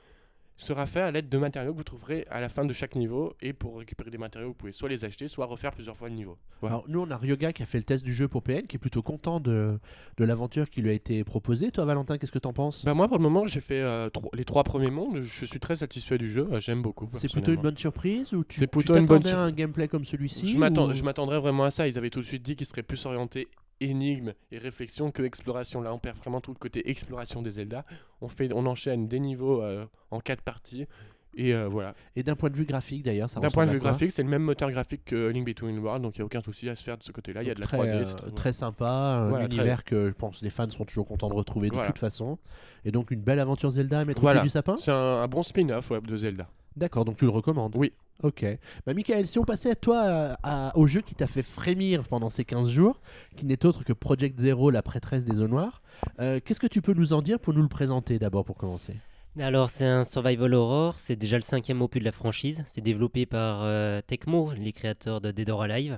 sera 0.62 0.86
fait 0.86 1.02
à 1.02 1.12
l'aide 1.12 1.30
de 1.30 1.38
matériaux 1.38 1.72
que 1.72 1.78
vous 1.78 1.84
trouverez 1.84 2.26
à 2.30 2.40
la 2.40 2.50
fin 2.50 2.66
de 2.66 2.74
chaque 2.74 2.96
niveau. 2.96 3.34
Et 3.42 3.54
pour 3.54 3.80
récupérer 3.80 4.10
des 4.12 4.18
matériaux, 4.18 4.50
vous 4.50 4.54
pouvez 4.54 4.72
soit 4.72 4.90
les 4.90 5.04
acheter, 5.06 5.28
soit 5.28 5.46
refaire 5.46 5.72
plusieurs 5.74 5.98
fois 5.98 6.10
le 6.10 6.16
niveau. 6.16 6.38
Voilà. 6.62 6.76
Alors, 6.76 6.86
nous, 6.88 7.02
on 7.02 7.10
a 7.12 7.18
Ryoga 7.18 7.52
qui 7.54 7.64
a 7.64 7.66
fait 7.66 7.78
le 7.80 7.84
test 7.84 8.04
du 8.04 8.14
jeu 8.14 8.28
pour 8.28 8.44
PN, 8.44 8.68
qui 8.68 8.76
est 8.76 8.80
plutôt 8.80 9.02
content 9.02 9.40
de, 9.40 9.80
de 10.18 10.24
l'aventure 10.26 10.70
qui 10.70 10.82
lui 10.82 10.90
a 10.90 10.94
été 10.94 11.24
proposée. 11.24 11.72
Toi, 11.72 11.86
Valentin, 11.86 12.18
qu'est-ce 12.18 12.32
que 12.32 12.40
t'en 12.40 12.54
penses? 12.54 12.86
Bah 12.86 12.94
moi, 12.94 13.08
pour 13.08 13.18
le 13.18 13.24
moment, 13.24 13.48
j'ai 13.48 13.62
fait 13.62 13.82
euh, 13.82 14.10
tro- 14.10 14.30
les 14.34 14.46
trois 14.46 14.64
premiers 14.64 14.92
mondes. 14.92 15.22
Je 15.22 15.46
suis 15.46 15.60
très 15.60 15.76
satisfait 15.76 16.18
du 16.18 16.30
jeu. 16.30 16.48
J'aime 16.60 16.82
beaucoup. 16.82 17.10
C'est 17.14 17.32
plutôt 17.32 17.54
une 17.54 17.62
bonne 17.62 17.78
surprise 17.78 18.34
ou 18.34 18.44
tu 18.44 18.60
bonne 18.68 18.84
t'attendais 19.24 19.32
à 19.32 19.40
un 19.42 19.52
gameplay 19.52 19.88
comme 19.88 20.06
celui-ci 20.06 20.48
Je 20.48 20.58
ou- 20.58 20.94
je 20.94 21.04
m'attendrais 21.04 21.40
vraiment 21.40 21.64
à 21.64 21.72
ça. 21.72 21.88
Ils 21.88 21.98
avaient 21.98 22.10
tout 22.10 22.22
de 22.22 22.26
suite 22.26 22.44
dit 22.44 22.56
qu'ils 22.56 22.68
seraient 22.68 22.84
plus 22.84 23.04
orientés 23.06 23.48
énigme 23.84 24.34
et 24.52 24.58
réflexion 24.58 25.12
que 25.12 25.24
exploration. 25.24 25.82
Là, 25.82 25.94
on 25.94 26.00
perd 26.00 26.18
vraiment 26.18 26.42
tout 26.42 26.52
le 26.52 26.58
côté 26.58 26.90
exploration 26.90 27.42
des 27.42 27.52
Zelda. 27.52 27.86
On, 28.22 28.28
fait, 28.28 28.52
on 28.54 28.66
enchaîne 28.66 29.08
des 29.08 29.20
niveaux 29.20 29.62
euh, 29.62 29.86
en 30.12 30.20
quatre 30.20 30.42
parties. 30.42 30.88
Et 31.34 31.54
euh, 31.54 31.70
voilà. 31.70 31.96
Et 32.18 32.24
d'un 32.24 32.36
point 32.36 32.50
de 32.50 32.58
vue 32.58 32.66
graphique, 32.66 33.04
d'ailleurs, 33.04 33.30
ça 33.30 33.40
D'un 33.40 33.50
point 33.50 33.66
de 33.66 33.72
vue 33.72 33.80
graphique, 33.80 34.12
c'est 34.12 34.22
le 34.22 34.28
même 34.28 34.42
moteur 34.44 34.70
graphique 34.70 35.06
que 35.06 35.30
Link 35.30 35.46
Between 35.46 35.80
Worlds, 35.80 36.02
donc 36.02 36.18
il 36.18 36.20
n'y 36.20 36.24
a 36.24 36.26
aucun 36.26 36.42
souci 36.42 36.68
à 36.68 36.76
se 36.76 36.84
faire 36.84 36.98
de 36.98 37.04
ce 37.04 37.12
côté-là. 37.14 37.42
Il 37.42 37.48
y 37.48 37.52
a 37.52 37.54
de 37.54 37.62
la 37.62 37.66
très, 37.68 37.78
3D. 37.78 37.88
euh, 37.88 38.04
très- 38.04 38.32
très 38.32 38.54
sympa, 38.54 38.86
un 38.90 39.30
Voilà, 39.30 39.48
très- 39.48 39.56
univers 39.56 39.86
que 39.86 40.10
je 40.10 40.14
pense 40.14 40.42
les 40.42 40.50
fans 40.50 40.70
seront 40.70 40.84
toujours 40.84 41.08
contents 41.08 41.30
de 41.30 41.34
retrouver 41.34 41.70
de 41.70 41.74
Voilà. 41.74 41.88
toute 41.88 42.00
façon. 42.00 42.38
Et 42.84 42.92
donc 42.92 43.12
une 43.12 43.22
belle 43.22 43.40
aventure 43.40 43.70
Zelda 43.72 44.02
à 44.02 44.06
mettre 44.06 44.20
Voilà. 44.20 44.40
au 44.40 44.44
pied 44.44 44.48
du 44.50 44.52
sapin 44.52 44.76
C'est 44.76 44.92
un, 44.92 44.96
un 45.22 45.28
bon 45.30 45.42
spin-off 45.42 45.90
ouais, 45.92 46.02
de 46.02 46.18
Zelda. 46.18 46.50
D'accord, 46.76 47.06
donc 47.06 47.18
tu 47.18 47.26
le 47.26 47.32
recommandes 47.32 47.76
Oui. 47.76 47.94
Ok. 48.24 48.46
Bah 48.86 48.94
Michael, 48.94 49.28
si 49.28 49.40
on 49.40 49.44
passait 49.44 49.72
à 49.72 49.76
toi 49.76 50.00
à- 50.44 50.68
à- 50.70 50.78
au 50.78 50.86
jeu 50.86 51.02
qui 51.02 51.16
t'a 51.16 51.26
fait 51.26 51.42
frémir 51.42 52.04
pendant 52.04 52.30
ces 52.30 52.46
15 52.46 52.70
jours, 52.70 53.02
qui 53.36 53.46
n'est 53.48 53.66
autre 53.66 53.84
que 53.84 53.94
Project 53.94 54.40
Zero, 54.40 54.70
la 54.70 54.84
prêtresse 54.84 55.26
des 55.26 55.40
eaux 55.40 55.48
noires, 55.48 55.82
euh, 56.20 56.40
qu'est-ce 56.44 56.60
que 56.60 56.68
tu 56.68 56.84
peux 56.84 56.94
nous 56.94 57.14
en 57.14 57.24
dire 57.24 57.40
pour 57.40 57.54
nous 57.56 57.64
le 57.64 57.68
présenter 57.68 58.20
d'abord 58.20 58.46
pour 58.46 58.58
commencer? 58.58 58.96
Alors, 59.40 59.70
c'est 59.72 59.86
un 59.86 60.04
survival 60.04 60.54
horror. 60.54 60.98
C'est 61.00 61.16
déjà 61.16 61.38
le 61.38 61.42
cinquième 61.42 61.82
opus 61.82 62.00
de 62.00 62.06
la 62.06 62.12
franchise. 62.12 62.64
C'est 62.68 62.82
développé 62.82 63.26
par 63.26 63.62
euh, 63.64 64.02
Tecmo, 64.06 64.52
les 64.54 64.72
créateurs 64.74 65.20
de 65.20 65.32
Dead 65.32 65.50
or 65.50 65.64
Alive. 65.64 65.98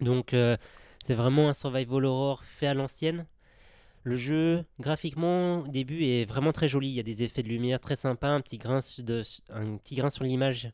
Donc, 0.00 0.34
euh, 0.34 0.56
c'est 1.02 1.14
vraiment 1.14 1.48
un 1.48 1.52
survival 1.52 2.04
horror 2.04 2.42
fait 2.44 2.66
à 2.66 2.74
l'ancienne. 2.74 3.24
Le 4.04 4.16
jeu, 4.16 4.64
graphiquement, 4.80 5.60
au 5.60 5.66
début, 5.66 6.04
est 6.04 6.26
vraiment 6.26 6.52
très 6.52 6.68
joli. 6.68 6.88
Il 6.90 6.94
y 6.94 7.00
a 7.00 7.02
des 7.02 7.22
effets 7.22 7.42
de 7.42 7.48
lumière 7.48 7.80
très 7.80 7.96
sympas, 7.96 8.28
un 8.28 8.42
petit 8.42 8.58
grain, 8.58 8.80
sur 8.82 10.24
l'image 10.24 10.70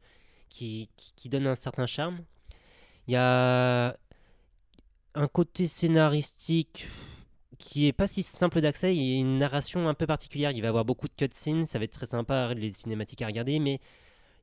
qui 0.49 0.89
donne 1.27 1.47
un 1.47 1.55
certain 1.55 1.87
charme. 1.87 2.19
Il 3.07 3.13
y 3.13 3.17
a 3.17 3.97
un 5.15 5.29
côté 5.29 5.69
scénaristique 5.69 6.89
qui 7.59 7.87
est 7.87 7.93
pas 7.93 8.09
si 8.09 8.25
simple 8.25 8.61
d'accès. 8.61 8.97
Il 8.97 9.03
y 9.03 9.17
a 9.17 9.21
une 9.21 9.39
narration 9.39 9.89
un 9.89 9.95
peu 9.95 10.07
particulière. 10.07 10.51
Il 10.51 10.61
va 10.61 10.67
y 10.67 10.69
avoir 10.69 10.85
beaucoup 10.85 11.07
de 11.07 11.15
cutscenes. 11.15 11.67
Ça 11.67 11.79
va 11.79 11.85
être 11.85 11.93
très 11.93 12.07
sympa, 12.07 12.53
les 12.55 12.73
cinématiques 12.73 13.23
à 13.23 13.27
regarder. 13.27 13.61
Mais 13.61 13.79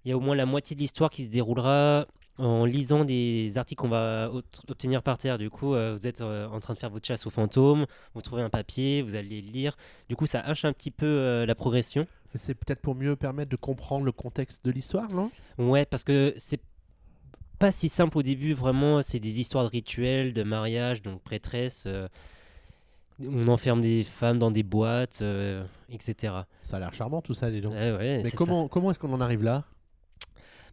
il 0.05 0.09
y 0.09 0.11
a 0.13 0.17
au 0.17 0.21
moins 0.21 0.35
la 0.35 0.45
moitié 0.45 0.77
de 0.77 0.81
l'histoire 0.81 1.09
qui 1.09 1.25
se 1.25 1.29
déroulera 1.29 2.07
en 2.37 2.65
lisant 2.65 3.03
des 3.03 3.57
articles 3.57 3.81
qu'on 3.81 3.89
va 3.89 4.31
obtenir 4.67 5.01
par 5.01 5.17
terre. 5.17 5.37
Du 5.37 5.49
coup, 5.49 5.73
euh, 5.73 5.95
vous 5.97 6.07
êtes 6.07 6.21
euh, 6.21 6.47
en 6.47 6.59
train 6.59 6.73
de 6.73 6.79
faire 6.79 6.89
votre 6.89 7.05
chasse 7.05 7.25
aux 7.25 7.29
fantômes. 7.29 7.85
Vous 8.13 8.21
trouvez 8.21 8.41
un 8.41 8.49
papier, 8.49 9.01
vous 9.01 9.15
allez 9.15 9.41
le 9.41 9.51
lire. 9.51 9.75
Du 10.09 10.15
coup, 10.15 10.25
ça 10.25 10.39
hache 10.41 10.65
un 10.65 10.73
petit 10.73 10.91
peu 10.91 11.05
euh, 11.05 11.45
la 11.45 11.55
progression. 11.55 12.07
C'est 12.35 12.53
peut-être 12.53 12.81
pour 12.81 12.93
mieux 12.93 13.15
permettre 13.15 13.49
de 13.49 13.55
comprendre 13.55 14.05
le 14.05 14.11
contexte 14.11 14.63
de 14.63 14.71
l'histoire, 14.71 15.11
non? 15.11 15.31
Ouais, 15.57 15.85
parce 15.85 16.03
que 16.03 16.33
c'est 16.37 16.59
pas 17.57 17.71
si 17.71 17.89
simple 17.89 18.19
au 18.19 18.23
début, 18.23 18.53
vraiment. 18.53 19.01
C'est 19.01 19.19
des 19.19 19.39
histoires 19.39 19.63
de 19.63 19.69
rituels, 19.69 20.33
de 20.33 20.43
mariage, 20.43 21.01
donc 21.01 21.21
prêtresse. 21.23 21.87
on 23.19 23.47
enferme 23.47 23.81
des 23.81 24.03
femmes 24.03 24.37
dans 24.37 24.51
des 24.51 24.61
boîtes, 24.61 25.23
etc. 25.89 26.33
Ça 26.61 26.77
a 26.77 26.79
l'air 26.79 26.93
charmant 26.93 27.21
tout 27.21 27.33
ça. 27.33 27.47
Ouais, 27.47 27.91
ouais, 27.91 28.21
Mais 28.23 28.29
ça. 28.29 28.37
comment, 28.37 28.67
comment 28.67 28.91
est-ce 28.91 28.99
qu'on 28.99 29.13
en 29.13 29.21
arrive 29.21 29.41
là? 29.41 29.63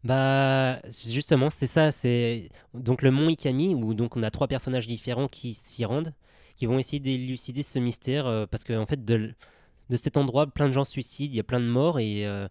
Bah, 0.04 0.80
justement, 0.86 1.48
c'est 1.48 1.66
ça. 1.66 1.90
C'est 1.90 2.50
donc 2.74 3.00
le 3.00 3.10
mont 3.10 3.30
Ikami 3.30 3.74
où 3.74 3.94
donc 3.94 4.16
on 4.16 4.22
a 4.22 4.30
trois 4.30 4.48
personnages 4.48 4.86
différents 4.86 5.28
qui 5.28 5.54
s'y 5.54 5.84
rendent, 5.86 6.12
qui 6.56 6.66
vont 6.66 6.78
essayer 6.78 7.00
d'élucider 7.00 7.62
ce 7.62 7.78
mystère 7.78 8.26
euh, 8.26 8.44
parce 8.46 8.64
qu'en 8.64 8.84
fait 8.84 9.02
de, 9.02 9.32
de 9.88 9.96
cet 9.96 10.18
endroit, 10.18 10.46
plein 10.46 10.68
de 10.68 10.74
gens 10.74 10.84
se 10.84 10.92
suicident, 10.92 11.32
il 11.32 11.36
y 11.36 11.40
a 11.40 11.44
plein 11.44 11.60
de 11.60 11.66
morts 11.66 11.98
et 11.98 12.26
euh, 12.26 12.46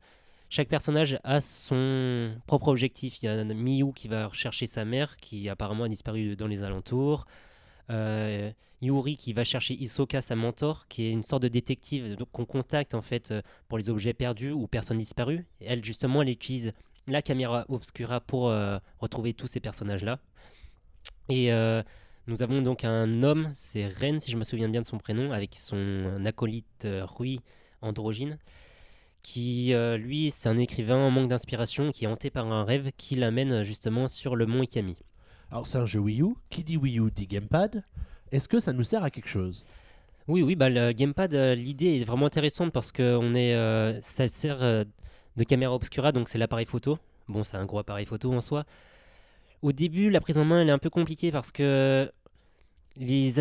chaque 0.50 0.68
personnage 0.68 1.20
a 1.24 1.42
son 1.42 2.34
propre 2.48 2.70
objectif. 2.70 3.22
Il 3.22 3.26
y 3.26 3.30
a 3.30 3.44
Miyu 3.44 3.94
qui 3.94 4.08
va 4.08 4.28
rechercher 4.28 4.66
sa 4.66 4.84
mère 4.84 5.16
qui 5.18 5.48
apparemment 5.48 5.84
a 5.84 5.90
disparu 5.90 6.36
dans 6.36 6.48
les 6.48 6.64
alentours. 6.64 7.28
Euh, 7.92 8.52
Yuri 8.82 9.16
qui 9.16 9.32
va 9.34 9.44
chercher 9.44 9.76
Isoka, 9.76 10.22
sa 10.22 10.36
mentor, 10.36 10.88
qui 10.88 11.06
est 11.06 11.12
une 11.12 11.24
sorte 11.24 11.44
de 11.44 11.48
détective 11.50 12.18
qu'on 12.32 12.46
contacte 12.46 12.96
en 12.96 13.02
fait 13.02 13.34
pour 13.68 13.78
les 13.78 13.90
objets 13.90 14.14
perdus 14.14 14.52
ou 14.52 14.68
personnes 14.68 14.98
disparues. 14.98 15.46
Elle 15.62 15.86
justement, 15.86 16.22
elle 16.24 16.30
utilise 16.30 16.74
la 17.08 17.22
caméra 17.22 17.66
obscura 17.70 18.22
pour 18.22 18.50
euh, 18.50 18.78
retrouver 19.00 19.34
tous 19.34 19.48
ces 19.48 19.60
personnages-là. 19.60 20.20
Et 21.30 21.52
euh, 21.52 21.84
nous 22.28 22.42
avons 22.42 22.62
donc 22.62 22.84
un 22.84 23.24
homme, 23.24 23.52
c'est 23.54 23.88
Ren, 23.88 24.20
si 24.20 24.32
je 24.32 24.38
me 24.38 24.44
souviens 24.44 24.70
bien 24.70 24.82
de 24.82 24.86
son 24.86 24.98
prénom, 24.98 25.32
avec 25.32 25.56
son 25.56 26.24
acolyte 26.26 26.86
euh, 26.86 27.06
Rui 27.06 27.40
androgyne, 27.82 28.38
qui, 29.22 29.74
lui, 29.98 30.32
c'est 30.32 30.50
un 30.50 30.58
écrivain 30.58 30.98
en 30.98 31.10
manque 31.10 31.30
d'inspiration, 31.30 31.92
qui 31.92 32.04
est 32.04 32.08
hanté 32.08 32.30
par 32.30 32.52
un 32.52 32.66
rêve 32.66 32.92
qui 32.98 33.16
l'amène 33.16 33.64
justement 33.64 34.10
sur 34.10 34.36
le 34.36 34.46
mont 34.46 34.64
Ikami. 34.64 34.98
Alors 35.50 35.66
c'est 35.66 35.78
un 35.78 35.86
jeu 35.86 36.00
Wii 36.00 36.22
U. 36.22 36.34
Qui 36.50 36.66
dit 36.66 36.76
Wii 36.76 37.00
U 37.00 37.10
dit 37.10 37.28
Gamepad. 37.28 37.86
Est-ce 38.34 38.50
que 38.50 38.60
ça 38.60 38.74
nous 38.74 38.84
sert 38.84 39.02
à 39.02 39.10
quelque 39.10 39.30
chose? 39.30 39.66
Oui, 40.28 40.42
oui, 40.42 40.56
bah, 40.56 40.70
le 40.70 40.94
gamepad, 40.94 41.34
l'idée 41.34 42.02
est 42.02 42.04
vraiment 42.06 42.26
intéressante 42.28 42.72
parce 42.72 42.92
que 42.92 43.18
on 43.18 43.36
est, 43.36 43.56
euh, 43.56 44.02
ça 44.02 44.28
sert 44.30 44.86
de 45.38 45.44
caméra 45.44 45.74
obscura, 45.74 46.12
donc 46.12 46.30
c'est 46.30 46.38
l'appareil 46.38 46.66
photo. 46.66 46.98
Bon, 47.28 47.44
c'est 47.44 47.58
un 47.58 47.66
gros 47.66 47.80
appareil 47.80 48.06
photo 48.06 48.34
en 48.34 48.42
soi. 48.42 48.66
Au 49.62 49.72
début, 49.72 50.10
la 50.10 50.20
prise 50.20 50.38
en 50.38 50.46
main, 50.46 50.62
elle 50.62 50.70
est 50.70 50.74
un 50.74 50.80
peu 50.80 50.90
compliquée 50.90 51.32
parce 51.32 51.52
que 51.52 52.12
les 52.98 53.34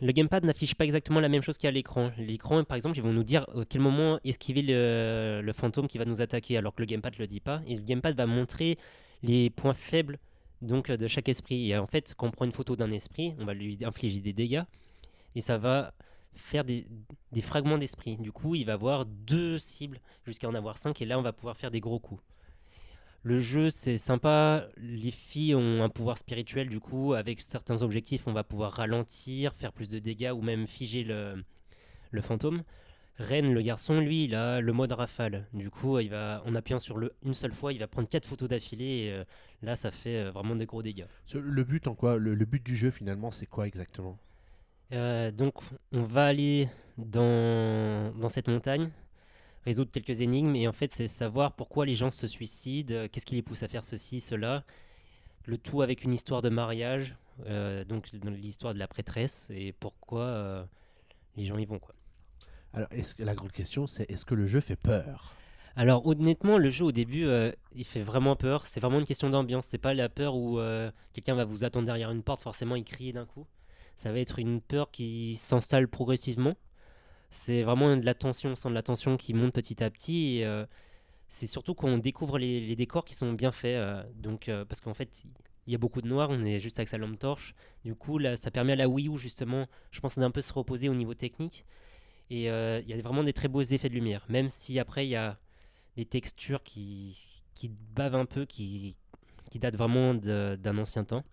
le 0.00 0.12
gamepad 0.12 0.44
n'affiche 0.44 0.76
pas 0.76 0.84
exactement 0.84 1.18
la 1.18 1.28
même 1.28 1.42
chose 1.42 1.58
qu'à 1.58 1.72
l'écran. 1.72 2.12
L'écran, 2.18 2.62
par 2.62 2.76
exemple, 2.76 2.96
ils 2.96 3.02
vont 3.02 3.12
nous 3.12 3.24
dire 3.24 3.46
à 3.56 3.64
quel 3.68 3.80
moment 3.80 4.20
esquiver 4.22 4.62
le, 4.62 5.40
le 5.42 5.52
fantôme 5.52 5.88
qui 5.88 5.98
va 5.98 6.04
nous 6.04 6.20
attaquer, 6.20 6.56
alors 6.56 6.72
que 6.72 6.82
le 6.82 6.86
gamepad 6.86 7.14
ne 7.14 7.18
le 7.18 7.26
dit 7.26 7.40
pas. 7.40 7.62
Et 7.66 7.74
le 7.74 7.82
gamepad 7.82 8.16
va 8.16 8.26
montrer 8.26 8.78
les 9.24 9.50
points 9.50 9.74
faibles 9.74 10.18
donc, 10.62 10.90
de 10.90 11.06
chaque 11.08 11.28
esprit. 11.28 11.70
Et 11.70 11.76
en 11.76 11.86
fait, 11.86 12.14
quand 12.16 12.28
on 12.28 12.30
prend 12.30 12.44
une 12.44 12.52
photo 12.52 12.76
d'un 12.76 12.90
esprit, 12.92 13.34
on 13.38 13.44
va 13.44 13.54
lui 13.54 13.78
infliger 13.84 14.20
des 14.20 14.32
dégâts 14.32 14.62
et 15.34 15.40
ça 15.40 15.58
va 15.58 15.92
faire 16.38 16.64
des, 16.64 16.86
des 17.32 17.42
fragments 17.42 17.78
d'esprit. 17.78 18.16
Du 18.16 18.32
coup, 18.32 18.54
il 18.54 18.64
va 18.64 18.74
avoir 18.74 19.04
deux 19.04 19.58
cibles 19.58 20.00
jusqu'à 20.24 20.48
en 20.48 20.54
avoir 20.54 20.76
cinq 20.78 21.02
et 21.02 21.04
là, 21.04 21.18
on 21.18 21.22
va 21.22 21.32
pouvoir 21.32 21.56
faire 21.56 21.70
des 21.70 21.80
gros 21.80 21.98
coups. 21.98 22.22
Le 23.24 23.40
jeu, 23.40 23.70
c'est 23.70 23.98
sympa. 23.98 24.68
Les 24.76 25.10
filles 25.10 25.54
ont 25.54 25.82
un 25.82 25.88
pouvoir 25.88 26.16
spirituel, 26.16 26.68
du 26.68 26.80
coup, 26.80 27.14
avec 27.14 27.40
certains 27.40 27.82
objectifs, 27.82 28.26
on 28.26 28.32
va 28.32 28.44
pouvoir 28.44 28.72
ralentir, 28.72 29.52
faire 29.54 29.72
plus 29.72 29.88
de 29.88 29.98
dégâts 29.98 30.32
ou 30.34 30.40
même 30.40 30.66
figer 30.66 31.04
le, 31.04 31.44
le 32.10 32.22
fantôme. 32.22 32.62
Ren, 33.18 33.52
le 33.52 33.60
garçon, 33.60 33.98
lui, 33.98 34.24
il 34.24 34.36
a 34.36 34.60
le 34.60 34.72
mode 34.72 34.92
rafale. 34.92 35.48
Du 35.52 35.68
coup, 35.68 35.98
il 35.98 36.10
va, 36.10 36.40
en 36.46 36.54
appuyant 36.54 36.78
sur 36.78 36.96
le 36.96 37.12
une 37.24 37.34
seule 37.34 37.52
fois, 37.52 37.72
il 37.72 37.80
va 37.80 37.88
prendre 37.88 38.08
quatre 38.08 38.26
photos 38.26 38.48
d'affilée. 38.48 39.06
Et 39.06 39.12
euh, 39.12 39.24
là, 39.62 39.74
ça 39.74 39.90
fait 39.90 40.18
euh, 40.18 40.30
vraiment 40.30 40.54
des 40.54 40.66
gros 40.66 40.82
dégâts. 40.82 41.06
Le 41.34 41.64
but 41.64 41.88
en 41.88 41.96
quoi 41.96 42.16
le 42.16 42.36
but 42.44 42.64
du 42.64 42.76
jeu 42.76 42.92
finalement 42.92 43.32
c'est 43.32 43.46
quoi 43.46 43.66
exactement? 43.66 44.16
Euh, 44.92 45.30
donc, 45.30 45.54
on 45.92 46.02
va 46.02 46.26
aller 46.26 46.68
dans, 46.96 48.12
dans 48.18 48.28
cette 48.28 48.48
montagne, 48.48 48.90
résoudre 49.64 49.90
quelques 49.90 50.20
énigmes, 50.20 50.56
et 50.56 50.66
en 50.66 50.72
fait, 50.72 50.92
c'est 50.92 51.08
savoir 51.08 51.52
pourquoi 51.52 51.86
les 51.86 51.94
gens 51.94 52.10
se 52.10 52.26
suicident, 52.26 52.94
euh, 52.94 53.08
qu'est-ce 53.10 53.26
qui 53.26 53.34
les 53.34 53.42
pousse 53.42 53.62
à 53.62 53.68
faire 53.68 53.84
ceci, 53.84 54.20
cela. 54.20 54.64
Le 55.44 55.58
tout 55.58 55.82
avec 55.82 56.04
une 56.04 56.12
histoire 56.12 56.42
de 56.42 56.48
mariage, 56.48 57.16
euh, 57.46 57.84
donc 57.84 58.10
l'histoire 58.12 58.74
de 58.74 58.78
la 58.78 58.88
prêtresse, 58.88 59.50
et 59.54 59.72
pourquoi 59.72 60.22
euh, 60.22 60.64
les 61.36 61.46
gens 61.46 61.58
y 61.58 61.64
vont. 61.64 61.78
Quoi. 61.78 61.94
Alors 62.72 62.88
est-ce 62.90 63.14
que 63.14 63.22
la 63.22 63.34
grande 63.34 63.52
question 63.52 63.86
c'est 63.86 64.10
est-ce 64.10 64.24
que 64.24 64.34
le 64.34 64.46
jeu 64.46 64.60
fait 64.60 64.76
peur? 64.76 65.34
Alors 65.76 66.06
honnêtement, 66.06 66.58
le 66.58 66.70
jeu 66.70 66.84
au 66.84 66.92
début, 66.92 67.24
euh, 67.24 67.52
il 67.74 67.84
fait 67.84 68.02
vraiment 68.02 68.34
peur. 68.34 68.66
C'est 68.66 68.80
vraiment 68.80 68.98
une 68.98 69.06
question 69.06 69.30
d'ambiance. 69.30 69.66
C'est 69.66 69.78
pas 69.78 69.94
la 69.94 70.08
peur 70.08 70.34
où 70.34 70.58
euh, 70.58 70.90
quelqu'un 71.12 71.34
va 71.34 71.44
vous 71.44 71.62
attendre 71.62 71.86
derrière 71.86 72.10
une 72.10 72.24
porte, 72.24 72.42
forcément, 72.42 72.74
il 72.74 72.84
crie 72.84 73.12
d'un 73.12 73.26
coup. 73.26 73.46
Ça 73.98 74.12
va 74.12 74.20
être 74.20 74.38
une 74.38 74.60
peur 74.60 74.92
qui 74.92 75.34
s'installe 75.34 75.88
progressivement. 75.88 76.54
C'est 77.30 77.64
vraiment 77.64 77.96
de 77.96 78.06
la 78.06 78.14
tension, 78.14 78.50
on 78.50 78.54
sent 78.54 78.68
de 78.68 78.74
la 78.74 79.16
qui 79.16 79.34
monte 79.34 79.52
petit 79.52 79.82
à 79.82 79.90
petit. 79.90 80.36
Et, 80.36 80.46
euh, 80.46 80.64
c'est 81.26 81.48
surtout 81.48 81.74
quand 81.74 81.88
on 81.88 81.98
découvre 81.98 82.38
les, 82.38 82.76
décors 82.76 83.04
qui 83.04 83.16
sont 83.16 83.32
bien 83.32 83.50
faits. 83.50 83.74
euh, 83.76 84.04
donc, 84.14 84.48
euh, 84.48 84.64
parce 84.64 84.80
qu'en 84.80 84.94
fait, 84.94 85.24
il 85.66 85.72
y 85.72 85.74
a 85.74 85.78
beaucoup 85.78 86.00
de 86.00 86.06
noir, 86.06 86.28
on 86.30 86.44
est 86.44 86.60
juste 86.60 86.78
avec 86.78 86.88
sa 86.88 86.96
lampe 86.96 87.18
torche. 87.18 87.56
Du 87.84 87.96
coup, 87.96 88.18
là, 88.18 88.36
ça 88.36 88.52
permet 88.52 88.74
à 88.74 88.76
la 88.76 88.88
Wii 88.88 89.08
U, 89.08 89.18
justement, 89.18 89.66
je 89.90 89.98
pense, 89.98 90.16
d'un 90.16 90.30
peu 90.30 90.42
se 90.42 90.52
reposer 90.52 90.88
au 90.88 90.94
niveau 90.94 91.14
technique. 91.14 91.64
Et 92.30 92.44
il 92.44 92.88
y 92.88 92.92
a 92.92 93.02
vraiment 93.02 93.24
des 93.24 93.32
très 93.32 93.48
beaux 93.48 93.62
effets 93.62 93.88
de 93.88 93.94
lumière. 93.94 94.24
Même 94.28 94.48
si 94.48 94.78
après, 94.78 95.08
il 95.08 95.10
y 95.10 95.16
a 95.16 95.40
des 95.96 96.04
textures 96.04 96.62
qui, 96.62 97.18
qui 97.54 97.68
bavent 97.68 98.14
un 98.14 98.26
peu, 98.26 98.44
qui, 98.46 98.96
qui 99.50 99.58
datent 99.58 99.76
vraiment 99.76 100.14
d'un 100.14 100.78
ancien 100.78 101.02
temps. 101.02 101.24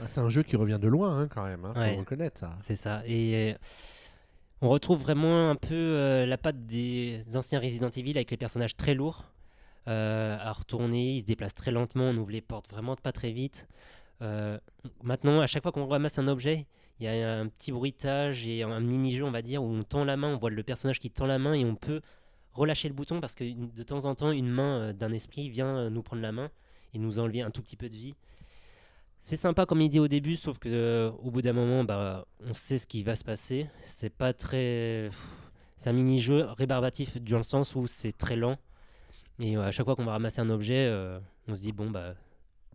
Ah, 0.00 0.06
C'est 0.06 0.20
un 0.20 0.28
jeu 0.30 0.42
qui 0.42 0.56
revient 0.56 0.78
de 0.80 0.88
loin 0.88 1.20
hein, 1.22 1.28
quand 1.28 1.44
même, 1.44 1.64
hein, 1.64 1.72
faut 1.74 1.80
Ouais. 1.80 1.96
reconnaître 1.96 2.38
ça. 2.38 2.56
C'est 2.64 2.76
ça. 2.76 3.02
Et 3.06 3.52
euh, 3.52 3.58
on 4.60 4.68
retrouve 4.68 5.00
vraiment 5.00 5.50
un 5.50 5.56
peu 5.56 5.74
euh, 5.74 6.26
la 6.26 6.38
patte 6.38 6.66
des 6.66 7.24
anciens 7.34 7.60
Resident 7.60 7.90
Evil 7.90 8.12
avec 8.16 8.30
les 8.30 8.36
personnages 8.36 8.76
très 8.76 8.94
lourds 8.94 9.24
euh, 9.88 10.36
à 10.40 10.52
retourner. 10.52 11.14
Ils 11.16 11.20
se 11.22 11.26
déplacent 11.26 11.54
très 11.54 11.70
lentement, 11.70 12.04
on 12.04 12.16
ouvre 12.16 12.30
les 12.30 12.40
portes 12.40 12.70
vraiment 12.70 12.96
pas 12.96 13.12
très 13.12 13.30
vite. 13.32 13.66
Maintenant, 15.02 15.40
à 15.40 15.46
chaque 15.46 15.62
fois 15.62 15.72
qu'on 15.72 15.86
ramasse 15.86 16.18
un 16.18 16.28
objet, 16.28 16.66
il 16.98 17.06
y 17.06 17.08
a 17.08 17.38
un 17.38 17.48
petit 17.48 17.72
bruitage 17.72 18.46
et 18.46 18.62
un 18.62 18.80
mini-jeu, 18.80 19.24
on 19.24 19.30
va 19.30 19.40
dire, 19.40 19.62
où 19.62 19.66
on 19.66 19.82
tend 19.82 20.04
la 20.04 20.18
main, 20.18 20.28
on 20.34 20.36
voit 20.36 20.50
le 20.50 20.62
personnage 20.62 21.00
qui 21.00 21.10
tend 21.10 21.24
la 21.26 21.38
main 21.38 21.54
et 21.54 21.64
on 21.64 21.74
peut 21.74 22.02
relâcher 22.52 22.88
le 22.88 22.94
bouton 22.94 23.20
parce 23.20 23.34
que 23.34 23.44
de 23.44 23.82
temps 23.82 24.04
en 24.04 24.14
temps, 24.14 24.30
une 24.30 24.50
main 24.50 24.92
d'un 24.92 25.12
esprit 25.12 25.48
vient 25.48 25.88
nous 25.88 26.02
prendre 26.02 26.20
la 26.20 26.32
main 26.32 26.50
et 26.92 26.98
nous 26.98 27.18
enlever 27.18 27.40
un 27.40 27.50
tout 27.50 27.62
petit 27.62 27.76
peu 27.76 27.88
de 27.88 27.94
vie. 27.96 28.14
C'est 29.22 29.36
sympa 29.36 29.66
comme 29.66 29.80
idée 29.82 29.98
au 29.98 30.08
début, 30.08 30.36
sauf 30.36 30.58
que 30.58 30.68
euh, 30.68 31.10
au 31.22 31.30
bout 31.30 31.42
d'un 31.42 31.52
moment, 31.52 31.84
bah, 31.84 32.26
on 32.48 32.54
sait 32.54 32.78
ce 32.78 32.86
qui 32.86 33.02
va 33.02 33.14
se 33.14 33.24
passer. 33.24 33.66
C'est 33.84 34.10
pas 34.10 34.32
très. 34.32 35.10
C'est 35.76 35.90
un 35.90 35.92
mini-jeu 35.92 36.44
rébarbatif 36.56 37.20
dans 37.22 37.36
le 37.36 37.42
sens 37.42 37.74
où 37.74 37.86
c'est 37.86 38.12
très 38.16 38.36
lent. 38.36 38.56
Et 39.38 39.56
euh, 39.56 39.62
à 39.62 39.70
chaque 39.72 39.84
fois 39.86 39.94
qu'on 39.96 40.04
va 40.04 40.12
ramasser 40.12 40.40
un 40.40 40.48
objet, 40.50 40.86
euh, 40.88 41.18
on 41.48 41.54
se 41.56 41.60
dit 41.62 41.72
bon 41.72 41.90
bah, 41.90 42.14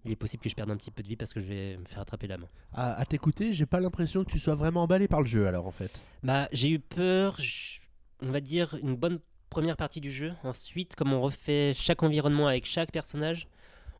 il 0.03 0.11
est 0.11 0.15
possible 0.15 0.41
que 0.43 0.49
je 0.49 0.55
perde 0.55 0.69
un 0.71 0.77
petit 0.77 0.91
peu 0.91 1.01
de 1.03 1.07
vie 1.07 1.15
parce 1.15 1.33
que 1.33 1.39
je 1.41 1.45
vais 1.47 1.77
me 1.77 1.85
faire 1.85 1.99
attraper 1.99 2.27
la 2.27 2.37
main. 2.37 2.47
À, 2.73 2.93
à 2.93 3.05
t'écouter, 3.05 3.53
j'ai 3.53 3.65
pas 3.65 3.79
l'impression 3.79 4.23
que 4.23 4.31
tu 4.31 4.39
sois 4.39 4.55
vraiment 4.55 4.83
emballé 4.83 5.07
par 5.07 5.21
le 5.21 5.27
jeu 5.27 5.47
alors 5.47 5.65
en 5.67 5.71
fait. 5.71 5.99
Bah, 6.23 6.47
j'ai 6.51 6.69
eu 6.69 6.79
peur, 6.79 7.39
je- 7.39 7.79
on 8.21 8.31
va 8.31 8.39
dire 8.39 8.77
une 8.83 8.95
bonne 8.95 9.19
première 9.49 9.77
partie 9.77 10.01
du 10.01 10.11
jeu. 10.11 10.33
Ensuite, 10.43 10.95
comme 10.95 11.11
on 11.13 11.21
refait 11.21 11.73
chaque 11.75 12.01
environnement 12.03 12.47
avec 12.47 12.65
chaque 12.65 12.91
personnage, 12.91 13.47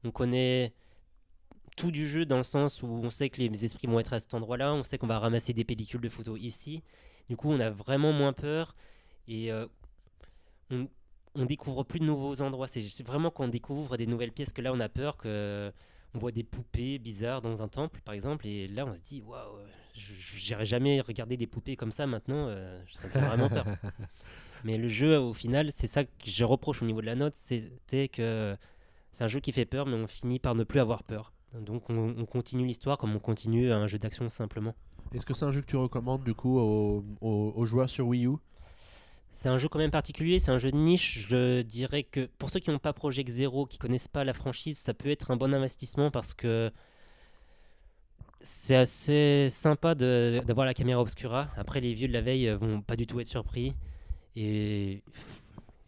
on 0.04 0.12
connaît 0.12 0.74
tout 1.76 1.92
du 1.92 2.08
jeu 2.08 2.26
dans 2.26 2.38
le 2.38 2.44
sens 2.44 2.82
où 2.84 2.88
on 2.88 3.10
sait 3.10 3.30
que 3.30 3.42
les 3.42 3.66
esprits 3.66 3.88
vont 3.88 4.00
être 4.00 4.14
à 4.14 4.20
cet 4.20 4.34
endroit-là, 4.34 4.74
on 4.74 4.84
sait 4.84 4.98
qu'on 4.98 5.08
va 5.08 5.20
ramasser 5.20 5.54
des 5.54 5.64
pellicules 5.66 6.02
de 6.02 6.10
photos 6.10 6.40
ici. 6.42 6.84
Du 7.30 7.36
coup, 7.38 7.50
on 7.52 7.60
a 7.60 7.70
vraiment 7.70 8.14
moins 8.14 8.34
peur 8.34 8.76
et 9.28 9.52
euh, 9.52 9.68
on, 10.72 10.88
on 11.36 11.46
découvre 11.46 11.84
plus 11.84 12.00
de 12.00 12.06
nouveaux 12.06 12.42
endroits. 12.42 12.68
C'est 12.68 13.04
vraiment 13.06 13.30
quand 13.32 13.46
on 13.46 13.48
découvre 13.50 13.98
des 13.98 14.08
nouvelles 14.08 14.32
pièces 14.32 14.54
que 14.54 14.62
là, 14.62 14.74
on 14.74 14.80
a 14.80 14.90
peur 14.90 15.18
que 15.18 15.72
on 16.14 16.18
voit 16.18 16.32
des 16.32 16.44
poupées 16.44 16.98
bizarres 16.98 17.42
dans 17.42 17.62
un 17.62 17.68
temple, 17.68 18.00
par 18.06 18.14
exemple, 18.14 18.48
et 18.48 18.70
là, 18.70 18.86
on 18.86 18.94
se 18.94 19.02
dit 19.02 19.22
waouh, 19.22 19.60
j'irai 19.94 20.66
jamais 20.66 21.02
regarder 21.02 21.36
des 21.36 21.48
poupées 21.48 21.76
comme 21.76 21.92
ça 21.92 22.08
maintenant. 22.08 22.48
euh, 22.48 22.82
ça 22.94 23.08
me 23.08 23.12
fait 23.12 23.20
vraiment 23.20 23.50
peur. 23.50 23.66
Mais 24.64 24.78
le 24.78 24.88
jeu, 24.88 25.20
au 25.20 25.34
final, 25.34 25.72
c'est 25.72 25.88
ça 25.88 26.06
que 26.06 26.12
je 26.24 26.44
reproche 26.44 26.82
au 26.82 26.86
niveau 26.86 27.02
de 27.02 27.06
la 27.06 27.16
note, 27.16 27.36
c'était 27.36 28.08
que 28.08 28.58
c'est 29.12 29.24
un 29.24 29.28
jeu 29.28 29.40
qui 29.40 29.52
fait 29.52 29.66
peur, 29.66 29.86
mais 29.86 29.96
on 29.96 30.08
finit 30.08 30.40
par 30.40 30.56
ne 30.56 30.64
plus 30.64 30.80
avoir 30.80 31.04
peur. 31.04 31.34
Donc 31.62 31.90
on, 31.90 32.16
on 32.18 32.26
continue 32.26 32.66
l'histoire 32.66 32.98
comme 32.98 33.16
on 33.16 33.20
continue 33.20 33.72
un 33.72 33.88
jeu 33.88 33.98
d'action 33.98 34.30
simplement. 34.30 34.76
Est-ce 35.14 35.26
que 35.26 35.34
c'est 35.34 35.46
un 35.46 35.52
jeu 35.52 35.62
que 35.62 35.68
tu 35.68 35.78
recommandes 35.78 36.24
du 36.24 36.34
coup 36.34 36.58
aux, 36.58 37.04
aux- 37.22 37.54
aux 37.56 37.66
joueurs 37.66 37.90
sur 37.90 38.08
Wii 38.08 38.28
U? 38.28 38.38
C'est 39.32 39.50
un 39.50 39.58
jeu 39.58 39.68
quand 39.68 39.80
même 39.80 39.92
particulier, 39.92 40.40
c'est 40.40 40.52
un 40.52 40.58
jeu 40.58 40.72
de 40.72 40.78
niche. 40.78 41.28
Je 41.30 41.62
dirais 41.62 42.04
que 42.04 42.30
pour 42.38 42.50
ceux 42.50 42.60
qui 42.60 42.70
n'ont 42.70 42.80
pas 42.80 42.94
Project 42.94 43.30
Zero, 43.30 43.66
qui 43.66 43.78
connaissent 43.78 44.08
pas 44.08 44.24
la 44.24 44.34
franchise, 44.34 44.78
ça 44.78 44.94
peut 44.94 45.10
être 45.10 45.32
un 45.32 45.36
bon 45.36 45.54
investissement 45.54 46.10
parce 46.10 46.34
que 46.34 46.72
c'est 48.42 48.76
assez 48.76 49.50
sympa 49.50 49.94
d'avoir 49.96 50.66
la 50.66 50.74
caméra 50.74 51.02
obscura. 51.02 51.50
Après, 51.58 51.82
les 51.82 51.94
vieux 51.94 52.08
de 52.08 52.14
la 52.14 52.22
veille 52.22 52.48
euh, 52.48 52.58
vont 52.58 52.82
pas 52.82 52.96
du 52.96 53.08
tout 53.08 53.20
être 53.20 53.28
surpris. 53.28 53.76
Et 54.36 55.02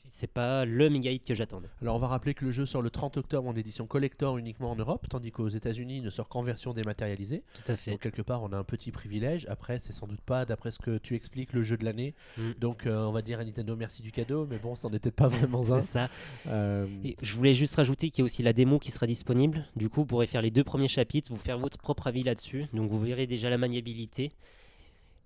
c'est 0.09 0.31
pas 0.31 0.65
le 0.65 0.89
méga 0.89 1.11
hit 1.11 1.25
que 1.25 1.35
j'attendais. 1.35 1.67
Alors 1.81 1.95
on 1.95 1.99
va 1.99 2.07
rappeler 2.07 2.33
que 2.33 2.45
le 2.45 2.51
jeu 2.51 2.65
sort 2.65 2.81
le 2.81 2.89
30 2.89 3.17
octobre 3.17 3.47
en 3.47 3.55
édition 3.55 3.87
collector 3.87 4.37
uniquement 4.37 4.71
en 4.71 4.75
Europe, 4.75 5.07
tandis 5.09 5.31
qu'aux 5.31 5.49
États-Unis 5.49 5.97
il 5.97 6.03
ne 6.03 6.09
sort 6.09 6.29
qu'en 6.29 6.43
version 6.43 6.73
dématérialisée. 6.73 7.43
Tout 7.53 7.71
à 7.71 7.75
fait. 7.75 7.91
Donc 7.91 8.01
quelque 8.01 8.21
part 8.21 8.43
on 8.43 8.51
a 8.51 8.57
un 8.57 8.63
petit 8.63 8.91
privilège. 8.91 9.45
Après 9.49 9.79
c'est 9.79 9.93
sans 9.93 10.07
doute 10.07 10.21
pas, 10.21 10.45
d'après 10.45 10.71
ce 10.71 10.79
que 10.79 10.97
tu 10.97 11.15
expliques, 11.15 11.53
le 11.53 11.63
jeu 11.63 11.77
de 11.77 11.85
l'année. 11.85 12.15
Mm. 12.37 12.51
Donc 12.59 12.85
euh, 12.85 13.05
on 13.05 13.11
va 13.11 13.21
dire 13.21 13.39
à 13.39 13.45
Nintendo 13.45 13.75
merci 13.75 14.01
du 14.01 14.11
cadeau, 14.11 14.47
mais 14.49 14.57
bon, 14.57 14.75
c'en 14.75 14.89
était 14.93 15.11
pas 15.11 15.27
vraiment 15.27 15.61
un. 15.71 15.81
C'est 15.81 15.87
ça. 15.87 16.09
Euh, 16.47 16.87
Et 17.03 17.15
je 17.21 17.33
voulais 17.35 17.53
juste 17.53 17.75
rajouter 17.75 18.09
qu'il 18.09 18.21
y 18.21 18.23
a 18.23 18.25
aussi 18.25 18.43
la 18.43 18.53
démo 18.53 18.79
qui 18.79 18.91
sera 18.91 19.07
disponible. 19.07 19.65
Du 19.75 19.89
coup, 19.89 20.01
vous 20.01 20.05
pourrez 20.05 20.27
faire 20.27 20.41
les 20.41 20.51
deux 20.51 20.63
premiers 20.63 20.87
chapitres, 20.87 21.31
vous 21.31 21.39
faire 21.39 21.59
votre 21.59 21.77
propre 21.77 22.07
avis 22.07 22.23
là-dessus. 22.23 22.65
Donc 22.73 22.89
vous 22.89 22.99
verrez 22.99 23.27
déjà 23.27 23.49
la 23.49 23.57
maniabilité. 23.57 24.31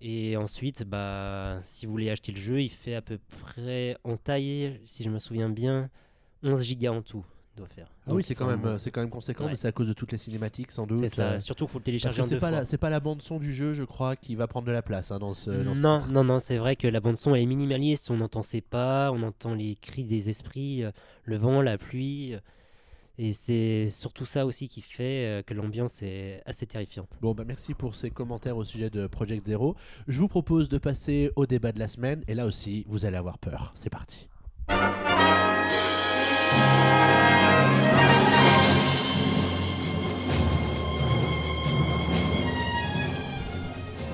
Et 0.01 0.35
ensuite, 0.35 0.83
bah, 0.83 1.59
si 1.61 1.85
vous 1.85 1.91
voulez 1.91 2.09
acheter 2.09 2.31
le 2.31 2.39
jeu, 2.39 2.61
il 2.61 2.69
fait 2.69 2.95
à 2.95 3.01
peu 3.01 3.19
près 3.41 3.95
en 4.03 4.17
taille, 4.17 4.79
si 4.85 5.03
je 5.03 5.09
me 5.09 5.19
souviens 5.19 5.49
bien, 5.49 5.89
11 6.43 6.63
gigas 6.63 6.91
en 6.91 7.01
tout. 7.01 7.23
Doit 7.57 7.67
faire. 7.67 7.87
Ah 8.07 8.13
oui, 8.13 8.23
c'est 8.23 8.33
quand 8.33 8.47
même, 8.47 8.79
c'est 8.79 8.91
quand 8.91 9.01
même 9.01 9.09
conséquent, 9.09 9.43
Ouais. 9.43 9.51
mais 9.51 9.55
c'est 9.57 9.67
à 9.67 9.73
cause 9.73 9.85
de 9.87 9.91
toutes 9.93 10.13
les 10.13 10.17
cinématiques 10.17 10.71
sans 10.71 10.87
doute. 10.87 10.99
C'est 11.01 11.09
ça. 11.09 11.31
euh, 11.33 11.39
Surtout 11.39 11.65
qu'il 11.65 11.73
faut 11.73 11.79
le 11.79 11.81
Parce 11.81 11.85
télécharger 11.85 12.17
que 12.17 12.21
en 12.21 12.23
c'est 12.29 12.35
deux 12.35 12.39
pas, 12.39 12.47
fois. 12.49 12.57
la, 12.59 12.65
c'est 12.65 12.77
pas 12.77 12.89
la 12.89 12.99
bande 13.01 13.21
son 13.21 13.39
du 13.39 13.53
jeu, 13.53 13.73
je 13.73 13.83
crois, 13.83 14.15
qui 14.15 14.35
va 14.35 14.47
prendre 14.47 14.65
de 14.65 14.71
la 14.71 14.81
place 14.81 15.11
hein, 15.11 15.19
dans 15.19 15.33
ce. 15.33 15.49
dans 15.51 15.75
non, 15.75 15.99
non, 16.07 16.23
non, 16.23 16.39
c'est 16.39 16.57
vrai 16.57 16.77
que 16.77 16.87
la 16.87 17.01
bande 17.01 17.17
son 17.17 17.35
elle 17.35 17.41
est 17.41 17.45
minimaliste, 17.45 18.09
on 18.09 18.21
entend 18.21 18.41
ses 18.41 18.61
pas, 18.61 19.11
on 19.11 19.21
entend 19.21 19.53
les 19.53 19.75
cris 19.75 20.05
des 20.05 20.29
esprits, 20.29 20.83
euh, 20.85 20.91
le 21.25 21.35
vent, 21.35 21.61
la 21.61 21.77
pluie, 21.77 22.35
euh, 22.35 22.39
et 23.21 23.33
c'est 23.33 23.91
surtout 23.91 24.25
ça 24.25 24.47
aussi 24.47 24.67
qui 24.67 24.81
fait 24.81 25.27
euh, 25.27 25.41
que 25.43 25.53
l'ambiance 25.53 26.01
est 26.01 26.41
assez 26.47 26.65
terrifiante. 26.65 27.19
Bon, 27.21 27.35
bah 27.35 27.43
merci 27.45 27.75
pour 27.75 27.93
ces 27.93 28.09
commentaires 28.09 28.57
au 28.57 28.63
sujet 28.63 28.89
de 28.89 29.05
Project 29.05 29.45
Zero. 29.45 29.75
Je 30.07 30.19
vous 30.19 30.27
propose 30.27 30.69
de 30.69 30.79
passer 30.79 31.29
au 31.35 31.45
débat 31.45 31.71
de 31.71 31.77
la 31.77 31.87
semaine, 31.87 32.23
et 32.27 32.33
là 32.33 32.47
aussi, 32.47 32.83
vous 32.87 33.05
allez 33.05 33.17
avoir 33.17 33.37
peur. 33.37 33.73
C'est 33.75 33.91
parti. 33.91 34.27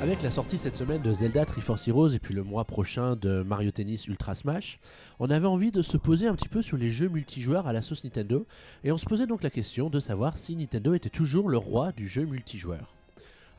Avec 0.07 0.23
la 0.23 0.31
sortie 0.31 0.57
cette 0.57 0.77
semaine 0.77 1.01
de 1.01 1.11
Zelda 1.11 1.43
Triforce 1.43 1.85
Heroes 1.85 2.13
et 2.13 2.19
puis 2.19 2.33
le 2.33 2.41
mois 2.41 2.63
prochain 2.63 3.17
de 3.17 3.43
Mario 3.43 3.71
Tennis 3.71 4.07
Ultra 4.07 4.35
Smash, 4.35 4.79
on 5.19 5.29
avait 5.29 5.47
envie 5.47 5.69
de 5.69 5.81
se 5.81 5.97
poser 5.97 6.27
un 6.27 6.33
petit 6.33 6.47
peu 6.47 6.61
sur 6.61 6.77
les 6.77 6.91
jeux 6.91 7.09
multijoueurs 7.09 7.67
à 7.67 7.73
la 7.73 7.81
sauce 7.81 8.05
Nintendo 8.05 8.45
et 8.85 8.93
on 8.93 8.97
se 8.97 9.05
posait 9.05 9.27
donc 9.27 9.43
la 9.43 9.49
question 9.49 9.89
de 9.89 9.99
savoir 9.99 10.37
si 10.37 10.55
Nintendo 10.55 10.93
était 10.93 11.09
toujours 11.09 11.49
le 11.49 11.57
roi 11.57 11.91
du 11.91 12.07
jeu 12.07 12.23
multijoueur. 12.23 12.95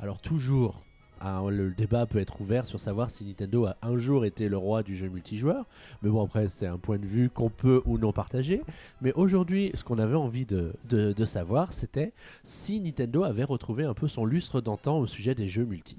Alors 0.01 0.23
toujours, 0.23 0.81
hein, 1.21 1.47
le 1.51 1.71
débat 1.71 2.07
peut 2.07 2.19
être 2.19 2.41
ouvert 2.41 2.65
sur 2.65 2.81
savoir 2.81 3.11
si 3.11 3.27
Nintendo 3.27 3.67
a 3.67 3.77
un 3.83 3.99
jour 3.99 4.25
été 4.25 4.49
le 4.49 4.57
roi 4.57 4.83
du 4.83 4.97
jeu 4.97 5.11
multijoueur, 5.11 5.67
mais 6.01 6.09
bon 6.09 6.25
après 6.25 6.49
c'est 6.49 6.67
un 6.67 6.79
point 6.79 6.99
de 6.99 7.07
vue 7.07 7.29
qu'on 7.29 7.51
peut 7.51 7.83
ou 7.85 7.99
non 7.99 8.13
partager. 8.13 8.63
Mais 9.03 9.13
aujourd'hui, 9.13 9.71
ce 9.75 9.85
qu'on 9.85 9.99
avait 9.99 10.15
envie 10.15 10.47
de, 10.47 11.25
savoir, 11.27 11.75
c'était 11.75 12.15
si 12.43 12.81
Nintendo 12.81 13.25
avait 13.25 13.45
retrouvé 13.45 13.85
un 13.85 13.93
peu 13.93 14.09
son 14.09 14.25
lustre 14.25 14.63
d'antan 14.63 14.99
au 14.99 15.07
sujet 15.07 15.35
des 15.35 15.51
jeux 15.51 15.67
multi. 15.67 15.99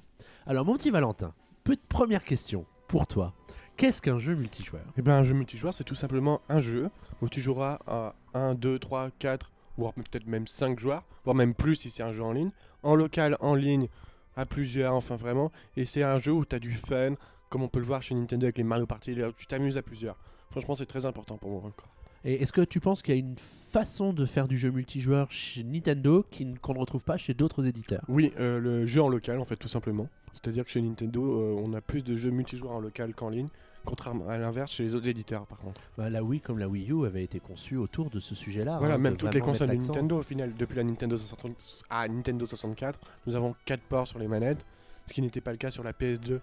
Alors 0.49 0.65
mon 0.65 0.77
petit 0.77 0.89
Valentin, 0.89 1.31
petite 1.63 1.85
première 1.87 2.23
question 2.23 2.65
pour 2.87 3.05
toi. 3.05 3.35
Qu'est-ce 3.77 4.01
qu'un 4.01 4.17
jeu 4.17 4.33
multijoueur? 4.33 4.81
Eh 4.97 5.03
bien, 5.03 5.13
un 5.13 5.23
jeu 5.23 5.35
multijoueur, 5.35 5.75
c'est 5.75 5.83
tout 5.83 5.93
simplement 5.93 6.41
un 6.49 6.59
jeu 6.59 6.89
où 7.21 7.29
tu 7.29 7.39
joueras 7.39 7.77
à 7.85 8.15
1, 8.33 8.55
2, 8.55 8.79
3, 8.79 9.11
4, 9.19 9.51
voire 9.77 9.93
peut-être 9.93 10.25
même 10.25 10.47
5 10.47 10.79
joueurs, 10.79 11.03
voire 11.23 11.35
même 11.35 11.53
plus 11.53 11.75
si 11.75 11.91
c'est 11.91 12.01
un 12.01 12.13
jeu 12.13 12.23
en 12.23 12.31
ligne, 12.31 12.49
en 12.81 12.95
local, 12.95 13.37
en 13.41 13.53
ligne, 13.53 13.89
à 14.35 14.47
plusieurs, 14.47 14.95
enfin 14.95 15.17
vraiment. 15.17 15.51
Et 15.77 15.85
c'est 15.85 16.01
un 16.01 16.17
jeu 16.17 16.31
où 16.31 16.43
tu 16.45 16.55
as 16.55 16.59
du 16.59 16.73
fun, 16.73 17.13
comme 17.51 17.61
on 17.61 17.67
peut 17.67 17.77
le 17.77 17.85
voir 17.85 18.01
chez 18.01 18.15
Nintendo 18.15 18.47
avec 18.47 18.57
les 18.57 18.63
Mario 18.63 18.87
Party, 18.87 19.13
là 19.13 19.29
tu 19.37 19.45
t'amuses 19.45 19.77
à 19.77 19.83
plusieurs. 19.83 20.17
Franchement, 20.49 20.73
c'est 20.73 20.87
très 20.87 21.05
important 21.05 21.37
pour 21.37 21.51
moi 21.51 21.61
encore. 21.63 21.93
Et 22.25 22.41
est-ce 22.41 22.51
que 22.51 22.61
tu 22.61 22.79
penses 22.79 23.01
qu'il 23.01 23.13
y 23.13 23.17
a 23.17 23.19
une 23.19 23.37
façon 23.37 24.11
de 24.11 24.25
faire 24.25 24.47
du 24.47 24.57
jeu 24.57 24.71
multijoueur 24.71 25.31
chez 25.31 25.63
Nintendo 25.63 26.25
qu'on 26.61 26.73
ne 26.73 26.79
retrouve 26.79 27.03
pas 27.03 27.17
chez 27.17 27.33
d'autres 27.33 27.65
éditeurs? 27.65 28.03
Oui, 28.09 28.33
euh, 28.39 28.59
le 28.59 28.85
jeu 28.85 29.01
en 29.01 29.07
local, 29.07 29.39
en 29.39 29.45
fait, 29.45 29.55
tout 29.55 29.69
simplement. 29.69 30.09
C'est-à-dire 30.33 30.65
que 30.65 30.71
chez 30.71 30.81
Nintendo, 30.81 31.23
euh, 31.23 31.61
on 31.63 31.73
a 31.73 31.81
plus 31.81 32.03
de 32.03 32.15
jeux 32.15 32.31
multijoueurs 32.31 32.73
en 32.73 32.79
local 32.79 33.13
qu'en 33.13 33.29
ligne, 33.29 33.49
contrairement 33.85 34.27
à 34.27 34.37
l'inverse 34.37 34.71
chez 34.71 34.83
les 34.83 34.95
autres 34.95 35.07
éditeurs, 35.07 35.45
par 35.45 35.59
contre. 35.59 35.81
Bah, 35.97 36.09
La 36.09 36.23
Wii 36.23 36.41
comme 36.41 36.59
la 36.59 36.67
Wii 36.67 36.91
U 36.91 37.05
avait 37.05 37.23
été 37.23 37.39
conçue 37.39 37.77
autour 37.77 38.09
de 38.09 38.19
ce 38.19 38.35
sujet-là. 38.35 38.77
Voilà, 38.79 38.95
hein, 38.95 38.99
même 38.99 39.17
toutes 39.17 39.33
les 39.33 39.41
consoles 39.41 39.69
de. 39.69 39.75
Nintendo 39.75 40.17
au 40.17 40.23
final, 40.23 40.53
depuis 40.55 40.75
la 40.75 40.83
Nintendo 40.83 41.17
60 41.17 41.83
à 41.89 42.07
Nintendo 42.07 42.45
64, 42.45 42.99
nous 43.27 43.35
avons 43.35 43.55
4 43.65 43.81
ports 43.83 44.07
sur 44.07 44.19
les 44.19 44.27
manettes, 44.27 44.65
ce 45.05 45.13
qui 45.13 45.21
n'était 45.21 45.41
pas 45.41 45.51
le 45.51 45.57
cas 45.57 45.69
sur 45.69 45.83
la 45.83 45.93
PS2 45.93 46.39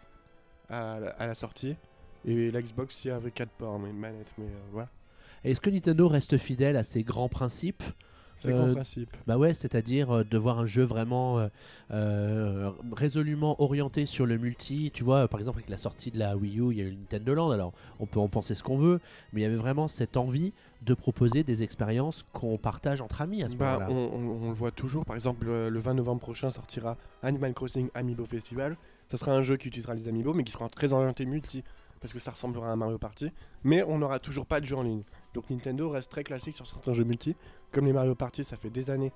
à 0.69 1.01
la, 1.01 1.11
à 1.11 1.27
la 1.27 1.35
sortie. 1.35 1.77
Et 2.25 2.51
la 2.51 2.61
Xbox 2.61 2.97
aussi 2.97 3.11
avait 3.11 3.31
4 3.31 3.51
ports, 3.51 3.79
mais 3.79 3.91
une 3.91 3.99
manette, 3.99 4.33
mais 4.39 4.47
euh, 4.47 4.69
voilà. 4.73 4.89
Est-ce 5.45 5.61
que 5.61 5.71
Nintendo 5.71 6.09
reste 6.09 6.39
fidèle 6.39 6.77
à 6.77 6.83
ses 6.83 7.05
grands 7.05 7.29
principes? 7.29 7.85
C'est 8.37 8.49
le 8.49 8.55
Euh, 8.55 8.65
grand 8.65 8.75
principe. 8.75 9.17
Bah 9.27 9.39
ouais, 9.39 9.55
c'est-à-dire 9.55 10.11
euh, 10.11 10.25
de 10.25 10.37
voir 10.39 10.59
un 10.59 10.67
jeu 10.67 10.83
vraiment 10.85 11.49
euh, 11.91 12.71
résolument 12.93 13.61
orienté 13.63 14.07
sur 14.07 14.27
le 14.27 14.39
multi. 14.39 14.91
Tu 14.93 15.05
vois, 15.05 15.29
par 15.29 15.41
exemple 15.41 15.59
avec 15.59 15.71
la 15.71 15.79
sortie 15.79 16.11
de 16.11 16.19
la 16.19 16.37
Wii 16.37 16.61
U, 16.61 16.71
il 16.73 16.79
y 16.79 16.81
a 16.83 16.85
eu 16.85 16.95
Nintendo 16.95 17.35
Land. 17.35 17.51
Alors 17.51 17.73
on 18.01 18.07
peut 18.07 18.21
en 18.21 18.29
penser 18.29 18.55
ce 18.55 18.63
qu'on 18.63 18.77
veut, 18.79 19.01
mais 19.33 19.41
il 19.41 19.45
y 19.45 19.47
avait 19.47 19.57
vraiment 19.57 19.89
cette 19.89 20.17
envie 20.17 20.53
de 20.83 20.95
proposer 20.95 21.43
des 21.45 21.63
expériences 21.63 22.25
qu'on 22.33 22.59
partage 22.59 23.01
entre 23.01 23.23
amis 23.23 23.43
à 23.43 23.49
ce 23.49 23.55
Bah, 23.55 23.79
moment-là. 23.79 23.87
on, 23.91 23.95
on- 24.19 24.43
on 24.45 24.49
le 24.49 24.55
voit 24.55 24.71
toujours, 24.71 25.05
par 25.05 25.17
exemple, 25.17 25.47
le 25.47 25.79
20 25.81 25.95
novembre 25.95 26.21
prochain 26.21 26.51
sortira 26.51 26.97
Animal 27.23 27.55
Crossing 27.55 27.89
Amiibo 27.95 28.25
Festival. 28.27 28.77
Ça 29.09 29.17
sera 29.17 29.33
un 29.33 29.43
jeu 29.43 29.57
qui 29.57 29.69
utilisera 29.69 29.95
les 29.95 30.09
Amiibo, 30.09 30.35
mais 30.35 30.45
qui 30.45 30.53
sera 30.53 30.69
très 30.69 30.93
orienté 30.93 31.25
multi, 31.25 31.63
parce 32.01 32.13
que 32.13 32.19
ça 32.19 32.33
ressemblera 32.33 32.69
à 32.69 32.73
un 32.73 32.77
Mario 32.77 32.99
Party. 32.99 33.31
Mais 33.65 33.83
on 33.85 33.99
n'aura 33.99 34.19
toujours 34.19 34.47
pas 34.47 34.61
de 34.61 34.67
jeu 34.67 34.77
en 34.77 34.83
ligne. 34.83 35.03
Donc 35.35 35.49
Nintendo 35.51 35.89
reste 35.91 36.11
très 36.11 36.25
classique 36.25 36.55
sur 36.55 36.67
certains 36.67 36.93
jeux 36.93 37.05
multi. 37.05 37.35
Comme 37.73 37.87
les 37.87 37.93
Mario 37.93 38.15
Party, 38.15 38.45
ça 38.45 38.57
fait 38.57 38.71
des 38.71 38.91
années 38.91 39.13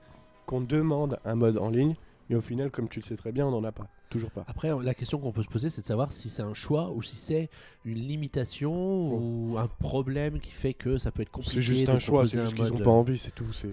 qu'on 0.47 0.61
demande 0.61 1.19
un 1.25 1.35
mode 1.35 1.59
en 1.59 1.71
ligne, 1.71 1.95
et 2.29 2.35
au 2.35 2.41
final, 2.41 2.71
comme 2.71 2.89
tu 2.89 3.01
le 3.01 3.05
sais 3.05 3.17
très 3.17 3.33
bien, 3.33 3.47
on 3.47 3.51
n'en 3.51 3.65
a 3.65 3.73
pas. 3.73 3.89
Toujours 4.11 4.31
pas. 4.33 4.45
Après, 4.49 4.71
la 4.83 4.93
question 4.93 5.19
qu'on 5.19 5.31
peut 5.33 5.43
se 5.45 5.49
poser, 5.49 5.71
c'est 5.71 5.83
de 5.83 5.87
savoir 5.87 6.11
si 6.13 6.29
c'est 6.31 6.43
un 6.43 6.53
choix 6.53 6.91
ou 6.91 7.01
si 7.03 7.17
c'est 7.17 7.49
une 7.85 7.99
limitation 7.99 9.15
ou 9.15 9.57
un 9.57 9.69
problème 9.69 10.41
qui 10.41 10.51
fait 10.51 10.75
que 10.75 10.99
ça 10.99 11.11
peut 11.13 11.23
être 11.23 11.31
compliqué. 11.31 11.55
C'est 11.55 11.61
juste 11.63 11.89
un 11.89 11.99
choix, 11.99 12.27
c'est 12.27 12.39
juste 12.41 12.53
un 12.61 12.65
qu'ils 12.65 12.73
n'ont 12.77 12.85
pas 12.85 12.91
envie, 12.91 13.19
c'est 13.19 13.31
tout. 13.35 13.53
c'est- 13.53 13.71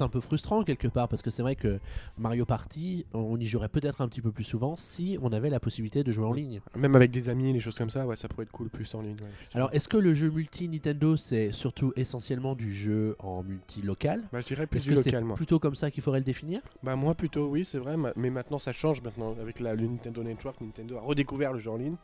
un 0.00 0.08
peu 0.08 0.20
frustrant 0.20 0.62
quelque 0.64 0.88
part 0.88 1.08
parce 1.08 1.22
que 1.22 1.30
c'est 1.30 1.42
vrai 1.42 1.56
que 1.56 1.78
Mario 2.18 2.44
Party, 2.44 3.06
on 3.12 3.38
y 3.38 3.46
jouerait 3.46 3.68
peut-être 3.68 4.00
un 4.00 4.08
petit 4.08 4.20
peu 4.20 4.30
plus 4.32 4.44
souvent 4.44 4.76
si 4.76 5.18
on 5.22 5.32
avait 5.32 5.50
la 5.50 5.60
possibilité 5.60 6.02
de 6.04 6.12
jouer 6.12 6.26
en 6.26 6.32
ligne. 6.32 6.60
Même 6.76 6.94
avec 6.96 7.10
des 7.10 7.28
amis, 7.28 7.52
les 7.52 7.60
choses 7.60 7.76
comme 7.76 7.90
ça, 7.90 8.06
ouais, 8.06 8.16
ça 8.16 8.28
pourrait 8.28 8.44
être 8.44 8.52
cool 8.52 8.68
plus 8.68 8.94
en 8.94 9.02
ligne. 9.02 9.16
ouais. 9.20 9.28
Alors, 9.54 9.70
est-ce 9.72 9.88
que 9.88 9.96
le 9.96 10.14
jeu 10.14 10.30
multi 10.30 10.68
Nintendo, 10.68 11.16
c'est 11.16 11.52
surtout 11.52 11.92
essentiellement 11.96 12.54
du 12.54 12.72
jeu 12.72 13.16
en 13.18 13.42
multi 13.42 13.82
local? 13.82 14.22
Bah, 14.32 14.40
je 14.40 14.46
dirais 14.46 14.66
plus 14.66 14.84
du 14.84 14.94
local, 14.94 15.24
moi. 15.24 15.36
plutôt 15.36 15.58
comme 15.58 15.74
ça 15.74 15.90
qu'il 15.90 16.02
faudrait 16.02 16.20
le 16.20 16.24
définir? 16.24 16.60
Bah 16.82 16.96
moi 16.96 17.14
plutôt 17.14 17.48
oui 17.48 17.64
c'est 17.64 17.78
vrai 17.78 17.96
ma- 17.96 18.12
mais 18.16 18.30
maintenant 18.30 18.58
ça 18.58 18.72
change 18.72 19.02
maintenant 19.02 19.34
avec 19.40 19.60
la, 19.60 19.65
le 19.74 19.86
Nintendo 19.86 20.22
Network 20.22 20.60
Nintendo 20.60 20.96
a 20.98 21.00
redécouvert 21.00 21.52
le 21.52 21.58
jeu 21.58 21.70
en 21.70 21.76
ligne 21.76 21.96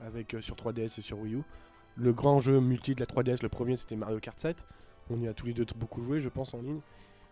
avec 0.00 0.34
euh, 0.34 0.40
sur 0.40 0.56
3DS 0.56 0.98
et 0.98 1.02
sur 1.02 1.18
Wii 1.18 1.34
U 1.34 1.42
le 1.96 2.12
grand 2.12 2.40
jeu 2.40 2.60
multi 2.60 2.94
de 2.94 3.00
la 3.00 3.06
3DS 3.06 3.42
le 3.42 3.48
premier 3.48 3.76
c'était 3.76 3.96
Mario 3.96 4.18
Kart 4.18 4.38
7 4.38 4.56
on 5.10 5.20
y 5.20 5.28
a 5.28 5.34
tous 5.34 5.46
les 5.46 5.54
deux 5.54 5.66
beaucoup 5.76 6.02
joué 6.02 6.20
je 6.20 6.28
pense 6.28 6.54
en 6.54 6.60
ligne 6.60 6.80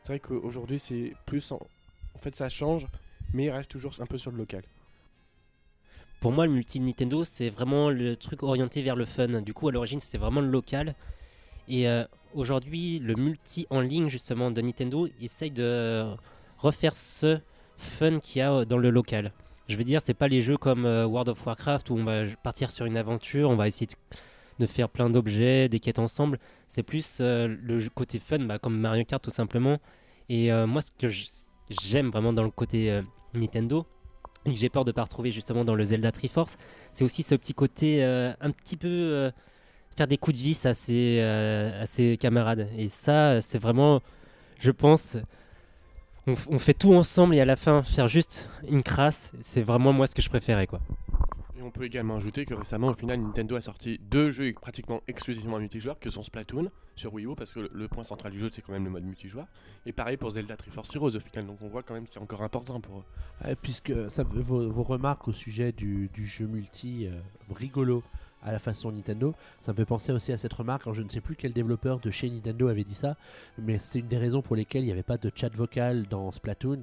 c'est 0.02 0.12
vrai 0.12 0.20
qu'aujourd'hui 0.20 0.78
c'est 0.78 1.14
plus 1.26 1.52
en... 1.52 1.60
fait 2.20 2.34
ça 2.34 2.48
change 2.48 2.86
mais 3.32 3.44
il 3.44 3.50
reste 3.50 3.70
toujours 3.70 3.94
un 4.00 4.06
peu 4.06 4.18
sur 4.18 4.30
le 4.30 4.36
local 4.36 4.62
Pour 6.20 6.32
moi, 6.32 6.46
le 6.46 6.52
multi 6.52 6.80
Nintendo, 6.80 7.24
c'est 7.24 7.48
vraiment 7.48 7.90
le 7.90 8.14
truc 8.14 8.42
orienté 8.42 8.82
vers 8.82 8.94
le 8.94 9.06
fun. 9.06 9.40
Du 9.40 9.54
coup, 9.54 9.68
à 9.68 9.72
l'origine, 9.72 10.00
c'était 10.00 10.18
vraiment 10.18 10.40
le 10.40 10.48
local. 10.48 10.94
Et 11.66 11.88
euh, 11.88 12.04
aujourd'hui, 12.34 12.98
le 12.98 13.14
multi 13.14 13.66
en 13.70 13.80
ligne, 13.80 14.08
justement, 14.08 14.50
de 14.50 14.60
Nintendo, 14.60 15.08
essaye 15.20 15.50
de 15.50 16.14
refaire 16.58 16.94
ce 16.94 17.40
fun 17.76 18.18
qu'il 18.18 18.38
y 18.38 18.42
a 18.42 18.52
euh, 18.52 18.64
dans 18.64 18.78
le 18.78 18.90
local. 18.90 19.32
Je 19.72 19.78
veux 19.78 19.84
dire, 19.84 20.02
c'est 20.04 20.12
pas 20.12 20.28
les 20.28 20.42
jeux 20.42 20.58
comme 20.58 20.84
euh, 20.84 21.06
World 21.06 21.30
of 21.30 21.46
Warcraft 21.46 21.88
où 21.88 21.94
on 21.94 22.04
va 22.04 22.24
partir 22.42 22.70
sur 22.70 22.84
une 22.84 22.98
aventure, 22.98 23.48
on 23.48 23.56
va 23.56 23.68
essayer 23.68 23.88
de, 24.58 24.66
faire 24.66 24.90
plein 24.90 25.08
d'objets, 25.08 25.70
des 25.70 25.80
quêtes 25.80 25.98
ensemble. 25.98 26.38
C'est 26.68 26.82
plus 26.82 27.20
euh, 27.22 27.48
le 27.48 27.88
côté 27.88 28.18
fun, 28.18 28.40
bah, 28.40 28.58
comme 28.58 28.78
Mario 28.78 29.02
Kart 29.06 29.24
tout 29.24 29.30
simplement. 29.30 29.80
Et 30.28 30.52
euh, 30.52 30.66
moi, 30.66 30.82
ce 30.82 30.90
que 30.90 31.08
j'aime 31.70 32.10
vraiment 32.10 32.34
dans 32.34 32.42
le 32.42 32.50
côté 32.50 33.00
Nintendo, 33.32 33.86
et 34.44 34.52
que 34.52 34.58
j'ai 34.58 34.68
peur 34.68 34.84
de 34.84 34.92
pas 34.92 35.04
retrouver 35.04 35.30
justement 35.30 35.64
dans 35.64 35.74
le 35.74 35.84
Zelda 35.84 36.12
Triforce, 36.12 36.58
c'est 36.92 37.04
aussi 37.04 37.22
ce 37.22 37.34
petit 37.34 37.54
côté 37.54 38.04
un 38.04 38.50
petit 38.50 38.76
peu 38.76 39.32
faire 39.96 40.06
des 40.06 40.18
coups 40.18 40.36
de 40.36 40.42
vis 40.42 40.66
à 40.66 40.74
ses 40.74 42.18
camarades. 42.20 42.68
Et 42.76 42.88
ça, 42.88 43.40
c'est 43.40 43.58
vraiment, 43.58 44.02
je 44.58 44.70
pense, 44.70 45.16
on, 46.26 46.58
fait 46.58 46.74
tout 46.74 46.94
ensemble 46.94 47.34
et 47.34 47.40
à 47.40 47.44
la 47.44 47.56
fin 47.56 47.82
faire 47.82 48.08
juste 48.08 48.48
une 48.68 48.82
crasse, 48.82 49.32
c'est 49.40 49.62
vraiment 49.62 49.92
moi 49.92 50.06
ce 50.06 50.14
que 50.14 50.22
je 50.22 50.28
préférais 50.28 50.66
quoi. 50.66 50.80
et 51.58 51.62
on 51.62 51.70
peut 51.70 51.84
également 51.84 52.16
ajouter 52.16 52.44
que 52.44 52.54
récemment 52.54 52.88
au 52.88 52.94
final 52.94 53.20
Nintendo 53.20 53.56
a 53.56 53.60
sorti 53.60 53.98
deux 54.10 54.30
jeux 54.30 54.52
pratiquement 54.52 55.02
exclusivement 55.08 55.58
multijoueurs 55.58 55.98
que 55.98 56.10
sont 56.10 56.22
Splatoon 56.22 56.70
sur 56.94 57.12
Wii 57.14 57.26
U 57.26 57.34
parce 57.34 57.52
que 57.52 57.60
le, 57.60 57.70
le 57.72 57.88
point 57.88 58.04
central 58.04 58.32
du 58.32 58.38
jeu 58.38 58.48
c'est 58.52 58.62
quand 58.62 58.72
même 58.72 58.84
le 58.84 58.90
mode 58.90 59.04
multijoueur. 59.04 59.46
Et 59.86 59.92
pareil 59.92 60.16
pour 60.16 60.30
Zelda 60.30 60.56
Triforce 60.56 60.94
Heroes 60.94 61.16
au 61.16 61.20
final. 61.20 61.46
Donc 61.46 61.58
on 61.62 61.68
voit 61.68 61.82
quand 61.82 61.94
même 61.94 62.04
que 62.04 62.10
c'est 62.10 62.20
encore 62.20 62.42
important 62.42 62.80
pour 62.80 62.98
eux. 62.98 63.04
Ouais, 63.44 63.56
Puisque 63.56 63.92
ça, 64.10 64.22
vos, 64.22 64.70
vos 64.70 64.82
remarques 64.82 65.26
au 65.28 65.32
sujet 65.32 65.72
du, 65.72 66.08
du 66.12 66.26
jeu 66.26 66.46
multi 66.46 67.06
euh, 67.06 67.18
rigolo 67.54 68.02
à 68.42 68.52
la 68.52 68.58
façon 68.58 68.92
Nintendo. 68.92 69.34
Ça 69.62 69.72
me 69.72 69.76
fait 69.76 69.84
penser 69.84 70.12
aussi 70.12 70.32
à 70.32 70.36
cette 70.36 70.52
remarque, 70.52 70.92
je 70.92 71.02
ne 71.02 71.08
sais 71.08 71.20
plus 71.20 71.36
quel 71.36 71.52
développeur 71.52 72.00
de 72.00 72.10
chez 72.10 72.28
Nintendo 72.30 72.68
avait 72.68 72.84
dit 72.84 72.94
ça, 72.94 73.16
mais 73.58 73.78
c'était 73.78 74.00
une 74.00 74.08
des 74.08 74.18
raisons 74.18 74.42
pour 74.42 74.56
lesquelles 74.56 74.82
il 74.82 74.86
n'y 74.86 74.92
avait 74.92 75.02
pas 75.02 75.18
de 75.18 75.30
chat 75.34 75.54
vocal 75.54 76.06
dans 76.08 76.30
Splatoon. 76.30 76.82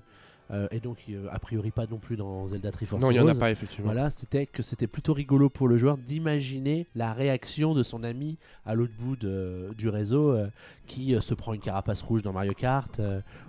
Euh, 0.52 0.68
et 0.72 0.80
donc, 0.80 0.98
euh, 1.10 1.28
a 1.32 1.38
priori, 1.40 1.72
pas 1.72 1.86
non 1.86 1.98
plus 1.98 2.18
dans 2.18 2.48
Zelda 2.48 2.72
Triforce 2.72 3.02
Non, 3.02 3.12
il 3.12 3.16
n'y 3.16 3.20
en 3.20 3.28
a 3.28 3.36
pas 3.36 3.52
effectivement. 3.52 3.92
Voilà, 3.92 4.10
c'était 4.10 4.46
que 4.48 4.64
c'était 4.64 4.88
plutôt 4.88 5.14
rigolo 5.14 5.50
pour 5.50 5.68
le 5.68 5.78
joueur 5.78 5.98
d'imaginer 5.98 6.88
la 6.96 7.14
réaction 7.14 7.74
de 7.74 7.84
son 7.84 8.04
ami 8.04 8.38
à 8.66 8.74
l'autre 8.76 8.94
bout 9.00 9.16
de- 9.16 9.70
du 9.78 9.90
réseau 9.90 10.32
euh, 10.32 10.48
qui 10.88 11.16
se 11.22 11.34
prend 11.34 11.54
une 11.54 11.62
carapace 11.62 12.02
rouge 12.02 12.24
dans 12.24 12.34
Mario 12.34 12.54
Kart 12.54 13.00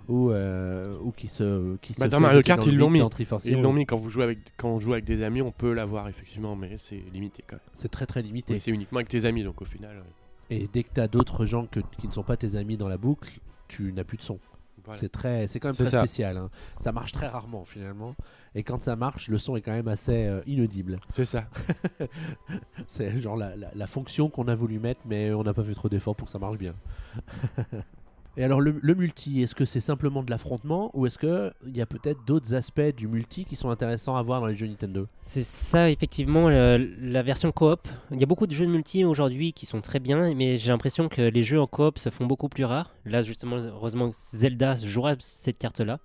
ou, 0.07 0.31
ou 0.31 1.11
qui 1.17 1.27
se 1.27 1.75
qui 1.77 1.93
Bah, 1.97 2.05
se 2.05 2.11
dans 2.11 2.19
Mario 2.19 2.41
Kart, 2.41 2.59
dans 2.59 2.65
ils 2.71 2.77
l'ont 2.77 2.89
mis. 2.89 3.07
Triforce 3.09 3.45
Ils 3.45 3.59
l'ont 3.61 3.73
mis 3.73 3.85
quand 3.85 3.97
vous 3.97 4.09
jouez 4.09 4.23
avec 4.23 4.39
quand 4.57 4.69
on 4.69 4.79
joue 4.79 4.93
avec 4.93 5.05
des 5.05 5.23
amis, 5.23 5.41
on 5.41 5.51
peut 5.51 5.73
l'avoir 5.73 6.07
effectivement, 6.07 6.55
mais 6.55 6.75
c'est 6.77 7.01
limité 7.13 7.43
quand 7.47 7.55
même. 7.55 7.61
C'est 7.73 7.89
très 7.89 8.05
très 8.05 8.21
limité. 8.21 8.53
Oui, 8.53 8.61
c'est 8.61 8.71
uniquement 8.71 8.97
avec 8.99 9.09
tes 9.09 9.25
amis, 9.25 9.43
donc 9.43 9.61
au 9.61 9.65
final, 9.65 10.03
Et 10.49 10.67
dès 10.71 10.83
que 10.83 10.93
tu 10.93 10.99
as 11.01 11.07
d'autres 11.07 11.45
gens 11.45 11.65
que- 11.65 11.79
qui 11.97 12.07
ne 12.07 12.11
sont 12.11 12.23
pas 12.23 12.37
tes 12.37 12.55
amis 12.57 12.77
dans 12.77 12.89
la 12.89 12.97
boucle, 12.97 13.39
tu 13.67 13.91
n'as 13.93 14.03
plus 14.03 14.17
de 14.17 14.21
son. 14.21 14.37
Voilà. 14.85 14.99
C'est 14.99 15.09
très, 15.09 15.47
c'est 15.47 15.59
quand 15.59 15.69
même 15.69 15.75
très 15.75 15.89
ça. 15.89 15.99
spécial. 15.99 16.37
hein. 16.37 16.49
Ça 16.79 16.91
marche 16.91 17.11
très 17.11 17.27
rarement 17.27 17.65
finalement. 17.65 18.15
Et 18.55 18.63
quand 18.63 18.81
ça 18.83 18.95
marche, 18.95 19.27
le 19.29 19.37
son 19.37 19.55
est 19.55 19.61
quand 19.61 19.71
même 19.71 19.87
assez 19.87 20.25
euh, 20.27 20.41
inaudible. 20.45 20.99
c'est 21.09 21.25
ça. 21.25 21.45
C'est 22.87 23.19
genre 23.19 23.37
la, 23.37 23.55
la- 23.55 23.71
la 23.73 23.87
fonction 23.87 24.29
qu'on 24.29 24.47
a 24.47 24.55
voulu 24.55 24.79
mettre, 24.79 25.01
mais 25.05 25.31
on 25.33 25.43
n'a 25.43 25.53
pas 25.53 25.63
fait 25.63 25.73
trop 25.73 25.87
d'efforts 25.89 26.15
pour 26.15 26.25
que 26.27 26.31
ça 26.33 26.39
marche 26.39 26.57
bien. 26.57 26.73
Et 28.37 28.43
alors 28.45 28.61
le, 28.61 28.95
multi, 28.95 29.41
est-ce 29.41 29.53
que 29.53 29.65
c'est 29.65 29.81
simplement 29.81 30.23
de 30.23 30.31
l'affrontement 30.31 30.89
ou 30.93 31.05
est-ce 31.05 31.17
qu'il 31.17 31.75
y 31.75 31.81
a 31.81 31.85
peut-être 31.85 32.23
d'autres 32.25 32.53
aspects 32.53 32.95
du 32.95 33.07
multi 33.07 33.43
qui 33.43 33.57
sont 33.57 33.69
intéressants 33.69 34.15
à 34.15 34.23
voir 34.23 34.39
dans 34.39 34.47
les 34.47 34.55
jeux 34.55 34.67
Nintendo? 34.67 35.07
C'est 35.21 35.43
ça, 35.43 35.89
effectivement, 35.89 36.49
la 36.49 37.23
version 37.23 37.51
coop. 37.51 37.87
Il 38.11 38.19
y 38.19 38.23
a 38.23 38.25
beaucoup 38.25 38.47
de 38.47 38.53
jeux 38.53 38.65
de 38.65 38.71
multi 38.71 39.03
aujourd'hui 39.03 39.51
qui 39.51 39.65
sont 39.65 39.81
très 39.81 39.99
bien, 39.99 40.33
mais 40.33 40.57
j'ai 40.57 40.71
l'impression 40.71 41.09
que 41.09 41.21
les 41.21 41.43
jeux 41.43 41.59
en 41.59 41.67
coop 41.67 41.97
se 41.97 42.09
font 42.09 42.25
beaucoup 42.25 42.47
plus 42.47 42.63
rares. 42.63 42.95
Là, 43.05 43.21
justement, 43.21 43.57
heureusement, 43.57 44.11
Zelda 44.13 44.77
jouera 44.77 45.15
cette 45.19 45.57
carte-là. 45.57 45.99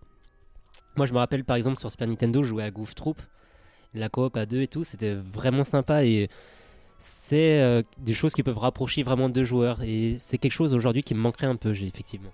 Moi, 0.97 1.07
je 1.07 1.13
me 1.13 1.19
rappelle, 1.19 1.45
par 1.45 1.57
exemple, 1.57 1.79
sur 1.79 1.91
Super 1.91 2.09
Nintendo, 2.09 2.43
jouais 2.43 2.65
à 2.65 2.71
Goof 2.73 2.95
Troop. 2.95 3.23
La 3.95 4.09
coop 4.09 4.37
à 4.37 4.47
deux 4.47 4.63
et 4.63 4.69
tout, 4.69 4.83
c'était 4.83 5.15
vraiment 5.15 5.65
sympa 5.65 6.05
et 6.05 6.29
c'est 6.99 7.61
euh, 7.61 7.83
des 7.99 8.15
choses 8.15 8.33
qui 8.33 8.43
peuvent 8.43 8.59
rapprocher 8.59 9.03
vraiment 9.03 9.29
deux 9.29 9.45
joueurs. 9.45 9.83
Et 9.83 10.17
c'est 10.19 10.39
quelque 10.39 10.53
chose 10.53 10.75
aujourd'hui 10.75 11.03
qui 11.03 11.15
me 11.15 11.21
manquerait 11.21 11.47
un 11.47 11.57
peu, 11.57 11.71
effectivement. 11.71 12.31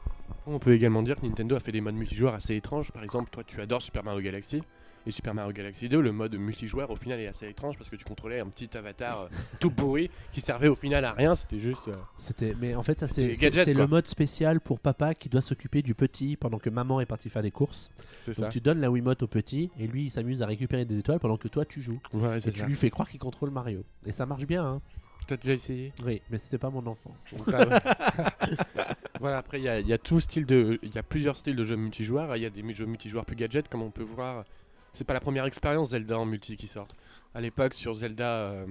On 0.47 0.59
peut 0.59 0.73
également 0.73 1.03
dire 1.03 1.17
que 1.21 1.27
Nintendo 1.27 1.57
a 1.57 1.61
fait 1.61 1.73
des 1.73 1.81
modes 1.81 1.95
multijoueurs 1.95 2.35
assez 2.35 2.57
étranges. 2.57 2.91
Par 2.93 3.03
exemple, 3.05 3.31
toi, 3.31 3.43
tu 3.47 3.61
adores 3.61 3.83
Super 3.83 4.05
Mario 4.05 4.21
Galaxy. 4.21 4.63
Et 5.07 5.11
Super 5.11 5.35
Mario 5.35 5.53
Galaxy 5.53 5.89
2, 5.89 6.01
le 6.01 6.13
mode 6.13 6.35
multijoueur, 6.37 6.91
au 6.91 6.97
final, 6.97 7.19
est 7.19 7.27
assez 7.27 7.49
étrange 7.49 7.77
parce 7.77 7.91
que 7.91 7.97
tu 7.97 8.05
contrôlais 8.05 8.39
un 8.41 8.47
petit 8.49 8.77
avatar 8.77 9.23
euh, 9.23 9.29
tout 9.61 9.71
pourri 9.71 10.11
qui 10.31 10.41
servait 10.41 10.69
au 10.69 10.77
final 10.77 11.05
à 11.05 11.13
rien. 11.13 11.35
C'était 11.35 11.59
juste. 11.59 11.89
euh, 11.89 11.95
C'était, 12.17 12.55
mais 12.61 12.75
en 12.77 12.83
fait 12.83 13.01
ça 13.01 13.07
C'était 13.09 13.23
c'est, 13.23 13.29
les 13.29 13.35
c'est, 13.35 13.43
gadgets, 13.43 13.65
c'est 13.65 13.73
quoi. 13.75 13.83
le 13.83 13.89
mode 13.89 14.07
spécial 14.07 14.61
pour 14.61 14.79
papa 14.79 15.15
qui 15.15 15.29
doit 15.29 15.41
s'occuper 15.41 15.83
du 15.83 15.95
petit 15.95 16.37
pendant 16.37 16.59
que 16.59 16.71
maman 16.71 17.01
est 17.01 17.07
partie 17.07 17.31
faire 17.31 17.43
des 17.43 17.51
courses. 17.51 17.91
C'est 18.21 18.37
Donc 18.37 18.45
ça. 18.47 18.51
tu 18.51 18.61
donnes 18.61 18.81
la 18.81 18.91
Wiimote 18.91 19.23
au 19.25 19.27
petit 19.29 19.71
et 19.79 19.87
lui 19.89 20.05
il 20.05 20.11
s'amuse 20.11 20.43
à 20.43 20.47
récupérer 20.47 20.85
des 20.85 20.99
étoiles 20.99 21.19
pendant 21.19 21.37
que 21.37 21.49
toi 21.49 21.65
tu 21.65 21.83
joues. 21.83 22.01
Ouais, 22.13 22.37
Et 22.37 22.41
c'est 22.41 22.53
tu 22.53 22.61
ça. 22.61 22.67
lui 22.67 22.75
fais 22.77 22.91
croire 22.91 23.09
qu'il 23.09 23.19
contrôle 23.21 23.51
Mario. 23.51 23.85
Et 24.07 24.13
ça 24.13 24.25
marche 24.27 24.47
bien, 24.47 24.65
hein. 24.65 24.81
T'as 25.27 25.37
déjà 25.37 25.53
essayé? 25.53 25.93
Oui, 26.05 26.21
mais 26.31 26.39
c'était 26.39 26.59
pas 26.59 26.69
mon 26.71 26.85
enfant. 26.87 27.15
Donc, 27.37 27.49
ah 27.53 27.59
ouais. 27.69 28.57
Voilà, 29.21 29.39
après, 29.39 29.61
il 29.61 29.63
y 29.65 29.69
a, 29.69 29.79
il 29.79 29.87
y 29.87 29.93
a 29.93 29.99
tout 29.99 30.19
style 30.19 30.47
de. 30.47 30.81
Il 30.83 30.93
y 30.93 30.99
a 30.99 31.05
plusieurs 31.05 31.37
styles 31.37 31.55
de 31.55 31.63
jeux 31.63 31.77
multijoueurs. 31.77 32.37
Il 32.37 32.43
y 32.43 32.47
a 32.47 32.51
des 32.51 32.75
jeux 32.75 32.87
multijoueurs 32.87 33.25
plus 33.25 33.37
gadgets, 33.37 33.69
comme 33.69 33.83
on 33.83 33.91
peut 33.93 34.03
voir. 34.03 34.45
C'est 34.93 35.05
pas 35.05 35.15
la 35.15 35.21
première 35.21 35.47
expérience 35.47 35.91
Zelda 35.91 36.19
en 36.19 36.27
multi 36.27 36.57
qui 36.57 36.67
sortent. 36.67 36.95
À 37.35 37.41
l'époque, 37.41 37.73
sur 37.73 37.95
Zelda 37.95 38.29
euh, 38.29 38.67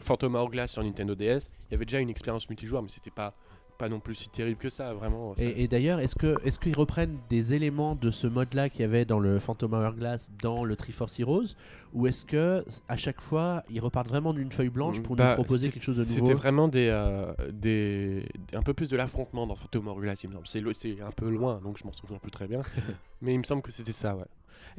Phantom 0.00 0.34
Hourglass 0.34 0.70
sur 0.72 0.84
Nintendo 0.84 1.14
DS, 1.14 1.48
il 1.68 1.72
y 1.72 1.74
avait 1.74 1.86
déjà 1.86 1.98
une 1.98 2.10
expérience 2.10 2.48
multijoueur, 2.48 2.82
mais 2.82 2.90
c'était 2.94 3.10
pas, 3.10 3.32
pas 3.78 3.88
non 3.88 3.98
plus 3.98 4.14
si 4.14 4.28
terrible 4.28 4.58
que 4.58 4.68
ça, 4.68 4.92
vraiment. 4.92 5.34
Et, 5.38 5.62
et 5.62 5.68
d'ailleurs, 5.68 5.98
est-ce 6.00 6.14
que 6.14 6.36
est-ce 6.44 6.58
qu'ils 6.58 6.76
reprennent 6.76 7.18
des 7.30 7.54
éléments 7.54 7.94
de 7.94 8.10
ce 8.10 8.26
mode-là 8.26 8.68
qu'il 8.68 8.82
y 8.82 8.84
avait 8.84 9.06
dans 9.06 9.18
le 9.18 9.38
Phantom 9.38 9.72
Hourglass 9.72 10.30
dans 10.42 10.62
le 10.62 10.76
Triforce 10.76 11.18
Heroes, 11.18 11.54
ou 11.96 12.06
est-ce 12.06 12.24
que 12.24 12.64
à 12.88 12.96
chaque 12.96 13.20
fois 13.20 13.64
ils 13.70 13.80
repartent 13.80 14.08
vraiment 14.08 14.32
d'une 14.34 14.52
feuille 14.52 14.68
blanche 14.68 15.00
pour 15.00 15.16
Bah, 15.16 15.30
nous 15.30 15.34
proposer 15.34 15.66
c'est- 15.66 15.72
quelque 15.72 15.82
chose 15.82 15.96
de 15.96 16.04
nouveau 16.04 16.26
C'était 16.26 16.34
vraiment 16.38 16.68
des, 16.68 16.88
euh, 16.92 17.32
des, 17.52 18.26
un 18.54 18.62
peu 18.62 18.74
plus 18.74 18.88
de 18.88 18.96
l'affrontement 18.96 19.46
dans 19.46 19.56
Phantom 19.56 19.88
Hourglass, 19.88 20.22
il 20.22 20.28
me 20.30 20.34
semble. 20.34 20.46
C'est 20.76 21.00
un 21.00 21.10
peu 21.10 21.28
loin, 21.30 21.60
donc 21.64 21.78
je 21.78 21.84
m'en 21.84 21.92
souviens 21.92 22.18
plus 22.18 22.30
très 22.30 22.46
bien. 22.46 22.60
mais 23.22 23.32
il 23.34 23.38
me 23.38 23.44
semble 23.44 23.62
que 23.62 23.72
c'était 23.72 23.92
ça, 23.92 24.14
ouais. 24.14 24.24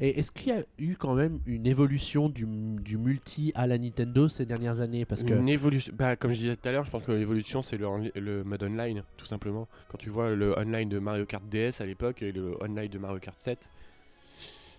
Et 0.00 0.18
est-ce 0.18 0.30
qu'il 0.30 0.48
y 0.48 0.52
a 0.52 0.62
eu 0.78 0.96
quand 0.96 1.14
même 1.14 1.40
une 1.46 1.66
évolution 1.66 2.28
du, 2.28 2.46
du 2.46 2.98
multi 2.98 3.52
à 3.54 3.66
la 3.66 3.78
Nintendo 3.78 4.28
ces 4.28 4.44
dernières 4.46 4.80
années? 4.80 5.04
Parce 5.04 5.24
que 5.24 5.32
Une 5.34 5.48
évolution. 5.48 5.92
Bah, 5.96 6.14
comme 6.14 6.30
je 6.32 6.36
disais 6.36 6.56
tout 6.56 6.68
à 6.68 6.72
l'heure, 6.72 6.84
je 6.84 6.90
pense 6.90 7.02
que 7.04 7.12
l'évolution, 7.12 7.62
c'est 7.62 7.78
le, 7.78 7.86
le 8.14 8.44
mode 8.44 8.62
online, 8.62 9.02
tout 9.16 9.26
simplement. 9.26 9.66
Quand 9.88 9.98
tu 9.98 10.10
vois 10.10 10.30
le 10.34 10.56
online 10.58 10.88
de 10.88 10.98
Mario 11.00 11.26
Kart 11.26 11.44
DS 11.48 11.80
à 11.80 11.86
l'époque 11.86 12.22
et 12.22 12.30
le 12.32 12.56
online 12.62 12.88
de 12.88 12.98
Mario 12.98 13.18
Kart 13.18 13.36
7, 13.40 13.58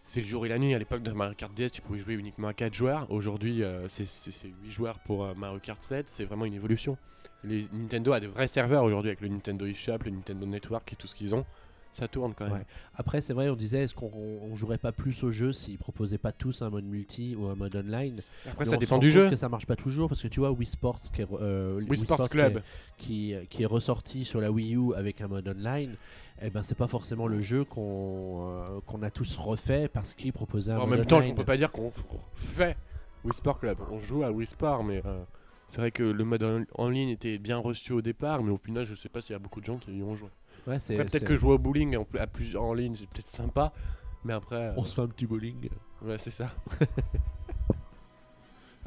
c'est 0.09 0.21
le 0.21 0.27
jour 0.27 0.45
et 0.45 0.49
la 0.49 0.57
nuit. 0.57 0.73
À 0.73 0.79
l'époque 0.79 1.03
de 1.03 1.11
Mario 1.11 1.35
Kart 1.35 1.53
DS, 1.53 1.69
tu 1.71 1.81
pouvais 1.81 1.99
jouer 1.99 2.15
uniquement 2.15 2.47
à 2.47 2.53
4 2.53 2.73
joueurs. 2.73 3.05
Aujourd'hui, 3.11 3.63
euh, 3.63 3.87
c'est 3.89 4.05
c'est- 4.07 4.31
c'est 4.31 4.47
8 4.63 4.71
joueurs 4.71 4.99
pour 4.99 5.23
euh, 5.23 5.33
Mario 5.35 5.59
Kart 5.59 5.83
7. 5.83 6.07
C'est 6.07 6.25
vraiment 6.25 6.45
une 6.45 6.55
évolution. 6.55 6.97
Les, 7.43 7.67
Nintendo 7.71 8.11
a 8.13 8.19
des 8.19 8.27
vrais 8.27 8.47
serveurs 8.47 8.83
aujourd'hui 8.83 9.09
avec 9.11 9.21
le 9.21 9.27
Nintendo 9.27 9.65
eShop, 9.67 9.99
le 10.05 10.11
Nintendo 10.11 10.45
Network 10.45 10.91
et 10.93 10.95
tout 10.95 11.07
ce 11.07 11.13
qu'ils 11.15 11.35
ont. 11.35 11.45
Ça 11.91 12.07
tourne 12.07 12.35
quand 12.35 12.45
même. 12.45 12.53
Ouais. 12.53 12.65
après, 12.95 13.19
c'est 13.19 13.33
vrai, 13.33 13.49
on 13.49 13.55
disait 13.55 13.79
est-ce 13.81 13.95
qu'on 13.95 14.11
on 14.13 14.55
jouerait 14.55 14.77
pas 14.77 14.91
plus 14.91 15.23
au 15.23 15.31
jeu 15.31 15.51
s'ils 15.51 15.79
proposaient 15.79 16.19
pas 16.19 16.31
tous 16.31 16.61
un 16.61 16.69
mode 16.69 16.83
multi 16.85 17.35
ou 17.35 17.47
un 17.47 17.55
mode 17.55 17.75
online? 17.75 18.21
Après, 18.45 18.65
Mais 18.65 18.69
ça 18.69 18.77
dépend 18.77 18.99
du 18.99 19.09
jeu. 19.09 19.27
que 19.27 19.35
ça 19.35 19.49
marche 19.49 19.65
pas 19.65 19.75
toujours 19.75 20.07
parce 20.07 20.21
que 20.21 20.27
tu 20.27 20.39
vois 20.39 20.51
Wii 20.51 20.67
Sports 20.67 20.99
qui 21.11 21.23
est, 21.23 21.27
euh, 21.31 21.81
Wii 21.89 21.99
Sports 22.01 22.29
Club. 22.29 22.61
qui, 22.99 23.31
est- 23.31 23.47
qui 23.47 23.63
est 23.63 23.65
ressorti 23.65 24.23
sur 24.23 24.39
la 24.39 24.51
Wii 24.51 24.75
U 24.75 24.93
avec 24.95 25.19
un 25.21 25.27
mode 25.27 25.47
online, 25.47 25.95
eh 26.41 26.49
ben 26.49 26.63
c'est 26.63 26.77
pas 26.77 26.87
forcément 26.87 27.27
le 27.27 27.41
jeu 27.41 27.65
qu'on 27.65 28.47
euh, 28.49 28.79
qu'on 28.85 29.01
a 29.03 29.09
tous 29.11 29.35
refait 29.37 29.87
parce 29.87 30.13
qu'il 30.13 30.31
proposait 30.33 30.71
un 30.71 30.79
En 30.79 30.87
même 30.87 31.05
temps, 31.05 31.17
on 31.17 31.19
online. 31.19 31.35
peut 31.35 31.43
pas 31.45 31.57
dire 31.57 31.71
qu'on 31.71 31.91
fait 32.35 32.77
Wii 33.25 33.33
Sport 33.33 33.59
Club. 33.59 33.77
On 33.91 33.99
joue 33.99 34.23
à 34.23 34.31
Wii 34.31 34.47
Sport, 34.47 34.83
mais 34.83 35.01
euh, 35.05 35.23
c'est 35.67 35.81
vrai 35.81 35.91
que 35.91 36.03
le 36.03 36.23
mode 36.23 36.43
en, 36.43 36.63
en 36.75 36.89
ligne 36.89 37.09
était 37.09 37.37
bien 37.37 37.57
reçu 37.57 37.91
au 37.93 38.01
départ, 38.01 38.43
mais 38.43 38.51
au 38.51 38.57
final, 38.57 38.85
je 38.85 38.95
sais 38.95 39.09
pas 39.09 39.21
s'il 39.21 39.33
y 39.33 39.35
a 39.35 39.39
beaucoup 39.39 39.59
de 39.61 39.65
gens 39.65 39.77
qui 39.77 39.91
y 39.97 40.03
ont 40.03 40.15
joué. 40.15 40.29
Ouais, 40.67 40.79
c'est- 40.79 40.93
Après, 40.93 41.03
c'est- 41.09 41.19
peut-être 41.19 41.27
que 41.27 41.35
jouer 41.35 41.53
au 41.53 41.57
bowling 41.57 41.97
en, 41.97 42.05
à 42.17 42.27
plus, 42.27 42.55
en 42.55 42.73
ligne, 42.73 42.95
c'est 42.95 43.09
peut-être 43.09 43.29
sympa, 43.29 43.73
mais 44.23 44.33
après, 44.33 44.55
euh, 44.55 44.73
on 44.77 44.83
se 44.85 44.95
fait 44.95 45.01
un 45.01 45.07
petit 45.07 45.25
bowling. 45.25 45.69
ouais, 46.03 46.17
c'est 46.17 46.31
ça. 46.31 46.51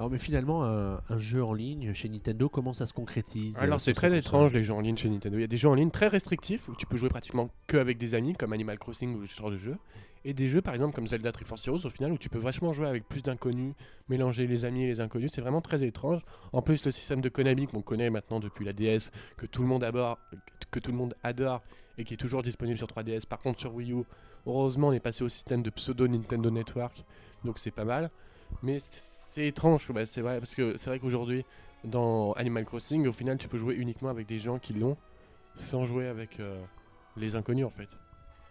Alors 0.03 0.11
mais 0.11 0.19
finalement 0.19 0.65
un, 0.65 1.01
un 1.11 1.19
jeu 1.19 1.45
en 1.45 1.55
ligne 1.55 1.95
chez 1.95 2.09
Nintendo 2.09 2.49
comment 2.49 2.75
ça 2.75 2.87
se 2.87 2.93
concrétise 2.93 3.57
Alors, 3.61 3.81
c'est 3.81 3.95
très 3.95 4.13
étrange 4.19 4.53
les 4.53 4.65
jeux 4.65 4.75
en 4.75 4.81
ligne 4.81 4.97
chez 4.97 5.09
Nintendo. 5.09 5.39
Il 5.39 5.43
y 5.43 5.45
a 5.45 5.47
des 5.47 5.57
jeux 5.57 5.69
en 5.69 5.77
ligne 5.77 5.93
très 5.93 6.09
restrictifs 6.09 6.69
où 6.69 6.75
tu 6.75 6.87
peux 6.87 6.97
jouer 6.97 7.09
pratiquement 7.09 7.51
que 7.69 7.77
avec 7.77 7.99
des 7.99 8.15
amis, 8.15 8.33
comme 8.33 8.53
Animal 8.53 8.81
Crossing 8.81 9.15
ou 9.15 9.25
ce 9.29 9.37
genre 9.37 9.53
de 9.53 9.57
jeu. 9.57 9.77
Et 10.25 10.35
des 10.35 10.49
jeux, 10.49 10.61
par 10.61 10.75
exemple, 10.75 10.93
comme 10.93 11.07
Zelda 11.07 11.31
Triforce 11.31 11.65
Heroes, 11.69 11.87
au 11.87 11.89
final, 11.89 12.11
où 12.11 12.19
tu 12.19 12.29
peux 12.29 12.41
vachement 12.41 12.73
jouer 12.73 12.89
avec 12.89 13.09
plus 13.09 13.23
d'inconnus, 13.23 13.75
mélanger 14.09 14.49
les 14.49 14.65
amis 14.65 14.83
et 14.83 14.87
les 14.89 15.01
inconnus. 15.01 15.31
C'est 15.33 15.41
vraiment 15.41 15.61
très 15.61 15.85
étrange. 15.85 16.23
En 16.53 16.63
plus, 16.63 16.85
le 16.85 16.91
système 16.91 17.21
de 17.21 17.29
Konami 17.29 17.69
qu'on 17.69 17.83
connaît 17.83 18.11
maintenant 18.11 18.41
depuis 18.41 18.65
la 18.65 18.73
DS, 18.73 19.13
que 19.37 19.47
tout 19.47 19.63
le 19.63 19.69
monde 19.69 19.85
adore, 19.85 20.19
que 20.73 20.81
tout 20.81 20.91
le 20.91 20.97
monde 20.97 21.15
adore 21.23 21.63
et 21.97 22.03
qui 22.03 22.15
est 22.15 22.17
toujours 22.17 22.43
disponible 22.43 22.77
sur 22.77 22.89
3DS. 22.89 23.25
Par 23.27 23.39
contre, 23.39 23.61
sur 23.61 23.73
Wii 23.73 23.93
U, 23.93 24.03
heureusement, 24.49 24.89
on 24.89 24.93
est 24.93 24.99
passé 24.99 25.23
au 25.23 25.29
système 25.29 25.63
de 25.63 25.71
pseudo 25.71 26.09
Nintendo 26.09 26.51
Network, 26.51 27.05
donc 27.45 27.61
c'est 27.61 27.71
pas 27.71 27.85
mal. 27.85 28.11
Mais 28.65 28.79
c'est- 29.33 29.47
étrange, 29.47 29.87
bah, 29.93 30.07
c'est 30.07 30.21
vrai, 30.21 30.39
parce 30.39 30.55
que 30.55 30.77
c'est 30.77 30.91
vrai 30.91 30.99
qu'aujourd'hui, 30.99 31.45
dans 31.85 32.33
Animal 32.33 32.65
Crossing, 32.65 33.07
au 33.07 33.13
final, 33.13 33.39
tu 33.39 33.49
peux 33.49 33.59
jouer 33.59 33.75
uniquement 33.75 34.09
avec 34.11 34.27
des 34.27 34.39
gens 34.39 34.59
qui 34.59 34.73
l'ont, 34.73 34.97
sans 35.57 35.85
jouer 35.87 36.07
avec 36.07 36.39
euh, 36.41 36.61
les 37.17 37.35
inconnus 37.35 37.67
en 37.67 37.71
fait. 37.71 37.89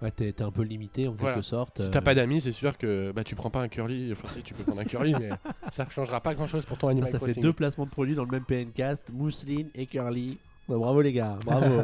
Ouais, 0.01 0.09
t'es 0.11 0.31
t'es 0.33 0.43
un 0.43 0.51
peu 0.51 0.63
limité 0.63 1.07
en 1.07 1.11
Voilà. 1.13 1.35
quelque 1.35 1.43
sorte. 1.45 1.79
Si 1.79 1.87
euh, 1.87 1.91
t'as 1.91 2.01
pas 2.01 2.15
d'amis, 2.15 2.41
c'est 2.41 2.51
sûr 2.51 2.75
que 2.77 3.11
bah, 3.11 3.23
tu 3.23 3.35
prends 3.35 3.51
pas 3.51 3.61
un 3.61 3.67
curly. 3.67 4.11
Enfin, 4.11 4.27
si, 4.35 4.41
tu 4.41 4.55
peux 4.55 4.63
prendre 4.63 4.81
un 4.81 4.85
curly, 4.85 5.13
mais 5.19 5.29
ça 5.71 5.87
changera 5.89 6.19
pas 6.21 6.33
grand 6.33 6.47
chose 6.47 6.65
pour 6.65 6.77
ton 6.79 6.87
ça, 6.87 6.91
Animal 6.91 7.11
ça 7.11 7.19
fait 7.19 7.25
Crossing. 7.25 7.43
deux 7.43 7.53
placements 7.53 7.85
de 7.85 7.91
produits 7.91 8.15
dans 8.15 8.25
le 8.25 8.31
même 8.31 8.43
PNcast, 8.43 9.11
Mousseline 9.13 9.69
et 9.75 9.85
Curly. 9.85 10.39
Ouais, 10.67 10.77
bravo 10.77 11.01
les 11.01 11.13
gars, 11.13 11.37
bravo. 11.45 11.83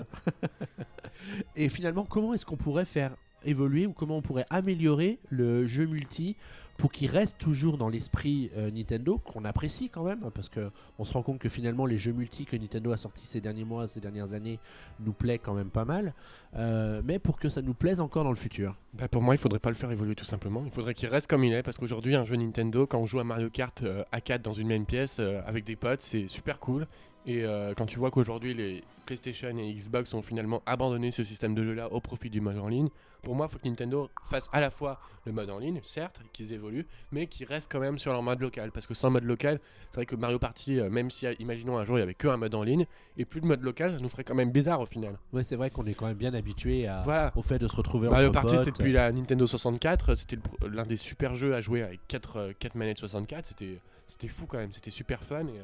et 1.56 1.70
finalement, 1.70 2.06
comment 2.06 2.34
est-ce 2.34 2.46
qu'on 2.46 2.58
pourrait 2.58 2.86
faire 2.86 3.16
évoluer 3.44 3.86
ou 3.86 3.94
comment 3.94 4.18
on 4.18 4.22
pourrait 4.22 4.46
améliorer 4.50 5.20
le 5.30 5.68
jeu 5.68 5.86
multi 5.86 6.36
pour 6.78 6.92
qu'il 6.92 7.10
reste 7.10 7.38
toujours 7.38 7.78
dans 7.78 7.90
l'esprit 7.90 8.52
euh, 8.56 8.72
Nintendo 8.72 9.18
qu'on 9.18 9.46
apprécie 9.46 9.90
quand 9.90 10.04
même 10.04 10.24
hein, 10.24 10.32
parce 10.34 10.50
que 10.50 10.72
on 11.00 11.04
se 11.04 11.14
rend 11.14 11.24
compte 11.24 11.40
que 11.40 11.50
finalement 11.50 11.86
les 11.86 11.98
jeux 11.98 12.14
multi 12.14 12.46
que 12.46 12.56
Nintendo 12.56 12.92
a 12.92 12.98
sortis 12.98 13.26
ces 13.26 13.42
derniers 13.42 13.66
mois, 13.66 13.88
ces 13.88 14.00
dernières 14.00 14.34
années 14.34 14.60
nous 15.00 15.14
plaît 15.14 15.40
quand 15.40 15.54
même 15.54 15.70
pas 15.70 15.86
mal, 15.86 16.14
Euh, 16.56 17.02
mais 17.04 17.20
pour 17.20 17.38
que 17.38 17.50
ça 17.50 17.62
nous 17.62 17.74
plaise 17.74 18.00
encore 18.00 18.24
dans 18.24 18.32
le 18.32 18.38
futur. 18.38 18.76
Bah, 18.94 19.08
pour 19.08 19.22
moi, 19.22 19.36
il 19.36 19.38
faudrait 19.38 19.60
pas 19.60 19.70
le 19.70 19.76
faire 19.76 19.92
évoluer 19.92 20.16
tout 20.16 20.26
simplement. 20.26 20.64
Il 20.66 20.72
faudrait 20.72 20.94
qu'il 20.94 21.10
reste 21.10 21.28
comme 21.28 21.44
il 21.44 21.54
est 21.54 21.62
parce 21.62 21.78
qu'aujourd'hui, 21.78 22.16
un 22.16 22.26
jeu 22.26 22.36
Nintendo, 22.36 22.88
quand 22.88 23.00
on 23.00 23.06
joue 23.06 23.20
à 23.20 23.24
Mario 23.24 23.50
Kart 23.50 23.84
euh, 23.84 24.04
à 24.12 24.22
4 24.22 24.42
dans 24.42 24.54
une 24.54 24.68
même 24.68 24.86
pièce 24.86 25.18
euh, 25.20 25.42
avec 25.46 25.66
des 25.66 25.76
potes, 25.76 26.02
c'est 26.02 26.28
super 26.28 26.60
cool. 26.60 26.88
Et 27.28 27.44
euh, 27.44 27.74
quand 27.76 27.86
tu 27.86 28.00
vois 28.00 28.10
qu'aujourd'hui 28.10 28.54
les 28.54 28.84
PlayStation 29.06 29.50
et 29.58 29.74
Xbox 29.74 30.14
ont 30.14 30.22
finalement 30.22 30.64
abandonné 30.66 31.12
ce 31.12 31.24
système 31.24 31.54
de 31.54 31.64
jeu-là 31.64 31.92
au 31.92 32.00
profit 32.00 32.30
du 32.30 32.42
mode 32.42 32.58
en 32.58 32.68
ligne, 32.70 32.88
pour 33.22 33.36
moi, 33.36 33.48
il 33.50 33.52
faut 33.54 33.60
que 33.60 33.68
Nintendo 33.68 34.10
fasse 34.30 34.48
à 34.54 34.62
la 34.62 34.70
fois 34.70 35.00
le 35.26 35.34
mode 35.34 35.50
en 35.50 35.58
ligne, 35.60 35.82
certes, 35.84 36.22
qu'ils 36.32 36.54
évoluent, 36.54 36.86
mais 37.12 37.28
qu'ils 37.28 37.46
restent 37.46 37.70
quand 37.70 37.80
même 37.80 38.00
sur 38.00 38.14
leur 38.14 38.24
mode 38.24 38.40
local. 38.40 38.72
Parce 38.72 38.86
que 38.86 38.94
sans 38.94 39.10
mode 39.10 39.26
local, 39.26 39.60
c'est 39.90 39.96
vrai 39.96 40.06
que 40.06 40.16
Mario 40.16 40.40
Party, 40.40 40.80
euh, 40.80 40.90
même 40.90 41.12
si, 41.12 41.26
imaginons 41.40 41.78
un 41.78 41.84
jour, 41.84 41.98
il 41.98 42.00
n'y 42.00 42.04
avait 42.04 42.14
que 42.14 42.30
un 42.30 42.38
mode 42.38 42.56
en 42.56 42.64
ligne, 42.64 42.86
et 43.18 43.26
plus 43.26 43.42
de 43.42 43.46
mode 43.46 43.62
local, 43.62 43.92
ça 43.92 43.98
nous 43.98 44.08
ferait 44.08 44.24
quand 44.24 44.36
même 44.36 44.52
bizarre 44.52 44.80
au 44.80 44.86
final. 44.86 45.20
Ouais, 45.34 45.44
c'est 45.44 45.58
vrai 45.58 45.70
qu'on 45.70 45.86
est 45.86 45.94
quand 45.94 46.08
même 46.08 46.16
bien 46.18 46.34
habitué 46.34 46.88
à, 46.88 47.02
Voilà. 47.04 47.34
au 47.36 47.42
fait 47.42 47.60
de 47.60 47.68
se 47.68 47.76
retrouver 47.76 48.08
Mario 48.08 48.30
entre 48.30 48.40
Party, 48.42 48.56
potes. 48.56 48.64
c'est 48.64 48.72
depuis 48.72 48.94
la 48.94 49.12
Nintendo 49.12 49.46
64, 49.46 50.16
c'était 50.16 50.38
l'un 50.66 50.86
des 50.86 50.98
super 50.98 51.36
jeux 51.36 51.54
à 51.54 51.60
jouer 51.60 51.84
avec 51.84 52.00
4, 52.08 52.54
manettes 52.76 53.00
64, 53.00 53.54
c'était 54.08 54.28
fou 54.30 54.46
quand 54.46 54.58
même, 54.60 54.72
c'était 54.74 54.92
super 54.92 55.22
fun, 55.24 55.48
et 55.48 55.60
euh, 55.60 55.64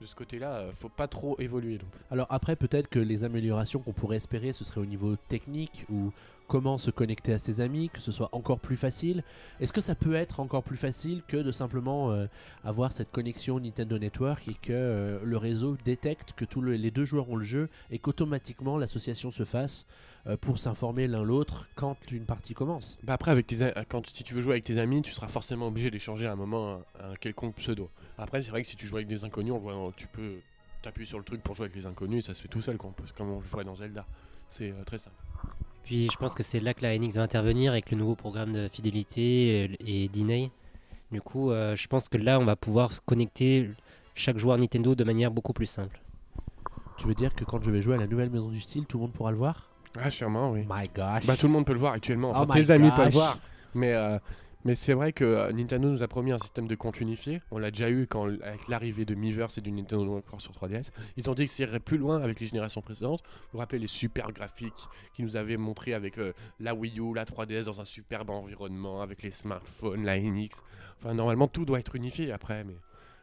de 0.00 0.06
ce 0.06 0.14
côté-là, 0.14 0.54
euh, 0.58 0.72
faut 0.72 0.88
pas 0.88 1.08
trop 1.08 1.38
évoluer. 1.40 1.78
Alors 2.10 2.26
après, 2.30 2.56
peut-être 2.56 2.88
que 2.88 2.98
les 2.98 3.24
améliorations 3.24 3.80
qu'on 3.80 3.92
pourrait 3.92 4.16
espérer, 4.16 4.52
ce 4.52 4.64
serait 4.64 4.80
au 4.80 4.86
niveau 4.86 5.16
technique 5.16 5.84
ou 5.90 6.12
comment 6.48 6.78
se 6.78 6.90
connecter 6.90 7.32
à 7.34 7.38
ses 7.38 7.60
amis, 7.60 7.90
que 7.90 8.00
ce 8.00 8.10
soit 8.10 8.30
encore 8.32 8.58
plus 8.58 8.76
facile. 8.76 9.22
Est-ce 9.60 9.72
que 9.72 9.80
ça 9.82 9.94
peut 9.94 10.14
être 10.14 10.40
encore 10.40 10.62
plus 10.64 10.78
facile 10.78 11.22
que 11.28 11.36
de 11.36 11.52
simplement 11.52 12.10
euh, 12.10 12.26
avoir 12.64 12.90
cette 12.90 13.12
connexion 13.12 13.60
Nintendo 13.60 13.98
Network 13.98 14.48
et 14.48 14.54
que 14.54 14.72
euh, 14.72 15.20
le 15.22 15.36
réseau 15.36 15.76
détecte 15.84 16.32
que 16.32 16.44
tous 16.46 16.62
le- 16.62 16.74
les 16.74 16.90
deux 16.90 17.04
joueurs 17.04 17.28
ont 17.30 17.36
le 17.36 17.44
jeu 17.44 17.68
et 17.90 17.98
qu'automatiquement 17.98 18.78
l'association 18.78 19.30
se 19.30 19.44
fasse 19.44 19.86
euh, 20.26 20.36
pour 20.38 20.58
s'informer 20.58 21.06
l'un 21.06 21.22
l'autre 21.22 21.68
quand 21.76 21.96
une 22.10 22.24
partie 22.24 22.54
commence? 22.54 22.98
Bah 23.02 23.12
après, 23.12 23.30
avec 23.30 23.46
tes, 23.46 23.70
quand, 23.88 24.08
si 24.08 24.24
tu 24.24 24.32
veux 24.34 24.40
jouer 24.42 24.54
avec 24.54 24.64
tes 24.64 24.78
amis, 24.78 25.02
tu 25.02 25.12
seras 25.12 25.28
forcément 25.28 25.68
obligé 25.68 25.90
d'échanger 25.90 26.26
à 26.26 26.32
un 26.32 26.36
moment 26.36 26.80
un, 26.98 27.14
quelconque 27.14 27.56
pseudo. 27.56 27.90
Après, 28.16 28.42
c'est 28.42 28.50
vrai 28.50 28.62
que 28.62 28.68
si 28.68 28.76
tu 28.76 28.86
joues 28.86 28.96
avec 28.96 29.06
des 29.06 29.22
inconnus, 29.22 29.52
on 29.52 29.92
tu 29.92 30.06
peux 30.06 30.36
t'appuyer 30.82 31.06
sur 31.06 31.18
le 31.18 31.24
truc 31.24 31.42
pour 31.42 31.54
jouer 31.54 31.66
avec 31.66 31.76
les 31.76 31.86
inconnus 31.86 32.24
et 32.24 32.26
ça 32.26 32.34
se 32.34 32.40
fait 32.40 32.48
tout 32.48 32.62
seul, 32.62 32.78
comme 32.78 33.30
on 33.30 33.38
le 33.38 33.46
ferait 33.46 33.64
dans 33.64 33.76
Zelda. 33.76 34.06
C'est 34.50 34.72
très 34.86 34.96
simple. 34.96 35.16
Puis 35.88 36.10
je 36.12 36.18
pense 36.18 36.34
que 36.34 36.42
c'est 36.42 36.60
là 36.60 36.74
que 36.74 36.82
la 36.82 36.98
NX 36.98 37.14
va 37.14 37.22
intervenir 37.22 37.72
avec 37.72 37.90
le 37.90 37.96
nouveau 37.96 38.14
programme 38.14 38.52
de 38.52 38.68
fidélité 38.68 39.68
euh, 39.70 39.74
et 39.86 40.08
Diney. 40.08 40.50
Du 41.10 41.22
coup, 41.22 41.50
euh, 41.50 41.74
je 41.76 41.88
pense 41.88 42.10
que 42.10 42.18
là, 42.18 42.38
on 42.38 42.44
va 42.44 42.56
pouvoir 42.56 42.92
se 42.92 43.00
connecter 43.00 43.70
chaque 44.14 44.36
joueur 44.36 44.58
Nintendo 44.58 44.94
de 44.94 45.02
manière 45.02 45.30
beaucoup 45.30 45.54
plus 45.54 45.64
simple. 45.64 45.98
Tu 46.98 47.06
veux 47.06 47.14
dire 47.14 47.34
que 47.34 47.42
quand 47.46 47.62
je 47.62 47.70
vais 47.70 47.80
jouer 47.80 47.94
à 47.94 47.98
la 47.98 48.06
nouvelle 48.06 48.28
maison 48.28 48.50
du 48.50 48.60
style, 48.60 48.84
tout 48.84 48.98
le 48.98 49.04
monde 49.04 49.12
pourra 49.14 49.30
le 49.30 49.38
voir? 49.38 49.70
Ah, 49.98 50.10
sûrement, 50.10 50.50
oui. 50.50 50.66
My 50.68 50.90
gosh 50.94 51.24
Bah, 51.24 51.38
tout 51.38 51.46
le 51.46 51.54
monde 51.54 51.64
peut 51.64 51.72
le 51.72 51.78
voir 51.78 51.94
actuellement. 51.94 52.32
Enfin, 52.32 52.44
Oh 52.46 52.52
my 52.54 52.60
tes 52.60 52.70
amis 52.70 52.90
peuvent 52.90 52.98
le 52.98 53.04
gosh. 53.06 53.14
voir. 53.14 53.38
Mais, 53.74 53.94
euh, 53.94 54.18
mais 54.64 54.74
c'est 54.74 54.92
vrai 54.92 55.12
que 55.12 55.24
euh, 55.24 55.52
Nintendo 55.52 55.88
nous 55.88 56.02
a 56.02 56.08
promis 56.08 56.32
un 56.32 56.38
système 56.38 56.66
de 56.66 56.74
compte 56.74 57.00
unifié. 57.00 57.40
On 57.50 57.58
l'a 57.58 57.70
déjà 57.70 57.90
eu 57.90 58.06
quand, 58.06 58.24
avec 58.26 58.68
l'arrivée 58.68 59.04
de 59.04 59.14
Miiverse 59.14 59.58
et 59.58 59.60
du 59.60 59.70
Nintendo 59.70 60.04
World 60.04 60.24
sur 60.38 60.52
3DS. 60.52 60.90
Ils 61.16 61.30
ont 61.30 61.34
dit 61.34 61.44
que 61.46 61.50
ça 61.50 61.62
irait 61.62 61.80
plus 61.80 61.96
loin 61.98 62.20
avec 62.22 62.40
les 62.40 62.46
générations 62.46 62.82
précédentes. 62.82 63.22
Vous 63.24 63.38
vous 63.54 63.58
rappelez 63.58 63.78
les 63.78 63.86
super 63.86 64.32
graphiques 64.32 64.88
qu'ils 65.14 65.24
nous 65.24 65.36
avaient 65.36 65.56
montré 65.56 65.94
avec 65.94 66.18
euh, 66.18 66.32
la 66.60 66.74
Wii 66.74 66.98
U, 67.00 67.14
la 67.14 67.24
3DS 67.24 67.64
dans 67.66 67.80
un 67.80 67.84
superbe 67.84 68.30
environnement, 68.30 69.00
avec 69.00 69.22
les 69.22 69.30
smartphones, 69.30 70.04
la 70.04 70.18
NX. 70.18 70.50
Enfin, 71.00 71.14
normalement, 71.14 71.48
tout 71.48 71.64
doit 71.64 71.78
être 71.78 71.94
unifié 71.94 72.32
après. 72.32 72.64
Mais 72.64 72.74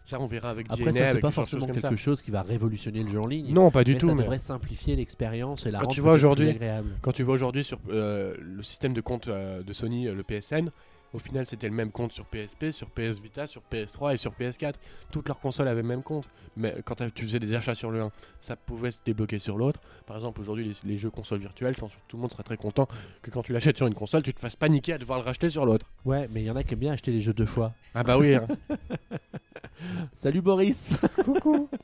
ça, 0.06 0.20
on 0.22 0.28
verra 0.28 0.52
avec 0.52 0.68
Après, 0.70 0.92
DNA, 0.92 1.06
ça, 1.08 1.12
c'est 1.14 1.20
pas 1.20 1.32
forcément 1.32 1.66
quelque 1.66 1.80
ça. 1.80 1.96
chose 1.96 2.22
qui 2.22 2.32
va 2.32 2.44
révolutionner 2.44 3.04
le 3.04 3.10
jeu 3.10 3.20
en 3.20 3.28
ligne. 3.28 3.54
Non, 3.54 3.72
pas 3.72 3.84
du 3.84 3.94
mais 3.94 4.00
tout. 4.00 4.08
ça 4.08 4.16
mais- 4.16 4.22
devrait 4.24 4.40
simplifier 4.40 4.96
l'expérience 4.96 5.66
et 5.66 5.72
la 5.72 5.80
Quand 5.80 5.86
rendre 5.86 5.96
tu 5.96 6.02
vois 6.02 6.16
plus 6.36 6.48
agréable. 6.50 6.90
Quand 7.02 7.12
tu 7.12 7.24
vois 7.24 7.34
aujourd'hui 7.34 7.64
sur 7.64 7.80
euh, 7.90 8.36
le 8.40 8.64
système 8.64 8.94
de 8.94 9.02
compte 9.02 9.28
euh, 9.28 9.64
de 9.64 9.74
Sony, 9.74 10.06
le 10.06 10.24
PSN, 10.24 10.70
au 11.16 11.20
final 11.20 11.46
c'était 11.46 11.68
le 11.70 11.74
même 11.74 11.92
compte 11.92 12.12
sur 12.12 12.26
PSP, 12.26 12.72
sur 12.72 12.90
PS 12.90 13.20
Vita, 13.20 13.48
sur 13.48 13.62
PS3 13.72 14.14
et 14.14 14.18
sur 14.18 14.34
PS4. 14.34 14.74
Toutes 15.12 15.28
leurs 15.28 15.40
consoles 15.40 15.68
avaient 15.68 15.82
le 15.82 15.88
même 15.88 16.04
compte. 16.04 16.30
Mais 16.58 16.76
quand 16.84 16.96
tu 17.14 17.24
faisais 17.26 17.40
des 17.40 17.54
achats 17.54 17.76
sur 17.76 17.90
le 17.92 18.02
1, 18.02 18.12
ça 18.42 18.56
pouvait 18.56 18.92
se 18.92 19.00
débloquer 19.06 19.40
sur 19.40 19.58
l'autre. 19.58 19.80
Par 20.06 20.18
exemple, 20.18 20.42
aujourd'hui, 20.42 20.66
les, 20.66 20.90
les 20.92 20.98
jeux 20.98 21.10
consoles 21.10 21.40
virtuelles, 21.40 21.74
je 21.76 21.80
pense 21.80 21.92
que 21.94 21.98
tout 22.08 22.18
le 22.18 22.22
monde 22.22 22.32
serait 22.32 22.44
très 22.44 22.58
content 22.58 22.88
que 23.22 23.32
quand 23.32 23.42
tu 23.42 23.54
l'achètes 23.54 23.78
sur 23.78 23.88
une 23.88 23.94
console, 23.96 24.24
tu 24.24 24.34
te 24.34 24.40
fasses 24.40 24.56
paniquer 24.56 24.94
à 24.94 24.98
devoir 24.98 25.20
le 25.20 25.26
racheter 25.26 25.50
sur 25.50 25.66
l'autre. 25.66 25.90
Ouais, 26.04 26.28
mais 26.32 26.42
il 26.42 26.46
y 26.46 26.52
en 26.52 26.56
a 26.56 26.64
qui 26.64 26.74
aiment 26.74 26.80
bien 26.80 26.92
acheter 26.94 27.12
les 27.12 27.22
jeux 27.22 27.34
deux 27.34 27.46
fois. 27.46 27.74
Ah 27.94 28.04
bah 28.04 28.18
oui. 28.18 28.36
hein. 28.36 28.48
Salut 30.14 30.42
Boris 30.42 30.94
Coucou. 31.24 31.70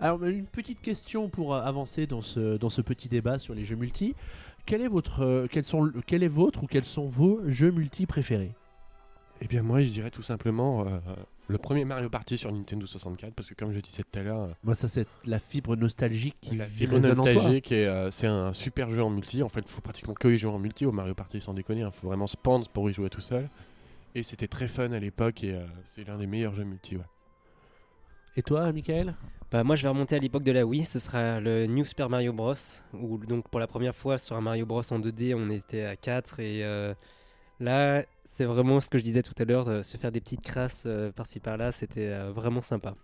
Alors, 0.00 0.22
une 0.24 0.46
petite 0.46 0.80
question 0.80 1.28
pour 1.28 1.54
euh, 1.54 1.62
avancer 1.62 2.06
dans 2.06 2.20
ce, 2.20 2.56
dans 2.56 2.68
ce 2.70 2.80
petit 2.82 3.08
débat 3.08 3.38
sur 3.38 3.54
les 3.54 3.64
jeux 3.64 3.76
multi. 3.76 4.14
Quel 4.66 4.80
est 4.82 4.88
votre, 4.88 5.20
euh, 5.22 5.46
quels 5.50 5.64
sont, 5.64 5.90
quel 6.06 6.22
est 6.22 6.28
votre 6.28 6.62
ou 6.62 6.66
quels 6.66 6.84
sont 6.84 7.06
vos 7.06 7.40
jeux 7.48 7.70
multi 7.70 8.06
préférés 8.06 8.52
Eh 9.40 9.46
bien 9.46 9.62
moi, 9.62 9.80
je 9.80 9.90
dirais 9.90 10.10
tout 10.10 10.22
simplement 10.22 10.86
euh, 10.86 10.98
le 11.48 11.58
premier 11.58 11.84
Mario 11.84 12.08
Party 12.08 12.38
sur 12.38 12.52
Nintendo 12.52 12.86
64, 12.86 13.34
parce 13.34 13.48
que 13.48 13.54
comme 13.54 13.72
je 13.72 13.80
disais 13.80 14.02
tout 14.02 14.18
à 14.18 14.22
l'heure, 14.22 14.48
Moi, 14.64 14.74
ça, 14.74 14.88
c'est 14.88 15.06
la 15.26 15.38
fibre 15.38 15.76
nostalgique 15.76 16.36
qui 16.40 16.56
La 16.56 16.66
fibre 16.66 16.98
nostalgique 16.98 17.72
et 17.72 17.86
euh, 17.86 18.10
c'est 18.10 18.26
un 18.26 18.52
super 18.52 18.90
jeu 18.90 19.02
en 19.02 19.10
multi. 19.10 19.42
En 19.42 19.48
fait, 19.48 19.60
il 19.60 19.68
faut 19.68 19.80
pratiquement 19.80 20.14
que 20.14 20.28
y 20.28 20.38
jouer 20.38 20.50
en 20.50 20.58
multi 20.58 20.86
au 20.86 20.92
Mario 20.92 21.14
Party 21.14 21.40
sans 21.40 21.54
déconner. 21.54 21.80
Il 21.80 21.90
faut 21.92 22.06
vraiment 22.06 22.26
se 22.26 22.36
pendre 22.36 22.68
pour 22.68 22.88
y 22.88 22.92
jouer 22.92 23.10
tout 23.10 23.20
seul. 23.20 23.48
Et 24.14 24.22
c'était 24.22 24.48
très 24.48 24.66
fun 24.66 24.92
à 24.92 24.98
l'époque 24.98 25.42
et 25.42 25.54
euh, 25.54 25.64
c'est 25.84 26.06
l'un 26.06 26.18
des 26.18 26.26
meilleurs 26.26 26.54
jeux 26.54 26.64
multi. 26.64 26.96
Ouais. 26.96 27.04
Et 28.36 28.42
toi, 28.42 28.72
Michael 28.72 29.14
Bah, 29.50 29.62
moi, 29.64 29.76
je 29.76 29.82
vais 29.82 29.88
remonter 29.88 30.16
à 30.16 30.18
l'époque 30.18 30.44
de 30.44 30.52
la 30.52 30.64
Wii. 30.64 30.84
Ce 30.84 30.98
sera 30.98 31.40
le 31.40 31.66
New 31.66 31.84
Super 31.84 32.08
Mario 32.08 32.32
Bros. 32.32 32.54
Où, 32.94 33.18
donc, 33.18 33.48
pour 33.48 33.60
la 33.60 33.66
première 33.66 33.94
fois 33.94 34.18
sur 34.18 34.36
un 34.36 34.40
Mario 34.40 34.64
Bros 34.66 34.80
en 34.90 34.98
2D, 35.00 35.34
on 35.36 35.50
était 35.50 35.84
à 35.84 35.96
4. 35.96 36.40
Et 36.40 36.64
euh, 36.64 36.94
là, 37.60 38.04
c'est 38.24 38.44
vraiment 38.44 38.80
ce 38.80 38.88
que 38.88 38.98
je 38.98 39.02
disais 39.04 39.22
tout 39.22 39.34
à 39.38 39.44
l'heure 39.44 39.68
euh, 39.68 39.82
se 39.82 39.96
faire 39.98 40.10
des 40.12 40.20
petites 40.20 40.40
crasses 40.42 40.84
euh, 40.86 41.12
par-ci 41.12 41.40
par-là. 41.40 41.72
C'était 41.72 42.08
euh, 42.08 42.32
vraiment 42.32 42.62
sympa. 42.62 42.94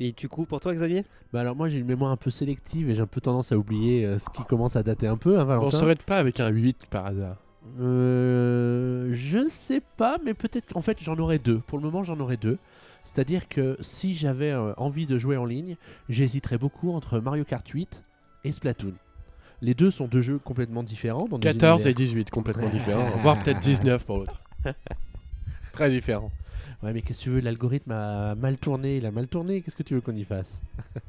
Et 0.00 0.12
du 0.12 0.28
coup, 0.28 0.46
pour 0.46 0.60
toi, 0.60 0.72
Xavier? 0.74 1.04
Bah 1.32 1.40
alors 1.40 1.56
moi 1.56 1.68
j'ai 1.68 1.78
une 1.78 1.86
mémoire 1.86 2.12
un 2.12 2.16
peu 2.16 2.30
sélective 2.30 2.88
et 2.88 2.94
j'ai 2.94 3.02
un 3.02 3.06
peu 3.08 3.20
tendance 3.20 3.50
à 3.50 3.58
oublier 3.58 4.06
euh, 4.06 4.18
ce 4.20 4.30
qui 4.30 4.44
commence 4.44 4.76
à 4.76 4.84
dater 4.84 5.08
un 5.08 5.16
peu, 5.16 5.36
hein, 5.38 5.42
On 5.42 5.46
Valentin. 5.46 5.76
s'arrête 5.76 6.04
pas 6.04 6.18
avec 6.18 6.38
un 6.38 6.48
8 6.48 6.86
par 6.88 7.04
hasard. 7.06 7.36
Euh, 7.80 9.10
je 9.12 9.48
sais 9.48 9.82
pas, 9.96 10.18
mais 10.24 10.34
peut-être 10.34 10.72
qu'en 10.72 10.82
fait 10.82 10.98
j'en 11.02 11.16
aurais 11.18 11.40
deux. 11.40 11.58
Pour 11.58 11.78
le 11.78 11.84
moment 11.84 12.04
j'en 12.04 12.18
aurais 12.20 12.36
deux. 12.36 12.58
C'est-à-dire 13.08 13.48
que 13.48 13.78
si 13.80 14.14
j'avais 14.14 14.52
euh, 14.52 14.74
envie 14.76 15.06
de 15.06 15.16
jouer 15.16 15.38
en 15.38 15.46
ligne, 15.46 15.76
j'hésiterais 16.10 16.58
beaucoup 16.58 16.92
entre 16.92 17.20
Mario 17.20 17.42
Kart 17.42 17.66
8 17.66 18.04
et 18.44 18.52
Splatoon. 18.52 18.92
Les 19.62 19.72
deux 19.72 19.90
sont 19.90 20.06
deux 20.08 20.20
jeux 20.20 20.38
complètement 20.38 20.82
différents. 20.82 21.26
Dans 21.26 21.38
des 21.38 21.48
14 21.48 21.86
et 21.86 21.90
univers- 21.92 21.94
18, 21.94 22.30
complètement 22.30 22.68
différents. 22.72 23.08
Voire 23.22 23.42
peut-être 23.42 23.60
19 23.60 24.04
pour 24.04 24.18
l'autre. 24.18 24.42
Très 25.72 25.88
différent. 25.88 26.30
Ouais, 26.82 26.92
mais 26.92 27.00
qu'est-ce 27.00 27.20
que 27.20 27.24
tu 27.24 27.30
veux 27.30 27.40
L'algorithme 27.40 27.92
a 27.92 28.34
mal 28.34 28.58
tourné, 28.58 28.98
il 28.98 29.06
a 29.06 29.10
mal 29.10 29.26
tourné. 29.26 29.62
Qu'est-ce 29.62 29.74
que 29.76 29.82
tu 29.82 29.94
veux 29.94 30.02
qu'on 30.02 30.14
y 30.14 30.24
fasse? 30.24 30.60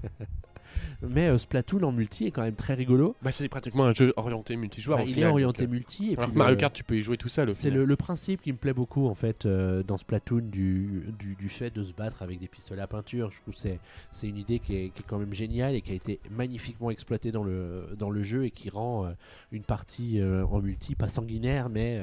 Mais 1.01 1.28
euh, 1.28 1.38
Splatoon 1.38 1.84
en 1.84 1.91
multi 1.91 2.26
est 2.28 2.32
quand 2.32 2.41
même 2.43 2.55
très 2.55 2.74
rigolo. 2.74 3.15
Bah, 3.22 3.32
c'est 3.32 3.47
pratiquement 3.49 3.86
un 3.86 3.93
jeu 3.93 4.13
orienté 4.17 4.55
multijoueur. 4.55 4.97
Bah, 4.97 5.03
il 5.07 5.13
final, 5.13 5.30
est 5.30 5.32
orienté 5.32 5.63
donc, 5.63 5.70
euh, 5.70 5.76
multi. 5.76 6.11
Et 6.11 6.17
alors 6.17 6.30
puis 6.30 6.38
Mario 6.38 6.55
le- 6.55 6.59
Kart, 6.59 6.74
tu 6.74 6.84
peux 6.84 6.95
y 6.97 7.01
jouer 7.03 7.17
tout 7.17 7.30
seul. 7.30 7.53
C'est 7.53 7.70
le, 7.72 7.86
le 7.86 7.95
principe 7.95 8.41
qui 8.41 8.51
me 8.51 8.57
plaît 8.57 8.74
beaucoup 8.74 9.07
en 9.07 9.15
fait 9.15 9.45
euh, 9.45 9.84
dans 9.84 9.97
Splatoon 9.97 10.41
du, 10.49 11.03
du, 11.17 11.36
du 11.36 11.49
fait 11.49 11.70
de 11.74 11.84
se 11.84 11.93
battre 11.93 12.22
avec 12.22 12.39
des 12.39 12.47
pistolets 12.47 12.82
à 12.82 12.88
peinture. 12.88 13.32
Je 13.32 13.41
trouve 13.41 13.53
que 13.53 13.59
c'est, 13.59 13.80
c'est 14.11 14.28
une 14.28 14.38
idée 14.38 14.59
qui 14.59 14.76
est, 14.76 14.89
qui 14.89 15.01
est 15.01 15.05
quand 15.07 15.20
même 15.20 15.34
géniale 15.34 15.76
et 15.76 15.82
qui 15.82 15.91
a 15.91 15.95
été 15.95 16.20
magnifiquement 16.30 16.89
exploitée 16.91 17.32
dans 17.32 17.43
le, 17.43 17.89
dans 17.97 18.09
le 18.09 18.22
jeu 18.24 18.45
et 18.45 18.51
qui 18.51 18.70
rend 18.70 19.11
une 19.51 19.63
partie 19.63 20.22
en 20.22 20.59
multi 20.61 20.95
pas 20.95 21.07
sanguinaire 21.07 21.70
mais, 21.70 22.01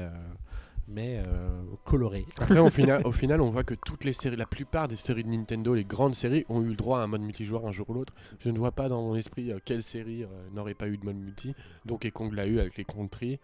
mais 0.87 1.21
euh, 1.25 1.49
colorée. 1.85 2.25
Après, 2.37 2.59
au 2.59 2.69
final, 2.69 3.01
au 3.05 3.11
final, 3.11 3.41
on 3.41 3.49
voit 3.49 3.63
que 3.63 3.73
toutes 3.73 4.03
les 4.03 4.13
séries, 4.13 4.37
la 4.37 4.45
plupart 4.45 4.87
des 4.87 4.95
séries 4.95 5.23
de 5.23 5.29
Nintendo, 5.29 5.73
les 5.73 5.83
grandes 5.83 6.15
séries, 6.15 6.45
ont 6.49 6.61
eu 6.61 6.67
le 6.67 6.75
droit 6.75 6.99
à 6.99 7.03
un 7.03 7.07
mode 7.07 7.21
multijoueur 7.21 7.67
un 7.67 7.71
jour 7.71 7.89
ou 7.89 7.93
l'autre. 7.93 8.13
Je 8.39 8.49
ne 8.49 8.57
vois 8.57 8.71
pas 8.71 8.87
dans 8.87 9.01
mon 9.01 9.15
esprit 9.15 9.51
euh, 9.51 9.59
quelle 9.63 9.83
série 9.83 10.23
euh, 10.23 10.27
n'aurait 10.53 10.73
pas 10.73 10.87
eu 10.87 10.97
de 10.97 11.05
mode 11.05 11.17
multi. 11.17 11.53
Donkey 11.85 12.11
Kong 12.11 12.33
l'a 12.33 12.47
eu 12.47 12.59
avec 12.59 12.77
les 12.77 12.85
Country. 12.85 13.39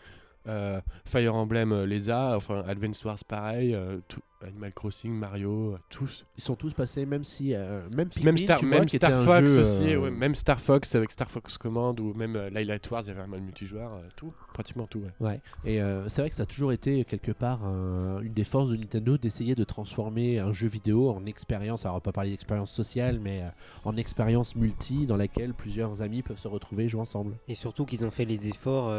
Euh, 0.48 0.82
Fire 1.06 1.36
Emblem 1.36 1.72
euh, 1.72 1.86
les 1.86 2.10
a, 2.10 2.36
enfin 2.36 2.64
Advance 2.68 3.04
Wars 3.06 3.24
pareil, 3.28 3.74
euh, 3.74 4.00
tout- 4.08 4.20
Animal 4.46 4.74
Crossing, 4.74 5.14
Mario, 5.14 5.78
tous. 5.90 6.26
Ils 6.38 6.44
sont 6.44 6.56
tous 6.58 6.74
passés 6.74 7.06
même 7.06 7.24
si 7.24 7.54
euh, 7.54 7.84
même 7.92 7.98
même 8.00 8.10
Pikmin, 8.10 8.36
Star, 8.36 8.60
tu 8.60 8.66
vois, 8.66 8.80
même 8.80 8.86
qui 8.90 8.98
était 8.98 9.06
Star 9.08 9.22
un 9.22 9.24
Fox 9.24 9.48
jeu, 9.54 9.62
aussi, 9.62 9.94
euh, 9.94 10.00
ouais, 10.02 10.12
même 10.12 10.36
Star 10.36 10.60
Fox 10.60 10.96
avec 10.96 11.12
Star 11.12 11.32
Fox 11.32 11.58
Command 11.58 11.98
ou 12.02 12.14
même 12.14 12.36
euh, 12.36 12.50
Light 12.50 12.92
Wars, 12.92 13.04
il 13.04 13.08
y 13.08 13.12
avait 13.12 13.22
un 13.22 13.28
mode 13.28 13.42
multijoueur, 13.42 13.94
euh, 13.94 14.02
tout, 14.18 14.34
pratiquement 14.54 14.86
tout. 14.86 15.00
Ouais. 15.22 15.28
Ouais, 15.30 15.42
et 15.64 15.82
euh, 15.82 16.10
c'est 16.10 16.22
vrai 16.22 16.30
que 16.30 16.36
ça 16.36 16.44
a 16.44 16.46
toujours 16.46 16.74
été 16.74 17.06
quelque 17.06 17.32
part 17.32 17.62
euh, 17.66 18.20
une 18.20 18.34
des 18.34 18.44
forces 18.44 18.68
de 18.70 18.76
Nintendo 18.76 19.18
d'essayer 19.18 19.56
de 19.56 19.64
transformer 19.64 20.40
un 20.40 20.52
jeu 20.52 20.68
vidéo 20.68 21.10
en 21.12 21.26
expérience, 21.26 21.86
alors 21.86 21.96
on 21.96 21.98
va 22.00 22.02
pas 22.02 22.12
parler 22.12 22.32
d'expérience 22.32 22.72
sociale, 22.74 23.22
mais 23.22 23.44
euh, 23.44 23.50
en 23.86 23.96
expérience 23.96 24.58
multi 24.58 25.06
dans 25.08 25.16
laquelle 25.16 25.54
plusieurs 25.54 26.02
amis 26.02 26.22
peuvent 26.22 26.38
se 26.38 26.50
retrouver 26.50 26.84
et 26.84 26.90
jouer 26.90 27.00
ensemble. 27.00 27.38
Et 27.48 27.56
surtout 27.56 27.86
qu'ils 27.86 28.04
ont 28.04 28.12
fait 28.12 28.26
les 28.26 28.46
efforts. 28.50 28.90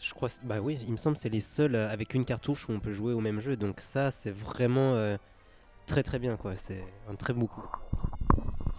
Je 0.00 0.14
crois, 0.14 0.28
bah 0.42 0.60
oui, 0.60 0.78
il 0.86 0.92
me 0.92 0.96
semble 0.96 1.16
c'est 1.16 1.28
les 1.28 1.40
seuls 1.40 1.74
euh, 1.74 1.90
avec 1.90 2.14
une 2.14 2.24
cartouche 2.24 2.68
où 2.68 2.72
on 2.72 2.80
peut 2.80 2.92
jouer 2.92 3.12
au 3.12 3.20
même 3.20 3.40
jeu. 3.40 3.56
Donc 3.56 3.80
ça, 3.80 4.10
c'est 4.10 4.30
vraiment 4.30 4.94
euh, 4.94 5.16
très 5.86 6.02
très 6.02 6.18
bien 6.18 6.36
quoi. 6.36 6.56
C'est 6.56 6.84
un 7.10 7.14
très 7.14 7.32
beau 7.32 7.46
coup. 7.46 7.66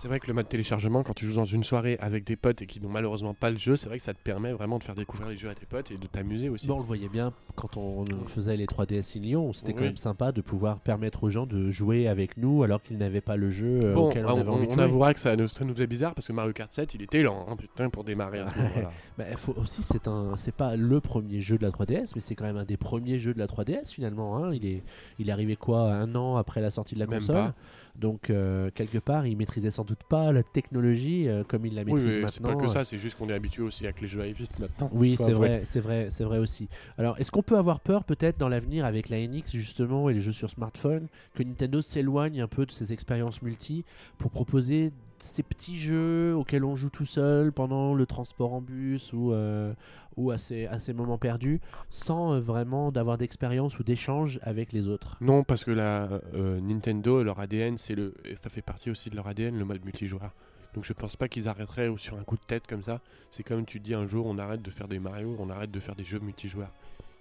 C'est 0.02 0.08
vrai 0.08 0.22
que 0.22 0.28
le 0.28 0.34
mode 0.34 0.48
téléchargement, 0.48 1.04
quand 1.04 1.14
tu 1.14 1.26
joues 1.26 1.36
dans 1.36 1.44
une 1.44 1.66
soirée 1.66 1.98
avec 2.00 2.24
des 2.24 2.38
potes 2.38 2.62
et 2.62 2.66
qui 2.66 2.80
n'ont 2.80 2.88
malheureusement 2.88 3.34
pas 3.34 3.50
le 3.50 3.58
jeu, 3.58 3.76
c'est 3.76 3.90
vrai 3.90 3.98
que 3.98 4.04
ça 4.04 4.14
te 4.14 4.20
permet 4.24 4.54
vraiment 4.54 4.80
de 4.80 4.84
faire 4.86 4.96
découvrir 4.96 5.28
les 5.28 5.36
jeux 5.36 5.50
à 5.50 5.56
tes 5.56 5.66
potes 5.66 5.92
et 5.92 5.98
de 5.98 6.08
t'amuser 6.08 6.48
aussi. 6.48 6.68
Bon, 6.68 6.76
on 6.76 6.80
le 6.80 6.86
voyait 6.86 7.10
bien 7.10 7.34
quand 7.58 7.76
on 7.76 8.06
faisait 8.28 8.56
les 8.56 8.66
3DS 8.66 9.18
in 9.18 9.22
Lyon, 9.22 9.52
c'était 9.52 9.74
quand 9.74 9.84
même 9.84 9.98
sympa 9.98 10.32
de 10.32 10.40
pouvoir 10.40 10.80
permettre 10.80 11.26
aux 11.26 11.30
gens 11.30 11.46
de 11.46 11.70
jouer 11.70 12.08
avec 12.08 12.38
nous 12.38 12.64
alors 12.64 12.82
qu'ils 12.82 12.98
n'avaient 12.98 13.20
pas 13.20 13.36
le 13.36 13.50
jeu 13.50 13.82
euh, 13.84 13.94
Bon, 13.94 14.08
auquel 14.08 14.26
on, 14.26 14.30
on, 14.30 14.38
avait 14.40 14.50
envie 14.50 14.68
de 14.68 14.72
on 14.72 14.76
jouer. 14.76 14.84
avouera 14.84 15.14
que 15.14 15.20
ça 15.20 15.36
nous, 15.36 15.50
ça 15.50 15.66
nous 15.66 15.74
faisait 15.74 15.88
bizarre 15.88 16.16
parce 16.16 16.28
que 16.28 16.32
Mario 16.34 16.54
Kart 16.54 16.72
7, 16.72 16.94
il 16.94 17.02
était 17.02 17.22
lent, 17.22 17.46
hein, 17.50 17.58
putain, 17.58 17.90
pour 17.90 18.06
démarrer 18.06 18.40
à 18.40 18.48
ce 18.48 18.58
moment-là. 18.58 18.92
Bah, 19.18 19.26
faut 19.36 19.54
aussi, 19.58 19.84
c'est 19.84 20.08
un, 20.08 20.38
c'est 20.38 20.56
pas 20.56 20.78
le 20.78 21.02
premier 21.02 21.42
jeu 21.42 21.58
de 21.58 21.64
la 21.64 21.72
3DS, 21.72 22.14
mais 22.16 22.22
c'est 22.22 22.36
quand 22.36 22.46
même 22.46 22.56
un 22.56 22.64
des 22.64 22.78
premiers 22.78 23.20
jeux 23.20 23.34
de 23.34 23.40
la 23.40 23.48
3DS 23.48 23.92
finalement. 23.92 24.38
hein. 24.46 24.54
Il 24.54 24.66
est, 24.66 24.82
il 25.20 25.28
est 25.28 25.32
arrivé 25.34 25.58
quoi 25.58 25.92
un 25.92 26.16
an 26.16 26.38
après 26.38 26.62
la 26.62 26.72
sortie 26.72 26.96
de 26.96 27.02
la 27.02 27.08
Même 27.08 27.20
console? 27.20 27.36
pas. 27.36 27.54
Donc 28.00 28.30
euh, 28.30 28.72
quelque 28.74 28.98
part, 28.98 29.28
il 29.28 29.36
maîtrisait 29.36 29.72
sans 29.72 29.84
doute 29.84 30.04
pas 30.10 30.32
la 30.32 30.42
technologie 30.42 31.28
euh, 31.28 31.44
comme 31.44 31.66
il 31.66 31.76
la 31.76 31.82
Oui, 31.84 31.94
maîtrise 31.94 32.06
mais 32.20 32.28
c'est 32.30 32.40
maintenant. 32.42 32.58
pas 32.58 32.66
que 32.66 32.72
ça, 32.72 32.86
c'est 32.86 32.98
juste 32.98 33.18
qu'on 33.18 33.30
est 33.30 33.34
habitué 33.34 33.62
aussi 33.62 33.84
avec 33.84 34.00
les 34.02 34.08
jeux 34.08 34.22
à 34.22 34.26
vite 34.28 34.58
maintenant. 34.58 34.90
Oui, 34.94 35.16
c'est 35.18 35.34
vrai, 35.34 35.62
c'est 35.66 35.80
vrai, 35.82 36.08
c'est 36.10 36.24
vrai 36.24 36.38
aussi. 36.38 36.70
Alors, 36.98 37.20
est-ce 37.20 37.30
qu'on 37.32 37.44
peut 37.44 37.58
avoir 37.58 37.82
peur 37.82 38.06
peut-être 38.06 38.38
dans 38.38 38.48
l'avenir 38.50 38.86
avec 38.86 39.10
la 39.10 39.18
NX 39.20 39.52
justement 39.52 40.10
et 40.10 40.14
les 40.14 40.22
jeux 40.22 40.32
sur 40.32 40.50
smartphone 40.50 41.08
que 41.36 41.44
Nintendo 41.44 41.82
s'éloigne 41.82 42.42
un 42.42 42.48
peu 42.48 42.66
de 42.66 42.72
ses 42.72 42.94
expériences 42.94 43.42
multi 43.42 43.84
pour 44.18 44.32
proposer 44.32 44.92
ces 45.24 45.44
petits 45.44 45.80
jeux 45.80 46.36
auxquels 46.36 46.64
on 46.64 46.76
joue 46.76 46.90
tout 46.90 47.06
seul 47.06 47.52
pendant 47.52 47.94
le 47.94 48.06
transport 48.06 48.54
en 48.54 48.62
bus 48.62 49.14
ou, 49.14 49.32
euh, 49.32 49.74
ou 50.18 50.32
à, 50.32 50.38
ces, 50.38 50.66
à 50.68 50.80
ces 50.80 50.94
moments 50.94 51.18
perdus 51.18 51.62
sans 51.90 52.34
euh, 52.34 52.40
vraiment 52.40 52.92
d'avoir 52.92 53.18
d'expérience 53.18 53.80
ou 53.80 53.84
d'échange 53.84 54.40
avec 54.44 54.72
les 54.72 54.88
autres 54.88 55.18
Non, 55.22 55.44
parce 55.44 55.64
que 55.64 55.72
la 55.72 56.10
euh, 56.34 56.60
Nintendo, 56.62 57.24
leur 57.24 57.40
ADN, 57.40 57.78
c'est 57.78 57.96
le, 57.96 58.14
ça 58.42 58.50
fait 58.50 58.62
partie 58.62 58.90
aussi 58.90 59.10
de 59.10 59.16
leur 59.16 59.28
ADN, 59.28 59.58
le 59.58 59.66
mode 59.66 59.84
multijoueur. 59.84 60.32
Donc 60.74 60.86
je 60.86 60.94
pense 60.94 61.16
pas 61.16 61.28
qu'ils 61.28 61.48
arrêteraient 61.48 61.92
sur 61.98 62.18
un 62.18 62.24
coup 62.24 62.38
de 62.38 62.46
tête 62.46 62.68
comme 62.68 62.84
ça. 62.84 63.02
C'est 63.30 63.44
comme 63.44 63.66
tu 63.66 63.80
dis 63.80 63.94
un 63.94 64.08
jour, 64.08 64.26
on 64.28 64.38
arrête 64.38 64.62
de 64.62 64.72
faire 64.72 64.88
des 64.88 65.00
Mario, 65.00 65.36
on 65.40 65.50
arrête 65.50 65.72
de 65.72 65.80
faire 65.80 65.96
des 65.96 66.04
jeux 66.04 66.20
multijoueurs. 66.20 66.72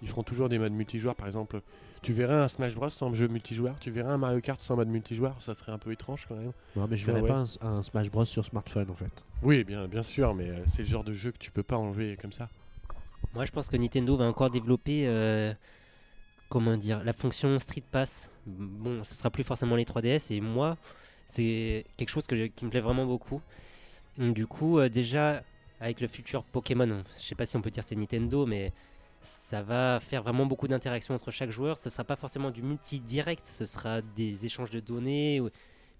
Ils 0.01 0.07
feront 0.07 0.23
toujours 0.23 0.47
des 0.49 0.59
modes 0.59 0.71
multijoueurs. 0.73 1.15
Par 1.15 1.27
exemple, 1.27 1.61
tu 2.01 2.13
verrais 2.13 2.35
un 2.35 2.47
Smash 2.47 2.73
Bros 2.75 2.89
sans 2.89 3.13
jeu 3.13 3.27
multijoueur, 3.27 3.77
tu 3.79 3.91
verrais 3.91 4.11
un 4.13 4.17
Mario 4.17 4.39
Kart 4.39 4.61
sans 4.61 4.75
mode 4.77 4.87
multijoueur, 4.87 5.41
ça 5.41 5.53
serait 5.55 5.71
un 5.73 5.77
peu 5.77 5.91
étrange 5.91 6.25
quand 6.27 6.35
même. 6.35 6.53
Non, 6.75 6.87
mais 6.89 6.95
je 6.97 7.03
Ah 7.03 7.07
verrais 7.07 7.21
ouais. 7.21 7.27
pas 7.27 7.43
un, 7.61 7.67
un 7.77 7.83
Smash 7.83 8.09
Bros 8.09 8.23
sur 8.25 8.45
smartphone 8.45 8.89
en 8.89 8.95
fait. 8.95 9.11
Oui, 9.43 9.63
bien, 9.65 9.87
bien 9.87 10.03
sûr, 10.03 10.33
mais 10.33 10.49
euh, 10.49 10.63
c'est 10.67 10.83
le 10.83 10.87
genre 10.87 11.03
de 11.03 11.13
jeu 11.13 11.31
que 11.31 11.37
tu 11.37 11.51
peux 11.51 11.63
pas 11.63 11.75
enlever 11.77 12.17
comme 12.21 12.31
ça. 12.31 12.49
Moi, 13.33 13.43
je 13.45 13.51
pense 13.51 13.69
que 13.69 13.75
Nintendo 13.77 14.15
va 14.17 14.25
encore 14.25 14.49
développer, 14.49 15.03
euh, 15.07 15.53
comment 16.47 16.77
dire, 16.77 17.03
la 17.03 17.13
fonction 17.13 17.59
Street 17.59 17.83
Pass. 17.91 18.31
Bon, 18.47 19.03
ce 19.03 19.13
sera 19.15 19.29
plus 19.29 19.43
forcément 19.43 19.75
les 19.75 19.85
3DS 19.85 20.31
et 20.31 20.41
moi, 20.41 20.77
c'est 21.27 21.85
quelque 21.97 22.09
chose 22.09 22.25
que 22.25 22.35
je- 22.35 22.45
qui 22.45 22.65
me 22.65 22.69
plaît 22.69 22.79
vraiment 22.79 23.05
beaucoup. 23.05 23.41
Donc, 24.17 24.33
du 24.33 24.47
coup, 24.47 24.79
euh, 24.79 24.89
déjà 24.89 25.43
avec 25.79 26.01
le 26.01 26.07
futur 26.07 26.43
Pokémon, 26.43 27.03
je 27.19 27.23
sais 27.25 27.35
pas 27.35 27.45
si 27.45 27.55
on 27.55 27.61
peut 27.61 27.69
dire 27.69 27.83
c'est 27.83 27.95
Nintendo, 27.95 28.45
mais 28.45 28.73
ça 29.21 29.61
va 29.61 29.99
faire 29.99 30.23
vraiment 30.23 30.45
beaucoup 30.45 30.67
d'interactions 30.67 31.13
entre 31.15 31.31
chaque 31.31 31.51
joueur. 31.51 31.77
Ce 31.77 31.89
sera 31.89 32.03
pas 32.03 32.15
forcément 32.15 32.51
du 32.51 32.61
multi 32.61 32.99
direct, 32.99 33.45
ce 33.45 33.65
sera 33.65 34.01
des 34.01 34.45
échanges 34.45 34.69
de 34.69 34.79
données. 34.79 35.41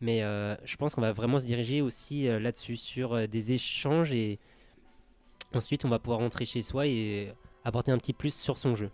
Mais 0.02 0.24
euh, 0.24 0.56
je 0.64 0.78
pense 0.78 0.96
qu'on 0.96 1.02
va 1.02 1.12
vraiment 1.12 1.40
se 1.40 1.46
diriger 1.46 1.82
aussi 1.82 2.28
euh, 2.28 2.40
là-dessus, 2.40 2.78
sur 2.78 3.14
euh, 3.14 3.28
des 3.28 3.52
échanges 3.52 4.14
et 4.14 4.40
ensuite 5.54 5.84
on 5.84 5.90
va 5.90 6.00
pouvoir 6.00 6.20
rentrer 6.20 6.46
chez 6.46 6.62
soi 6.62 6.88
et 6.88 7.34
apporter 7.66 7.92
un 7.92 7.98
petit 7.98 8.14
plus 8.14 8.34
sur 8.34 8.58
son 8.58 8.76
jeu. 8.76 8.90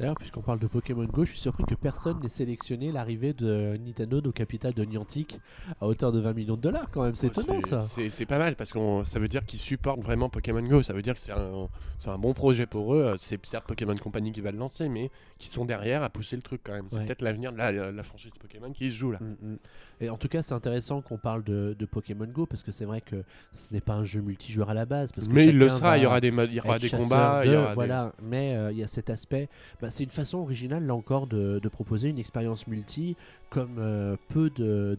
D'ailleurs, 0.00 0.14
puisqu'on 0.16 0.40
parle 0.40 0.58
de 0.58 0.66
Pokémon 0.66 1.04
Go, 1.04 1.24
je 1.26 1.30
suis 1.32 1.40
surpris 1.40 1.64
que 1.64 1.74
personne 1.74 2.18
n'ait 2.20 2.28
sélectionné 2.30 2.90
l'arrivée 2.90 3.34
de 3.34 3.76
Nintendo 3.84 4.20
au 4.24 4.32
capital 4.32 4.72
de 4.72 4.82
Niantic 4.84 5.38
à 5.80 5.86
hauteur 5.86 6.10
de 6.10 6.20
20 6.20 6.32
millions 6.32 6.56
de 6.56 6.60
dollars 6.62 6.88
quand 6.90 7.02
même. 7.04 7.14
C'est 7.14 7.26
Ouais, 7.36 7.42
étonnant 7.44 7.60
ça. 7.60 7.80
C'est 7.80 8.26
pas 8.26 8.38
mal 8.38 8.56
parce 8.56 8.72
que 8.72 8.78
ça 9.04 9.18
veut 9.18 9.28
dire 9.28 9.44
qu'ils 9.44 9.58
supportent 9.58 10.00
vraiment 10.00 10.28
Pokémon 10.30 10.62
Go. 10.62 10.82
Ça 10.82 10.94
veut 10.94 11.02
dire 11.02 11.14
que 11.14 11.20
c'est 11.20 11.32
un, 11.32 11.68
un 12.06 12.18
bon 12.18 12.32
projet 12.32 12.66
pour 12.66 12.94
eux. 12.94 13.16
C'est 13.18 13.44
certes 13.44 13.66
Pokémon 13.66 13.94
Company 13.94 14.32
qui 14.32 14.40
va 14.40 14.50
le 14.52 14.58
lancer, 14.58 14.88
mais 14.88 15.10
qui 15.38 15.48
sont 15.48 15.64
derrière 15.66 16.02
à 16.02 16.08
pousser 16.08 16.36
le 16.36 16.42
truc 16.42 16.62
quand 16.64 16.72
même. 16.72 16.86
C'est 16.88 16.96
Ouais. 16.98 17.04
peut-être 17.04 17.22
l'avenir 17.22 17.52
de 17.52 17.58
la, 17.58 17.70
la 17.92 18.02
franchise 18.02 18.32
Pokémon 18.40 18.72
qui 18.72 18.90
se 18.90 18.94
joue 18.96 19.12
là. 19.12 19.18
Mm, 19.20 19.52
mm. 19.52 19.58
Et 20.02 20.08
en 20.10 20.16
tout 20.16 20.28
cas, 20.28 20.40
c'est 20.42 20.54
intéressant 20.54 21.02
qu'on 21.02 21.18
parle 21.18 21.44
de, 21.44 21.76
de 21.78 21.84
Pokémon 21.86 22.24
Go 22.26 22.46
parce 22.46 22.62
que 22.62 22.72
c'est 22.72 22.86
vrai 22.86 23.02
que 23.02 23.22
ce 23.52 23.74
n'est 23.74 23.82
pas 23.82 23.92
un 23.94 24.04
jeu 24.06 24.22
multijoueur 24.22 24.70
à 24.70 24.74
la 24.74 24.86
base. 24.86 25.12
Parce 25.12 25.28
que 25.28 25.32
Mais 25.32 25.44
il 25.46 25.58
le 25.58 25.68
sera. 25.68 25.98
Il 25.98 26.04
y 26.04 26.06
aura 26.06 26.20
des, 26.22 26.30
modes- 26.30 26.48
il 26.50 26.56
y 26.56 26.60
aura 26.60 26.78
des 26.78 26.88
combats. 26.88 27.42
il 27.44 27.48
y 27.48 27.52
de- 27.52 27.58
aura 27.58 27.68
des- 27.68 27.74
voilà, 27.74 28.12
mais 28.22 28.54
euh, 28.56 28.72
il 28.72 28.78
y 28.78 28.82
a 28.82 28.86
cet 28.86 29.10
aspect. 29.10 29.48
bah, 29.82 29.89
c'est 29.90 30.04
une 30.04 30.10
façon 30.10 30.38
originale 30.38 30.86
là 30.86 30.94
encore 30.94 31.26
de, 31.26 31.60
proposer 31.70 32.08
une 32.08 32.18
expérience 32.18 32.66
multi 32.66 33.16
comme 33.48 33.76
euh, 33.78 34.16
peu 34.28 34.50
de, 34.50 34.98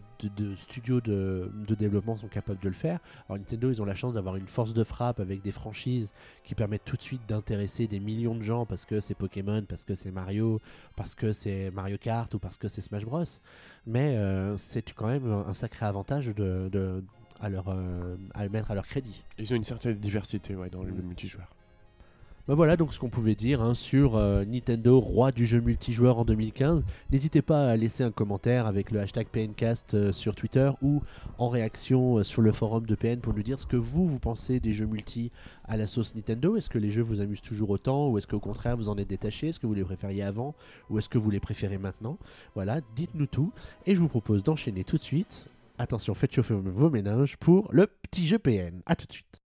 studios 0.56 1.00
de, 1.00 1.50
développement 1.78 2.16
sont 2.16 2.28
capables 2.28 2.60
de 2.60 2.68
le 2.68 2.74
faire. 2.74 3.00
Alors 3.28 3.38
Nintendo, 3.38 3.70
ils 3.70 3.82
ont 3.82 3.84
la 3.84 3.94
chance 3.94 4.14
d'avoir 4.14 4.36
une 4.36 4.46
force 4.46 4.74
de 4.74 4.84
frappe 4.84 5.20
avec 5.20 5.42
des 5.42 5.52
franchises 5.52 6.12
qui 6.44 6.54
permettent 6.54 6.84
tout 6.84 6.96
de 6.96 7.02
suite 7.02 7.22
d'intéresser 7.28 7.86
des 7.86 8.00
millions 8.00 8.34
de 8.34 8.42
gens 8.42 8.66
parce 8.66 8.84
que 8.84 9.00
c'est 9.00 9.14
Pokémon, 9.14 9.64
parce 9.68 9.84
que 9.84 9.94
c'est 9.94 10.10
Mario, 10.10 10.60
parce 10.96 11.14
que 11.14 11.32
c'est 11.32 11.70
Mario 11.70 11.98
Kart 11.98 12.32
ou 12.34 12.38
parce 12.38 12.58
que 12.58 12.68
c'est 12.68 12.80
Smash 12.80 13.04
Bros. 13.04 13.24
Mais 13.86 14.16
euh, 14.16 14.56
c'est 14.58 14.92
quand 14.92 15.08
même 15.08 15.30
un, 15.30 15.54
sacré 15.54 15.86
avantage 15.86 16.28
à, 16.28 17.48
leur, 17.48 17.68
euh, 17.68 18.16
mettre 18.50 18.70
à 18.70 18.74
leur 18.74 18.86
crédit. 18.86 19.22
Ils 19.38 19.52
ont 19.52 19.56
une 19.56 19.64
certaine 19.64 19.96
diversité 19.96 20.54
dans 20.70 20.82
le 20.82 20.92
multijoueur. 20.92 21.48
Bah 22.48 22.56
voilà 22.56 22.76
donc 22.76 22.92
ce 22.92 22.98
qu'on 22.98 23.08
pouvait 23.08 23.36
dire 23.36 23.62
hein, 23.62 23.72
sur 23.72 24.16
euh, 24.16 24.44
Nintendo, 24.44 24.98
roi 24.98 25.30
du 25.30 25.46
jeu 25.46 25.60
multijoueur 25.60 26.18
en 26.18 26.24
2015. 26.24 26.84
N'hésitez 27.12 27.40
pas 27.40 27.70
à 27.70 27.76
laisser 27.76 28.02
un 28.02 28.10
commentaire 28.10 28.66
avec 28.66 28.90
le 28.90 28.98
hashtag 28.98 29.28
PNcast 29.28 29.94
euh, 29.94 30.10
sur 30.10 30.34
Twitter 30.34 30.68
ou 30.82 31.04
en 31.38 31.48
réaction 31.48 32.18
euh, 32.18 32.24
sur 32.24 32.42
le 32.42 32.50
forum 32.50 32.84
de 32.84 32.96
PN 32.96 33.20
pour 33.20 33.32
nous 33.32 33.44
dire 33.44 33.60
ce 33.60 33.66
que 33.66 33.76
vous, 33.76 34.08
vous 34.08 34.18
pensez 34.18 34.58
des 34.58 34.72
jeux 34.72 34.86
multi 34.86 35.30
à 35.66 35.76
la 35.76 35.86
sauce 35.86 36.16
Nintendo. 36.16 36.56
Est-ce 36.56 36.68
que 36.68 36.78
les 36.78 36.90
jeux 36.90 37.02
vous 37.02 37.20
amusent 37.20 37.42
toujours 37.42 37.70
autant 37.70 38.08
ou 38.08 38.18
est-ce 38.18 38.26
qu'au 38.26 38.40
contraire 38.40 38.76
vous 38.76 38.88
en 38.88 38.98
êtes 38.98 39.08
détaché? 39.08 39.50
Est-ce 39.50 39.60
que 39.60 39.68
vous 39.68 39.74
les 39.74 39.84
préfériez 39.84 40.24
avant 40.24 40.56
ou 40.90 40.98
est-ce 40.98 41.08
que 41.08 41.18
vous 41.18 41.30
les 41.30 41.38
préférez 41.38 41.78
maintenant? 41.78 42.18
Voilà, 42.56 42.80
dites-nous 42.96 43.26
tout 43.26 43.52
et 43.86 43.94
je 43.94 44.00
vous 44.00 44.08
propose 44.08 44.42
d'enchaîner 44.42 44.82
tout 44.82 44.96
de 44.96 45.04
suite. 45.04 45.46
Attention, 45.78 46.12
faites 46.14 46.34
chauffer 46.34 46.54
vos 46.54 46.90
méninges 46.90 47.36
pour 47.36 47.68
le 47.70 47.86
petit 47.86 48.26
jeu 48.26 48.40
PN. 48.40 48.82
A 48.86 48.96
tout 48.96 49.06
de 49.06 49.12
suite. 49.12 49.42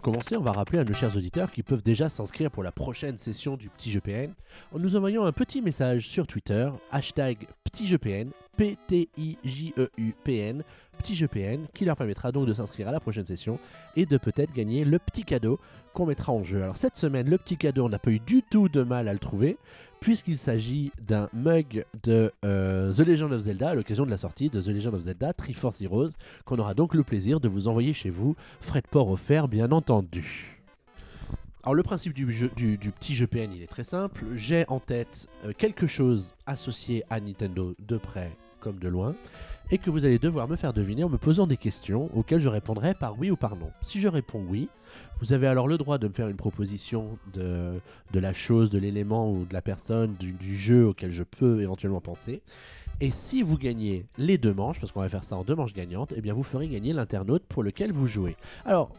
De 0.00 0.04
commencer, 0.04 0.36
on 0.38 0.40
va 0.40 0.52
rappeler 0.52 0.78
à 0.78 0.84
nos 0.84 0.94
chers 0.94 1.14
auditeurs 1.14 1.52
qui 1.52 1.62
peuvent 1.62 1.82
déjà 1.82 2.08
s'inscrire 2.08 2.50
pour 2.50 2.62
la 2.62 2.72
prochaine 2.72 3.18
session 3.18 3.58
du 3.58 3.68
Petit 3.68 3.90
Jeu 3.90 4.00
PN 4.00 4.32
en 4.72 4.78
nous 4.78 4.96
envoyant 4.96 5.26
un 5.26 5.32
petit 5.32 5.60
message 5.60 6.08
sur 6.08 6.26
Twitter, 6.26 6.70
hashtag 6.90 7.46
Petit 7.64 7.86
Jeu 7.86 7.98
PN, 7.98 8.30
P-T-I-J-E-U-P-N, 8.56 9.04
Petit 10.96 11.14
Jeu 11.14 11.28
PN, 11.28 11.66
qui 11.74 11.84
leur 11.84 11.96
permettra 11.96 12.32
donc 12.32 12.46
de 12.46 12.54
s'inscrire 12.54 12.88
à 12.88 12.92
la 12.92 13.00
prochaine 13.00 13.26
session 13.26 13.58
et 13.94 14.06
de 14.06 14.16
peut-être 14.16 14.54
gagner 14.54 14.86
le 14.86 14.98
petit 14.98 15.24
cadeau 15.24 15.60
qu'on 15.92 16.06
mettra 16.06 16.32
en 16.32 16.42
jeu. 16.42 16.62
Alors 16.62 16.78
cette 16.78 16.96
semaine, 16.96 17.28
le 17.28 17.36
petit 17.36 17.58
cadeau, 17.58 17.84
on 17.84 17.90
n'a 17.90 17.98
pas 17.98 18.10
eu 18.10 18.20
du 18.20 18.42
tout 18.42 18.70
de 18.70 18.82
mal 18.82 19.06
à 19.06 19.12
le 19.12 19.18
trouver, 19.18 19.58
puisqu'il 20.00 20.38
s'agit 20.38 20.90
d'un 21.00 21.28
mug 21.32 21.84
de 22.02 22.32
euh, 22.44 22.92
The 22.92 23.00
Legend 23.00 23.32
of 23.32 23.42
Zelda 23.42 23.70
à 23.70 23.74
l'occasion 23.74 24.06
de 24.06 24.10
la 24.10 24.16
sortie 24.16 24.48
de 24.48 24.60
The 24.60 24.68
Legend 24.68 24.94
of 24.94 25.02
Zelda 25.02 25.32
Triforce 25.34 25.80
Heroes, 25.82 26.10
qu'on 26.46 26.58
aura 26.58 26.74
donc 26.74 26.94
le 26.94 27.04
plaisir 27.04 27.38
de 27.38 27.48
vous 27.48 27.68
envoyer 27.68 27.92
chez 27.92 28.10
vous, 28.10 28.34
frais 28.60 28.80
de 28.80 28.88
port 28.88 29.10
offert 29.10 29.46
bien 29.46 29.70
entendu. 29.72 30.56
Alors 31.62 31.74
le 31.74 31.82
principe 31.82 32.14
du, 32.14 32.24
petit 32.26 33.14
jeu 33.14 33.26
PN 33.26 33.52
il 33.52 33.62
est 33.62 33.66
très 33.66 33.84
simple, 33.84 34.24
j'ai 34.34 34.64
en 34.68 34.80
tête 34.80 35.28
euh, 35.44 35.52
quelque 35.56 35.86
chose 35.86 36.32
associé 36.46 37.04
à 37.10 37.20
Nintendo 37.20 37.74
de 37.86 37.98
près 37.98 38.32
comme 38.60 38.78
de 38.78 38.88
loin, 38.88 39.14
et 39.70 39.78
que 39.78 39.90
vous 39.90 40.04
allez 40.04 40.18
devoir 40.18 40.48
me 40.48 40.56
faire 40.56 40.72
deviner 40.72 41.04
en 41.04 41.08
me 41.08 41.18
posant 41.18 41.46
des 41.46 41.56
questions 41.56 42.10
auxquelles 42.14 42.40
je 42.40 42.48
répondrai 42.48 42.94
par 42.94 43.18
oui 43.18 43.30
ou 43.30 43.36
par 43.36 43.56
non. 43.56 43.70
Si 43.82 44.00
je 44.00 44.08
réponds 44.08 44.44
oui, 44.48 44.68
vous 45.20 45.32
avez 45.32 45.46
alors 45.46 45.68
le 45.68 45.78
droit 45.78 45.98
de 45.98 46.08
me 46.08 46.12
faire 46.12 46.28
une 46.28 46.36
proposition 46.36 47.18
de, 47.34 47.80
de 48.12 48.20
la 48.20 48.32
chose, 48.32 48.70
de 48.70 48.78
l'élément 48.78 49.30
ou 49.30 49.44
de 49.44 49.52
la 49.52 49.62
personne, 49.62 50.14
du, 50.18 50.32
du 50.32 50.56
jeu 50.56 50.86
auquel 50.86 51.12
je 51.12 51.22
peux 51.22 51.60
éventuellement 51.60 52.00
penser. 52.00 52.42
Et 53.02 53.10
si 53.10 53.42
vous 53.42 53.56
gagnez 53.56 54.04
les 54.18 54.36
deux 54.36 54.52
manches, 54.52 54.78
parce 54.78 54.92
qu'on 54.92 55.00
va 55.00 55.08
faire 55.08 55.24
ça 55.24 55.36
en 55.36 55.42
deux 55.42 55.54
manches 55.54 55.72
gagnantes, 55.72 56.12
eh 56.16 56.20
bien 56.20 56.34
vous 56.34 56.42
ferez 56.42 56.68
gagner 56.68 56.92
l'internaute 56.92 57.44
pour 57.48 57.62
lequel 57.62 57.92
vous 57.92 58.06
jouez. 58.06 58.36
Alors, 58.66 58.90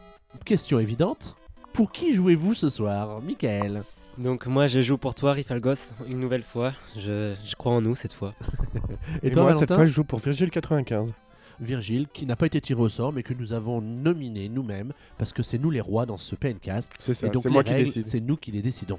question 0.44 0.80
évidente, 0.80 1.36
pour 1.72 1.92
qui 1.92 2.12
jouez-vous 2.12 2.54
ce 2.54 2.68
soir, 2.68 3.22
Michael? 3.22 3.82
Donc 4.18 4.46
moi 4.46 4.66
je 4.66 4.82
joue 4.82 4.98
pour 4.98 5.14
toi 5.14 5.32
Rifalgos 5.32 5.94
une 6.06 6.20
nouvelle 6.20 6.42
fois, 6.42 6.72
je, 6.96 7.34
je 7.44 7.54
crois 7.54 7.72
en 7.72 7.80
nous 7.80 7.94
cette 7.94 8.12
fois. 8.12 8.34
Et, 9.22 9.28
Et, 9.28 9.30
toi, 9.30 9.44
moi, 9.44 9.52
cette 9.52 9.72
fois, 9.72 9.86
je 9.86 9.92
joue 9.92 10.04
pour 10.04 10.18
Virgile 10.18 10.50
95. 10.50 11.12
Virgile, 11.62 12.08
qui 12.12 12.26
n'a 12.26 12.36
pas 12.36 12.46
été 12.46 12.60
tiré 12.60 12.80
au 12.80 12.88
sort, 12.88 13.12
mais 13.12 13.22
que 13.22 13.34
nous 13.34 13.52
avons 13.52 13.80
nominé 13.80 14.48
nous-mêmes, 14.48 14.92
parce 15.18 15.32
que 15.32 15.42
c'est 15.42 15.58
nous 15.58 15.70
les 15.70 15.80
rois 15.80 16.06
dans 16.06 16.16
ce 16.16 16.34
PNcast. 16.34 16.92
C'est 16.98 17.14
ça, 17.14 17.26
Et 17.26 17.30
donc 17.30 17.42
c'est 17.44 17.48
les 17.48 17.52
moi 17.52 17.64
qui 17.64 17.74
décide. 17.74 18.04
c'est 18.06 18.20
nous 18.20 18.36
qui 18.36 18.50
les 18.50 18.62
décidons. 18.62 18.98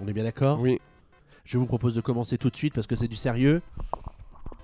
On 0.00 0.06
est 0.08 0.12
bien 0.12 0.24
d'accord? 0.24 0.60
Oui, 0.60 0.80
Je 1.44 1.58
vous 1.58 1.66
propose 1.66 1.94
de 1.94 2.00
commencer 2.00 2.36
tout 2.38 2.50
de 2.50 2.56
suite 2.56 2.74
parce 2.74 2.86
que 2.86 2.96
c'est 2.96 3.08
du 3.08 3.16
sérieux. 3.16 3.62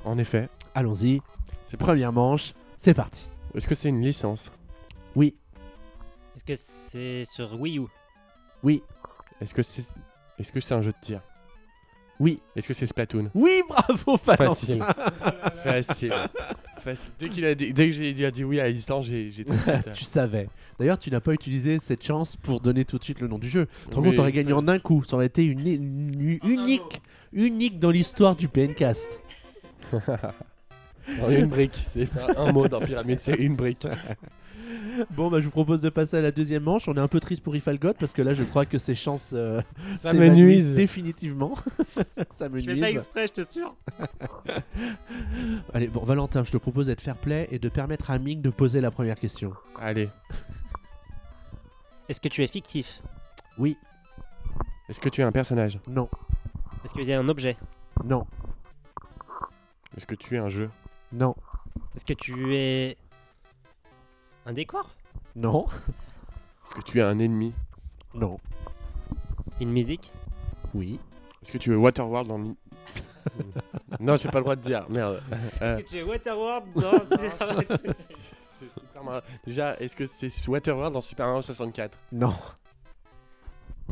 en 0.05 0.18
effet. 0.18 0.48
Allons-y. 0.74 1.20
C'est 1.66 1.76
parti. 1.76 1.92
Première 1.92 2.12
manche, 2.12 2.55
c'est 2.78 2.94
parti. 2.94 3.28
Est-ce 3.55 3.66
que 3.66 3.74
c'est 3.74 3.88
une 3.88 4.01
licence? 4.03 4.51
Oui, 5.14 5.34
Est-ce 6.36 6.44
que 6.44 6.55
c'est 6.57 7.24
sur 7.26 7.61
Wii 7.61 7.78
U? 7.78 7.82
Oui. 8.62 8.82
Est-ce 9.40 9.55
que 9.55 9.62
c'est 9.62 9.84
est-ce 10.38 10.53
que 10.53 10.61
c'est 10.61 10.74
un 10.74 10.80
jeu 10.82 10.92
de 10.92 10.96
tir? 11.01 11.20
Oui. 12.18 12.40
Est-ce 12.57 12.66
que 12.68 12.74
c'est 12.74 12.86
Splatoon? 12.86 13.30
Oui, 13.34 13.62
bravo, 13.68 14.18
Valentin. 14.24 14.55
Facile. 14.55 14.82
Facile. 15.62 16.14
Facile. 16.82 17.10
Dès 17.18 17.28
qu'il 17.28 17.44
a 17.44 17.54
dit, 17.54 17.72
dès 17.72 17.86
que 17.86 17.92
j'ai 17.92 18.12
dit, 18.12 18.24
a 18.24 18.30
dit 18.30 18.42
oui 18.44 18.58
à 18.60 18.68
l'histoire, 18.68 19.02
j'ai 19.02 19.30
tout 19.46 19.52
de 19.52 19.58
suite. 19.58 19.68
euh, 19.88 19.92
tu 19.94 20.04
savais. 20.04 20.48
D'ailleurs, 20.78 20.98
tu 20.98 21.10
n'as 21.10 21.20
pas 21.20 21.32
utilisé 21.32 21.78
cette 21.78 22.02
chance 22.04 22.36
pour 22.36 22.60
donner 22.60 22.84
tout 22.84 22.98
de 22.98 23.04
suite 23.04 23.20
le 23.20 23.28
nom 23.28 23.38
du 23.38 23.48
jeu. 23.48 23.66
Tu 23.84 23.90
te 23.90 23.94
rends 23.96 24.00
Oui, 24.02 24.08
compte, 24.08 24.16
t'aurais 24.16 24.32
gagné 24.32 24.52
en 24.52 24.66
un 24.66 24.78
coup. 24.78 25.02
Ça 25.04 25.16
aurait 25.16 25.26
été 25.26 25.44
une, 25.44 25.66
une- 25.66 26.38
unique, 26.44 27.02
unique 27.32 27.78
dans 27.78 27.90
l'histoire 27.90 28.34
du 28.36 28.48
PNcast. 28.48 29.20
une 31.28 31.46
brique. 31.46 31.78
C'est 31.84 32.06
pas 32.06 32.28
un 32.36 32.52
mot 32.52 32.68
dans 32.68 32.80
Pyramide, 32.80 33.18
c'est 33.20 33.34
une 33.34 33.56
brique. 33.56 33.86
Bon, 35.10 35.30
bah, 35.30 35.40
je 35.40 35.44
vous 35.46 35.50
propose 35.50 35.80
de 35.80 35.88
passer 35.88 36.16
à 36.16 36.20
la 36.20 36.30
deuxième 36.30 36.62
manche. 36.62 36.88
On 36.88 36.94
est 36.94 37.00
un 37.00 37.08
peu 37.08 37.20
triste 37.20 37.42
pour 37.42 37.54
Ifalgot 37.56 37.94
parce 37.94 38.12
que 38.12 38.22
là, 38.22 38.34
je 38.34 38.42
crois 38.42 38.66
que 38.66 38.78
ses 38.78 38.94
chances 38.94 39.30
euh, 39.34 39.60
Ça 39.98 40.12
me 40.12 40.28
nuise. 40.28 40.74
définitivement. 40.74 41.54
Ça 42.30 42.48
me 42.48 42.60
nuise. 42.60 42.82
exprès, 42.84 43.26
je 43.26 43.32
te 43.42 43.50
sûr. 43.50 43.74
Allez, 45.74 45.88
bon, 45.88 46.04
Valentin, 46.04 46.44
je 46.44 46.50
te 46.52 46.56
propose 46.56 46.86
d'être 46.86 47.00
fair 47.00 47.16
play 47.16 47.48
et 47.50 47.58
de 47.58 47.68
permettre 47.68 48.10
à 48.10 48.18
Ming 48.18 48.40
de 48.42 48.50
poser 48.50 48.80
la 48.80 48.90
première 48.90 49.18
question. 49.18 49.52
Allez. 49.78 50.08
Est-ce 52.08 52.20
que 52.20 52.28
tu 52.28 52.42
es 52.42 52.46
fictif? 52.46 53.02
Oui, 53.58 53.76
Est-ce 54.88 55.00
que 55.00 55.08
tu 55.08 55.20
es 55.20 55.24
un 55.24 55.32
personnage? 55.32 55.78
Non, 55.88 56.08
Est-ce 56.84 56.94
qu'il 56.94 57.04
y 57.04 57.12
a 57.12 57.18
un 57.20 57.28
objet? 57.28 57.56
Non, 58.04 58.26
Est-ce 59.96 60.06
que 60.06 60.14
tu 60.14 60.34
es 60.36 60.38
un 60.38 60.48
jeu? 60.48 60.70
Non, 61.12 61.34
Est-ce 61.94 62.04
que 62.04 62.14
tu 62.14 62.54
es 62.54 62.96
un 64.47 64.53
décor 64.53 64.91
non, 65.36 65.66
Est-ce 66.66 66.74
que 66.74 66.80
tu 66.82 66.99
es 66.99 67.03
un 67.03 67.18
ennemi 67.18 67.53
non, 68.14 68.38
Une 69.61 69.70
musique 69.70 70.12
oui, 70.74 70.99
Est-ce 71.43 71.53
que 71.53 71.59
tu 71.59 71.72
es 71.72 71.76
Waterworld 71.76 72.28
dans 72.28 72.38
Non, 74.01 74.16
j'ai 74.16 74.28
pas 74.28 74.38
le 74.38 74.45
droit 74.45 74.57
de 74.57 74.62
dire. 74.62 74.84
Merde. 74.88 75.22
Euh, 75.62 75.76
Est-ce 75.78 75.84
que 75.84 75.88
tu 75.91 75.99
es 75.99 76.03
Waterworld 76.03 76.64
dans 76.74 76.91
c'est 78.61 78.80
Super 78.80 79.05
Mario- 79.05 79.22
Déjà, 79.47 79.76
est-ce 79.78 79.95
que 79.97 80.07
c'est 80.07 80.49
Waterworld 80.49 80.95
dans 80.95 81.01
Super 81.01 81.26
Mario 81.26 81.43
64 81.43 81.99
non, 82.12 82.34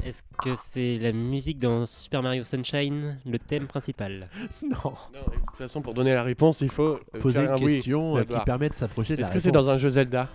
Est-ce 0.04 0.22
que 0.42 0.54
c'est 0.54 0.98
la 0.98 1.12
musique 1.12 1.58
dans 1.58 1.84
Super 1.86 2.22
Mario 2.22 2.44
Sunshine, 2.44 3.18
le 3.26 3.38
thème 3.38 3.66
principal 3.66 4.28
non. 4.62 4.70
Non, 4.84 4.92
et 5.32 5.36
de 5.36 5.44
toute 5.46 5.56
façon, 5.56 5.82
pour 5.82 5.94
donner 5.94 6.14
la 6.14 6.22
réponse, 6.22 6.60
il 6.60 6.70
faut 6.70 7.00
euh, 7.14 7.20
Poser 7.20 7.40
une 7.42 7.48
un 7.48 7.56
question 7.56 8.16
euh, 8.16 8.24
qui 8.24 8.38
permet 8.44 8.68
de 8.68 8.74
s'approcher 8.74 9.16
de 9.16 9.20
la 9.20 9.26
Est-ce 9.26 9.34
que 9.34 9.40
c'est 9.40 9.50
dans 9.50 9.70
un 9.70 9.78
jeu 9.78 9.90
Zelda 9.90 10.28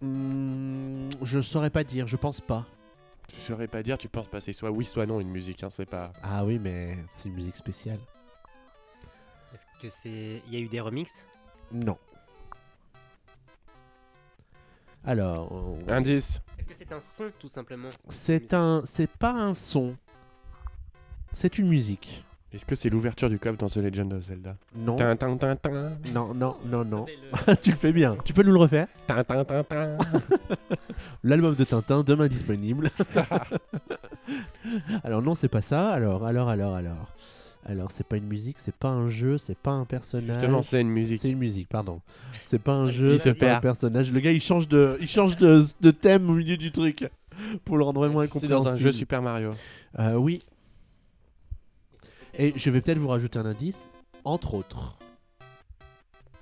Hmm, 0.00 1.08
je 1.22 1.40
saurais 1.40 1.70
pas 1.70 1.84
dire, 1.84 2.08
je 2.08 2.16
pense 2.16 2.40
pas. 2.40 2.66
Je 3.32 3.36
saurais 3.52 3.68
pas 3.68 3.84
dire, 3.84 3.96
tu 3.98 4.08
penses 4.08 4.26
pas, 4.26 4.40
c'est 4.40 4.52
soit 4.52 4.70
oui, 4.70 4.84
soit 4.84 5.06
non 5.06 5.20
une 5.20 5.30
musique, 5.30 5.62
hein, 5.62 5.70
c'est 5.70 5.86
pas. 5.86 6.12
Ah 6.24 6.44
oui, 6.44 6.58
mais 6.58 6.98
c'est 7.10 7.28
une 7.28 7.34
musique 7.34 7.56
spéciale. 7.56 8.00
Est-ce 9.54 9.64
que 9.80 9.88
c'est. 9.88 10.42
Il 10.48 10.54
y 10.54 10.56
a 10.56 10.60
eu 10.60 10.68
des 10.68 10.80
remixes? 10.80 11.24
Non. 11.70 11.96
Alors, 15.04 15.50
on- 15.52 15.78
Indice. 15.88 16.40
Que 16.72 16.78
c'est 16.78 16.92
un 16.92 17.00
son 17.00 17.30
tout 17.38 17.48
simplement 17.48 17.90
c'est 18.08 18.54
un, 18.54 18.80
c'est 18.86 19.06
pas 19.10 19.32
un 19.32 19.52
son. 19.52 19.94
C'est 21.34 21.58
une 21.58 21.68
musique. 21.68 22.24
Est-ce 22.50 22.64
que 22.64 22.74
c'est 22.74 22.88
l'ouverture 22.88 23.28
du 23.28 23.38
coffre 23.38 23.58
dans 23.58 23.68
The 23.68 23.76
Legend 23.76 24.10
of 24.14 24.22
Zelda? 24.22 24.56
Non, 24.74 24.96
Tin, 24.96 25.14
tin, 25.16 25.36
tin, 25.36 25.56
tin. 25.56 25.98
non, 26.14 26.32
non, 26.32 26.56
non, 26.64 26.82
non. 26.84 27.04
Le- 27.06 27.56
tu 27.62 27.72
le 27.72 27.76
fais 27.76 27.92
bien. 27.92 28.16
Tu 28.24 28.32
peux 28.32 28.42
nous 28.42 28.52
le 28.52 28.58
refaire? 28.58 28.86
Tin, 29.06 29.22
tin, 29.22 29.44
tin, 29.44 29.64
tin. 29.64 29.98
L'album 31.24 31.54
de 31.54 31.64
Tintin 31.64 32.02
demain 32.02 32.28
disponible. 32.28 32.90
alors 35.04 35.20
non, 35.20 35.34
c'est 35.34 35.48
pas 35.48 35.60
ça. 35.62 35.90
Alors, 35.90 36.24
alors, 36.24 36.48
alors, 36.48 36.74
alors. 36.74 37.08
Alors, 37.64 37.92
c'est 37.92 38.04
pas 38.04 38.16
une 38.16 38.26
musique, 38.26 38.58
c'est 38.58 38.74
pas 38.74 38.88
un 38.88 39.08
jeu, 39.08 39.38
c'est 39.38 39.56
pas 39.56 39.70
un 39.70 39.84
personnage. 39.84 40.34
Justement, 40.34 40.62
c'est 40.62 40.80
une 40.80 40.88
musique. 40.88 41.18
C'est 41.20 41.30
une 41.30 41.38
musique, 41.38 41.68
pardon. 41.68 42.00
C'est 42.44 42.58
pas 42.58 42.72
un 42.72 42.90
jeu, 42.90 43.18
c'est 43.18 43.34
pas 43.34 43.56
un 43.56 43.60
personnage. 43.60 44.12
Le 44.12 44.18
gars, 44.18 44.32
il 44.32 44.42
change 44.42 44.66
de, 44.66 44.98
il 45.00 45.08
change 45.08 45.36
de, 45.36 45.62
de 45.80 45.90
thème 45.92 46.28
au 46.28 46.34
milieu 46.34 46.56
du 46.56 46.72
truc 46.72 47.08
pour 47.64 47.78
le 47.78 47.84
rendre 47.84 48.00
vraiment 48.00 48.20
C'est 48.20 48.26
incompréhensible. 48.26 48.64
dans 48.64 48.68
un 48.68 48.78
jeu 48.78 48.90
Super 48.90 49.22
Mario. 49.22 49.52
Euh, 49.98 50.14
oui. 50.14 50.42
Et 52.34 52.52
je 52.56 52.70
vais 52.70 52.80
peut-être 52.80 52.98
vous 52.98 53.08
rajouter 53.08 53.38
un 53.38 53.46
indice. 53.46 53.88
Entre 54.24 54.54
autres. 54.54 54.98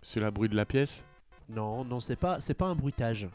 C'est 0.03 0.21
la 0.21 0.31
bruit 0.31 0.49
de 0.49 0.57
la 0.57 0.65
pièce? 0.65 1.05
Non, 1.51 1.85
non, 1.85 2.01
c'est 2.01 2.17
pas, 2.17 2.41
c'est 2.41 2.55
pas 2.55 2.67
un 2.67 2.75
bruitage. 2.75 3.29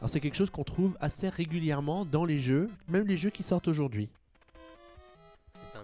Alors 0.00 0.10
c'est 0.10 0.20
quelque 0.20 0.36
chose 0.36 0.50
qu'on 0.50 0.64
trouve 0.64 0.96
assez 1.00 1.28
régulièrement 1.28 2.04
dans 2.04 2.24
les 2.24 2.38
jeux, 2.38 2.70
même 2.88 3.06
les 3.06 3.16
jeux 3.16 3.30
qui 3.30 3.42
sortent 3.42 3.68
aujourd'hui. 3.68 4.08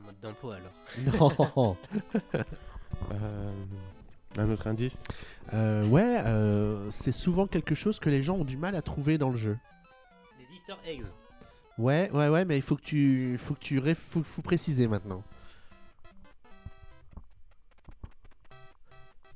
Mode 0.04 0.20
d'emploi 0.22 0.56
alors. 0.56 1.52
Non. 1.56 1.76
Euh, 3.10 3.52
un 4.36 4.50
autre 4.50 4.68
indice 4.68 5.02
Euh, 5.52 5.84
ouais, 5.88 6.20
euh, 6.24 6.88
c'est 6.92 7.10
souvent 7.10 7.46
quelque 7.48 7.74
chose 7.74 7.98
que 7.98 8.08
les 8.10 8.22
gens 8.22 8.36
ont 8.36 8.44
du 8.44 8.56
mal 8.56 8.76
à 8.76 8.82
trouver 8.82 9.18
dans 9.18 9.28
le 9.30 9.36
jeu. 9.36 9.58
Des 10.38 10.54
Easter 10.54 10.74
eggs. 10.86 11.02
Ouais, 11.78 12.10
ouais, 12.12 12.28
ouais, 12.28 12.44
mais 12.44 12.56
il 12.56 12.62
faut 12.62 12.76
que 12.76 12.82
tu, 12.82 13.36
faut 13.38 13.54
que 13.54 13.60
tu, 13.60 13.78
ré- 13.80 13.96
faut, 13.96 14.22
faut 14.22 14.42
préciser 14.42 14.86
maintenant. 14.86 15.24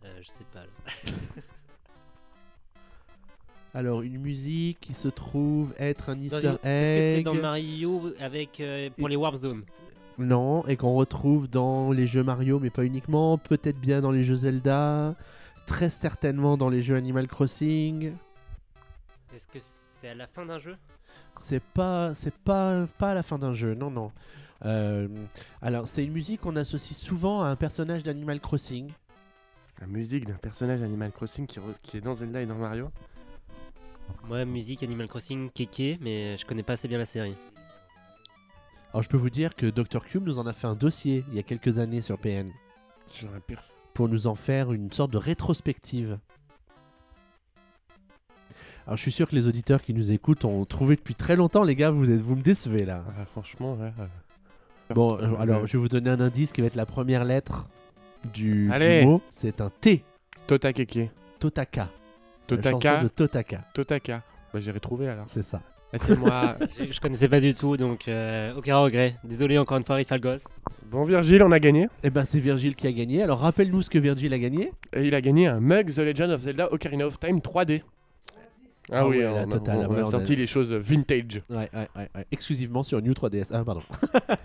Euh, 0.04 0.18
je 0.20 0.26
sais 0.28 0.44
pas. 0.52 0.60
là. 0.60 1.12
Alors 3.74 4.02
une 4.02 4.18
musique 4.18 4.78
qui 4.80 4.94
se 4.94 5.08
trouve 5.08 5.74
être 5.78 6.08
un 6.10 6.16
Dans 6.16 6.22
Easter 6.22 6.38
une- 6.48 6.52
egg. 6.54 6.58
Est-ce 6.64 6.92
que 6.92 7.16
c'est 7.16 7.22
dans 7.22 7.34
Mario 7.34 8.12
avec 8.20 8.60
euh, 8.60 8.88
pour 8.96 9.08
les 9.08 9.16
Warp 9.16 9.34
Zones 9.36 9.64
Non, 10.18 10.66
et 10.66 10.76
qu'on 10.76 10.94
retrouve 10.94 11.48
dans 11.48 11.92
les 11.92 12.06
jeux 12.06 12.22
Mario, 12.22 12.58
mais 12.58 12.70
pas 12.70 12.84
uniquement. 12.84 13.36
Peut-être 13.36 13.78
bien 13.78 14.00
dans 14.00 14.10
les 14.10 14.22
jeux 14.22 14.36
Zelda. 14.36 15.14
Très 15.66 15.90
certainement 15.90 16.56
dans 16.56 16.70
les 16.70 16.80
jeux 16.80 16.96
Animal 16.96 17.26
Crossing. 17.26 18.12
Est-ce 19.34 19.48
que 19.48 19.58
c'est 19.60 20.08
à 20.08 20.14
la 20.14 20.26
fin 20.26 20.46
d'un 20.46 20.58
jeu? 20.58 20.76
C'est 21.36 21.62
pas, 21.62 22.14
c'est 22.14 22.34
pas, 22.34 22.86
pas 22.98 23.10
à 23.10 23.14
la 23.14 23.22
fin 23.22 23.38
d'un 23.38 23.52
jeu, 23.52 23.74
non, 23.74 23.90
non. 23.90 24.10
Euh, 24.64 25.06
alors, 25.60 25.86
c'est 25.86 26.02
une 26.02 26.12
musique 26.12 26.40
qu'on 26.40 26.56
associe 26.56 26.98
souvent 26.98 27.42
à 27.42 27.48
un 27.48 27.56
personnage 27.56 28.02
d'Animal 28.02 28.40
Crossing. 28.40 28.90
La 29.80 29.86
musique 29.86 30.24
d'un 30.24 30.34
personnage 30.34 30.80
Animal 30.80 31.12
Crossing 31.12 31.46
qui 31.46 31.96
est 31.96 32.00
dans 32.00 32.14
Zelda 32.14 32.40
et 32.40 32.46
dans 32.46 32.54
Mario? 32.54 32.90
Moi, 34.28 34.46
musique 34.46 34.82
Animal 34.82 35.08
Crossing, 35.08 35.50
kéké, 35.50 35.98
mais 36.00 36.38
je 36.38 36.46
connais 36.46 36.62
pas 36.62 36.74
assez 36.74 36.88
bien 36.88 36.96
la 36.96 37.04
série. 37.04 37.36
Alors, 38.96 39.02
je 39.02 39.10
peux 39.10 39.18
vous 39.18 39.28
dire 39.28 39.54
que 39.54 39.66
Dr. 39.66 40.02
Cube 40.06 40.24
nous 40.26 40.38
en 40.38 40.46
a 40.46 40.54
fait 40.54 40.66
un 40.68 40.72
dossier 40.72 41.22
il 41.28 41.34
y 41.36 41.38
a 41.38 41.42
quelques 41.42 41.76
années 41.76 42.00
sur 42.00 42.16
PN 42.16 42.50
J'aurais 43.20 43.40
pu- 43.40 43.58
pour 43.92 44.08
nous 44.08 44.26
en 44.26 44.34
faire 44.34 44.72
une 44.72 44.90
sorte 44.90 45.10
de 45.10 45.18
rétrospective. 45.18 46.18
Alors, 48.86 48.96
je 48.96 49.02
suis 49.02 49.12
sûr 49.12 49.28
que 49.28 49.34
les 49.34 49.46
auditeurs 49.48 49.82
qui 49.82 49.92
nous 49.92 50.12
écoutent 50.12 50.46
ont 50.46 50.64
trouvé 50.64 50.96
depuis 50.96 51.14
très 51.14 51.36
longtemps, 51.36 51.62
les 51.62 51.74
gars, 51.76 51.90
vous, 51.90 52.10
êtes, 52.10 52.22
vous 52.22 52.36
me 52.36 52.40
décevez 52.40 52.86
là. 52.86 53.04
Ah, 53.20 53.26
franchement, 53.26 53.74
ouais. 53.74 53.92
Bon, 54.94 55.18
euh, 55.20 55.36
alors 55.40 55.66
je 55.66 55.74
vais 55.76 55.78
vous 55.78 55.88
donner 55.90 56.08
un 56.08 56.20
indice 56.20 56.52
qui 56.52 56.62
va 56.62 56.66
être 56.68 56.74
la 56.74 56.86
première 56.86 57.26
lettre 57.26 57.68
du, 58.32 58.64
du 58.68 58.72
Allez. 58.72 59.04
mot. 59.04 59.20
C'est 59.28 59.60
un 59.60 59.68
T. 59.68 60.04
Totakeke. 60.46 61.10
Totaka. 61.38 61.80
La 62.48 62.56
chanson 62.56 62.70
Totaka. 62.78 63.02
de 63.02 63.08
Totaka. 63.08 63.64
Totaka. 63.74 64.22
Bah, 64.54 64.60
j'ai 64.60 64.70
retrouvé 64.70 65.06
alors. 65.06 65.26
C'est 65.28 65.42
ça. 65.42 65.60
Aidez-moi. 65.92 66.56
je, 66.78 66.92
je 66.92 67.00
connaissais 67.00 67.28
pas 67.28 67.40
du 67.40 67.54
tout, 67.54 67.76
donc 67.76 68.08
euh, 68.08 68.54
aucun 68.56 68.76
regret. 68.78 69.14
Désolé 69.24 69.56
encore 69.58 69.76
une 69.78 69.84
fois, 69.84 69.96
Rifalgos. 69.96 70.38
bon, 70.90 71.04
Virgile, 71.04 71.42
on 71.42 71.52
a 71.52 71.58
gagné. 71.60 71.88
Eh 72.02 72.10
ben 72.10 72.24
c'est 72.24 72.40
Virgile 72.40 72.74
qui 72.74 72.86
a 72.86 72.92
gagné. 72.92 73.22
Alors 73.22 73.40
rappelle-nous 73.40 73.82
ce 73.82 73.90
que 73.90 73.98
Virgile 73.98 74.32
a 74.34 74.38
gagné. 74.38 74.72
Et 74.92 75.02
il 75.06 75.14
a 75.14 75.20
gagné 75.20 75.46
un 75.46 75.60
mug 75.60 75.92
The 75.92 75.98
Legend 75.98 76.30
of 76.32 76.40
Zelda 76.40 76.72
Ocarina 76.72 77.06
of 77.06 77.18
Time 77.18 77.38
3D. 77.38 77.82
Ah, 78.92 78.98
Ah 79.00 79.08
oui, 79.08 79.18
ouais, 79.18 79.26
on, 79.26 79.34
la 79.34 79.40
a- 79.42 79.46
totale, 79.46 79.78
on 79.88 79.92
ouais, 79.94 79.98
a 80.00 80.02
on 80.04 80.06
a- 80.06 80.10
sorti 80.10 80.36
les 80.36 80.46
choses 80.46 80.72
vintage. 80.72 81.42
Ouais, 81.50 81.68
ouais. 81.74 82.08
Exclusivement 82.30 82.82
sur 82.84 83.02
New 83.02 83.12
3DS. 83.12 83.48
Ah, 83.52 83.64
pardon. 83.64 83.82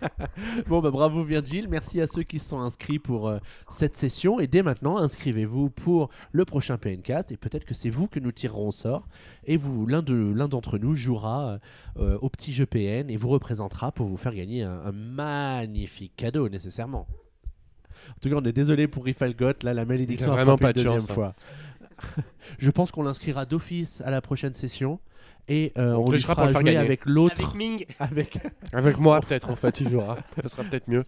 bon, 0.67 0.79
bah 0.81 0.89
bravo 0.91 1.23
Virgile. 1.23 1.67
Merci 1.69 2.01
à 2.01 2.07
ceux 2.07 2.23
qui 2.23 2.39
se 2.39 2.49
sont 2.49 2.59
inscrits 2.59 2.99
pour 2.99 3.27
euh, 3.27 3.37
cette 3.69 3.95
session. 3.97 4.39
Et 4.39 4.47
dès 4.47 4.63
maintenant, 4.63 4.97
inscrivez-vous 4.97 5.69
pour 5.69 6.09
le 6.31 6.45
prochain 6.45 6.77
PNcast. 6.77 7.31
Et 7.31 7.37
peut-être 7.37 7.65
que 7.65 7.73
c'est 7.75 7.89
vous 7.89 8.07
que 8.07 8.19
nous 8.19 8.31
tirerons 8.31 8.69
au 8.69 8.71
sort. 8.71 9.07
Et 9.45 9.57
vous, 9.57 9.85
l'un 9.85 10.01
de 10.01 10.33
l'un 10.35 10.47
d'entre 10.47 10.77
nous 10.77 10.95
jouera 10.95 11.59
euh, 11.97 12.17
au 12.21 12.29
petit 12.29 12.51
jeu 12.51 12.65
PN 12.65 13.09
et 13.09 13.17
vous 13.17 13.29
représentera 13.29 13.91
pour 13.91 14.07
vous 14.07 14.17
faire 14.17 14.33
gagner 14.33 14.63
un, 14.63 14.81
un 14.85 14.91
magnifique 14.91 16.13
cadeau, 16.15 16.49
nécessairement. 16.49 17.07
En 18.09 18.19
tout 18.19 18.29
cas, 18.29 18.35
on 18.37 18.43
est 18.45 18.53
désolé 18.53 18.87
pour 18.87 19.05
Rifalgot. 19.05 19.53
Là, 19.61 19.73
la 19.75 19.85
malédiction 19.85 20.31
a 20.31 20.33
a 20.33 20.35
vraiment 20.37 20.57
pas 20.57 20.73
de 20.73 20.81
deuxième 20.81 20.99
chance, 20.99 21.11
hein. 21.17 21.33
Je 22.59 22.69
pense 22.69 22.91
qu'on 22.91 23.03
l'inscrira 23.03 23.45
d'office 23.45 24.01
à 24.05 24.11
la 24.11 24.21
prochaine 24.21 24.53
session. 24.53 24.99
Et 25.47 25.73
euh, 25.77 25.93
On 25.93 26.07
on, 26.07 26.11
lui 26.11 26.21
fera 26.21 26.35
pour 26.35 26.51
jouer 26.51 26.63
gagner. 26.63 26.77
avec 26.77 27.05
l'autre. 27.05 27.41
Avec 27.41 27.55
Ming 27.55 27.85
Avec, 27.99 28.39
Avec 28.73 28.97
moi, 28.97 29.19
peut-être, 29.21 29.49
en 29.49 29.55
fait, 29.55 29.81
il 29.81 29.89
jouera. 29.89 30.17
Ce 30.41 30.49
sera 30.49 30.63
peut-être 30.63 30.87
mieux. 30.87 31.05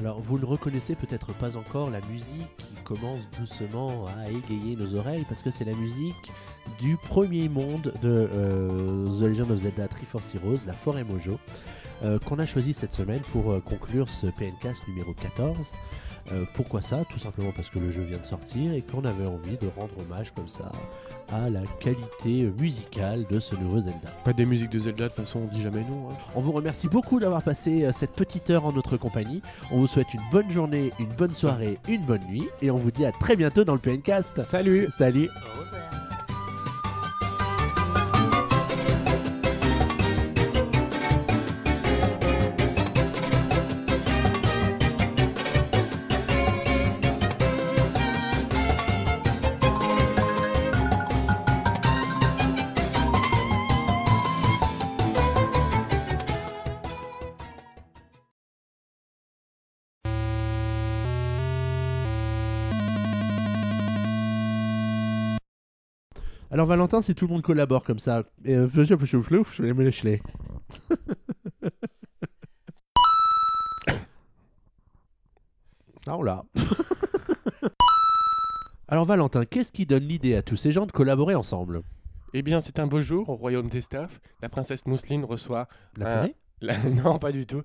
Alors, 0.00 0.20
vous 0.20 0.36
ne 0.36 0.44
reconnaissez 0.44 0.96
peut-être 0.96 1.32
pas 1.32 1.56
encore 1.56 1.88
la 1.88 2.00
musique 2.00 2.56
qui 2.58 2.74
commence 2.82 3.20
doucement 3.38 4.06
à 4.06 4.30
égayer 4.30 4.74
nos 4.74 4.96
oreilles 4.96 5.24
parce 5.28 5.42
que 5.44 5.52
c'est 5.52 5.64
la 5.64 5.74
musique 5.74 6.32
du 6.80 6.96
premier 6.96 7.48
monde 7.48 7.92
de 8.02 8.28
euh, 8.34 9.06
The 9.20 9.22
Legend 9.22 9.50
of 9.52 9.58
Zelda 9.60 9.86
Triforce 9.86 10.34
Heroes, 10.34 10.66
la 10.66 10.72
Forêt 10.72 11.04
Mojo, 11.04 11.38
euh, 12.04 12.18
qu'on 12.18 12.38
a 12.38 12.46
choisi 12.46 12.72
cette 12.72 12.92
semaine 12.92 13.22
pour 13.32 13.50
euh, 13.52 13.60
conclure 13.60 14.08
ce 14.08 14.26
PNcast 14.26 14.86
numéro 14.88 15.12
14. 15.12 15.56
Euh, 16.30 16.44
pourquoi 16.54 16.82
ça? 16.82 17.04
Tout 17.10 17.18
simplement 17.18 17.50
parce 17.54 17.68
que 17.68 17.80
le 17.80 17.90
jeu 17.90 18.02
vient 18.02 18.18
de 18.18 18.24
sortir 18.24 18.72
et 18.72 18.80
qu'on 18.82 19.04
avait 19.04 19.26
envie 19.26 19.56
de 19.56 19.68
rendre 19.76 19.92
hommage 19.98 20.32
comme 20.32 20.48
ça 20.48 20.70
à 21.32 21.50
la 21.50 21.62
qualité 21.80 22.44
musicale 22.60 23.26
de 23.28 23.40
ce 23.40 23.56
nouveau 23.56 23.80
Zelda. 23.80 24.10
Pas 24.24 24.32
des 24.32 24.46
musiques 24.46 24.70
de 24.70 24.78
Zelda, 24.78 25.04
de 25.04 25.08
toute 25.08 25.24
façon, 25.24 25.40
on 25.50 25.52
dit 25.54 25.60
jamais 25.62 25.80
non. 25.80 26.10
hein. 26.10 26.14
On 26.36 26.40
vous 26.40 26.52
remercie 26.52 26.86
beaucoup 26.86 27.18
d'avoir 27.18 27.42
passé 27.42 27.84
euh, 27.84 27.92
cette 27.92 28.12
petite 28.12 28.50
heure 28.50 28.66
en 28.66 28.72
notre 28.72 28.96
compagnie. 28.96 29.42
On 29.72 29.78
vous 29.78 29.88
souhaite 29.88 30.14
une 30.14 30.22
bonne 30.30 30.50
journée, 30.50 30.92
une 31.00 31.08
bonne 31.08 31.34
soirée, 31.34 31.78
une 31.88 32.04
bonne 32.04 32.22
nuit 32.28 32.48
et 32.60 32.70
on 32.70 32.76
vous 32.76 32.92
dit 32.92 33.04
à 33.04 33.10
très 33.10 33.34
bientôt 33.34 33.64
dans 33.64 33.74
le 33.74 33.80
PNcast. 33.80 34.40
Salut 34.42 34.88
Salut 34.96 35.28
Alors 66.62 66.68
Valentin, 66.68 67.02
si 67.02 67.16
tout 67.16 67.26
le 67.26 67.32
monde 67.32 67.42
collabore 67.42 67.82
comme 67.82 67.98
ça, 67.98 68.22
et, 68.44 68.54
euh, 68.54 68.68
je 68.72 68.84
je 68.84 69.62
vais 69.64 69.72
me 69.74 69.82
lécher. 69.82 70.22
Ah 76.06 76.16
on 76.16 76.22
l'a. 76.22 76.44
Alors 78.88 79.04
Valentin, 79.06 79.44
qu'est-ce 79.44 79.72
qui 79.72 79.86
donne 79.86 80.04
l'idée 80.04 80.36
à 80.36 80.42
tous 80.42 80.54
ces 80.56 80.70
gens 80.70 80.86
de 80.86 80.92
collaborer 80.92 81.34
ensemble? 81.34 81.82
Eh 82.32 82.42
bien, 82.42 82.60
c'est 82.60 82.78
un 82.78 82.86
beau 82.86 83.00
jour 83.00 83.28
au 83.28 83.34
royaume 83.34 83.68
des 83.68 83.80
Staffs. 83.80 84.20
La 84.40 84.48
princesse 84.48 84.86
Mousseline 84.86 85.24
reçoit. 85.24 85.66
La 85.96 86.28
la- 86.60 86.78
Non, 86.90 87.18
pas 87.18 87.32
du 87.32 87.44
tout. 87.44 87.62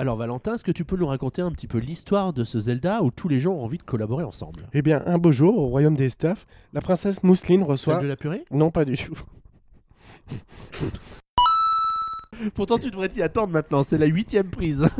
Alors 0.00 0.16
Valentin, 0.16 0.54
est-ce 0.54 0.62
que 0.62 0.70
tu 0.70 0.84
peux 0.84 0.96
nous 0.96 1.08
raconter 1.08 1.42
un 1.42 1.50
petit 1.50 1.66
peu 1.66 1.78
l'histoire 1.78 2.32
de 2.32 2.44
ce 2.44 2.60
Zelda 2.60 3.02
où 3.02 3.10
tous 3.10 3.26
les 3.26 3.40
gens 3.40 3.54
ont 3.54 3.64
envie 3.64 3.78
de 3.78 3.82
collaborer 3.82 4.22
ensemble? 4.22 4.68
Eh 4.72 4.80
bien, 4.80 5.02
un 5.06 5.18
beau 5.18 5.32
jour 5.32 5.58
au 5.58 5.66
royaume 5.66 5.96
des 5.96 6.08
Staffs, 6.08 6.46
la 6.72 6.80
princesse 6.80 7.24
Mousseline 7.24 7.62
Celle 7.62 7.68
reçoit. 7.70 8.00
de 8.00 8.06
la 8.06 8.14
purée? 8.14 8.44
Non, 8.52 8.70
pas 8.70 8.84
du 8.84 8.96
tout. 8.96 9.18
Pourtant 12.54 12.78
tu 12.78 12.92
devrais 12.92 13.08
t'y 13.08 13.22
attendre 13.22 13.52
maintenant, 13.52 13.82
c'est 13.82 13.98
la 13.98 14.06
huitième 14.06 14.48
prise. 14.50 14.86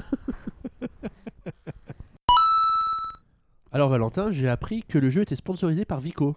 Alors 3.71 3.91
Valentin, 3.91 4.33
j'ai 4.33 4.49
appris 4.49 4.83
que 4.83 4.99
le 4.99 5.11
jeu 5.11 5.23
était 5.23 5.37
sponsorisé 5.37 5.85
par 5.85 6.01
Vico. 6.01 6.35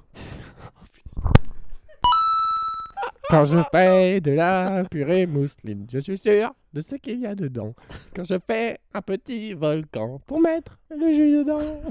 Quand 3.30 3.46
je 3.46 3.58
fais 3.72 4.20
de 4.20 4.32
la 4.32 4.84
purée 4.90 5.26
mousseline, 5.26 5.88
je 5.92 6.00
suis 6.00 6.18
sûr 6.18 6.54
de 6.74 6.82
ce 6.82 6.96
qu'il 6.96 7.20
y 7.20 7.26
a 7.26 7.36
dedans. 7.36 7.74
Quand 8.16 8.26
je 8.26 8.36
fais 8.50 8.80
un 8.94 9.02
petit 9.02 9.54
volcan 9.54 10.20
pour 10.26 10.42
mettre 10.42 10.78
le 10.90 11.14
jus 11.14 11.38
dedans. 11.38 11.82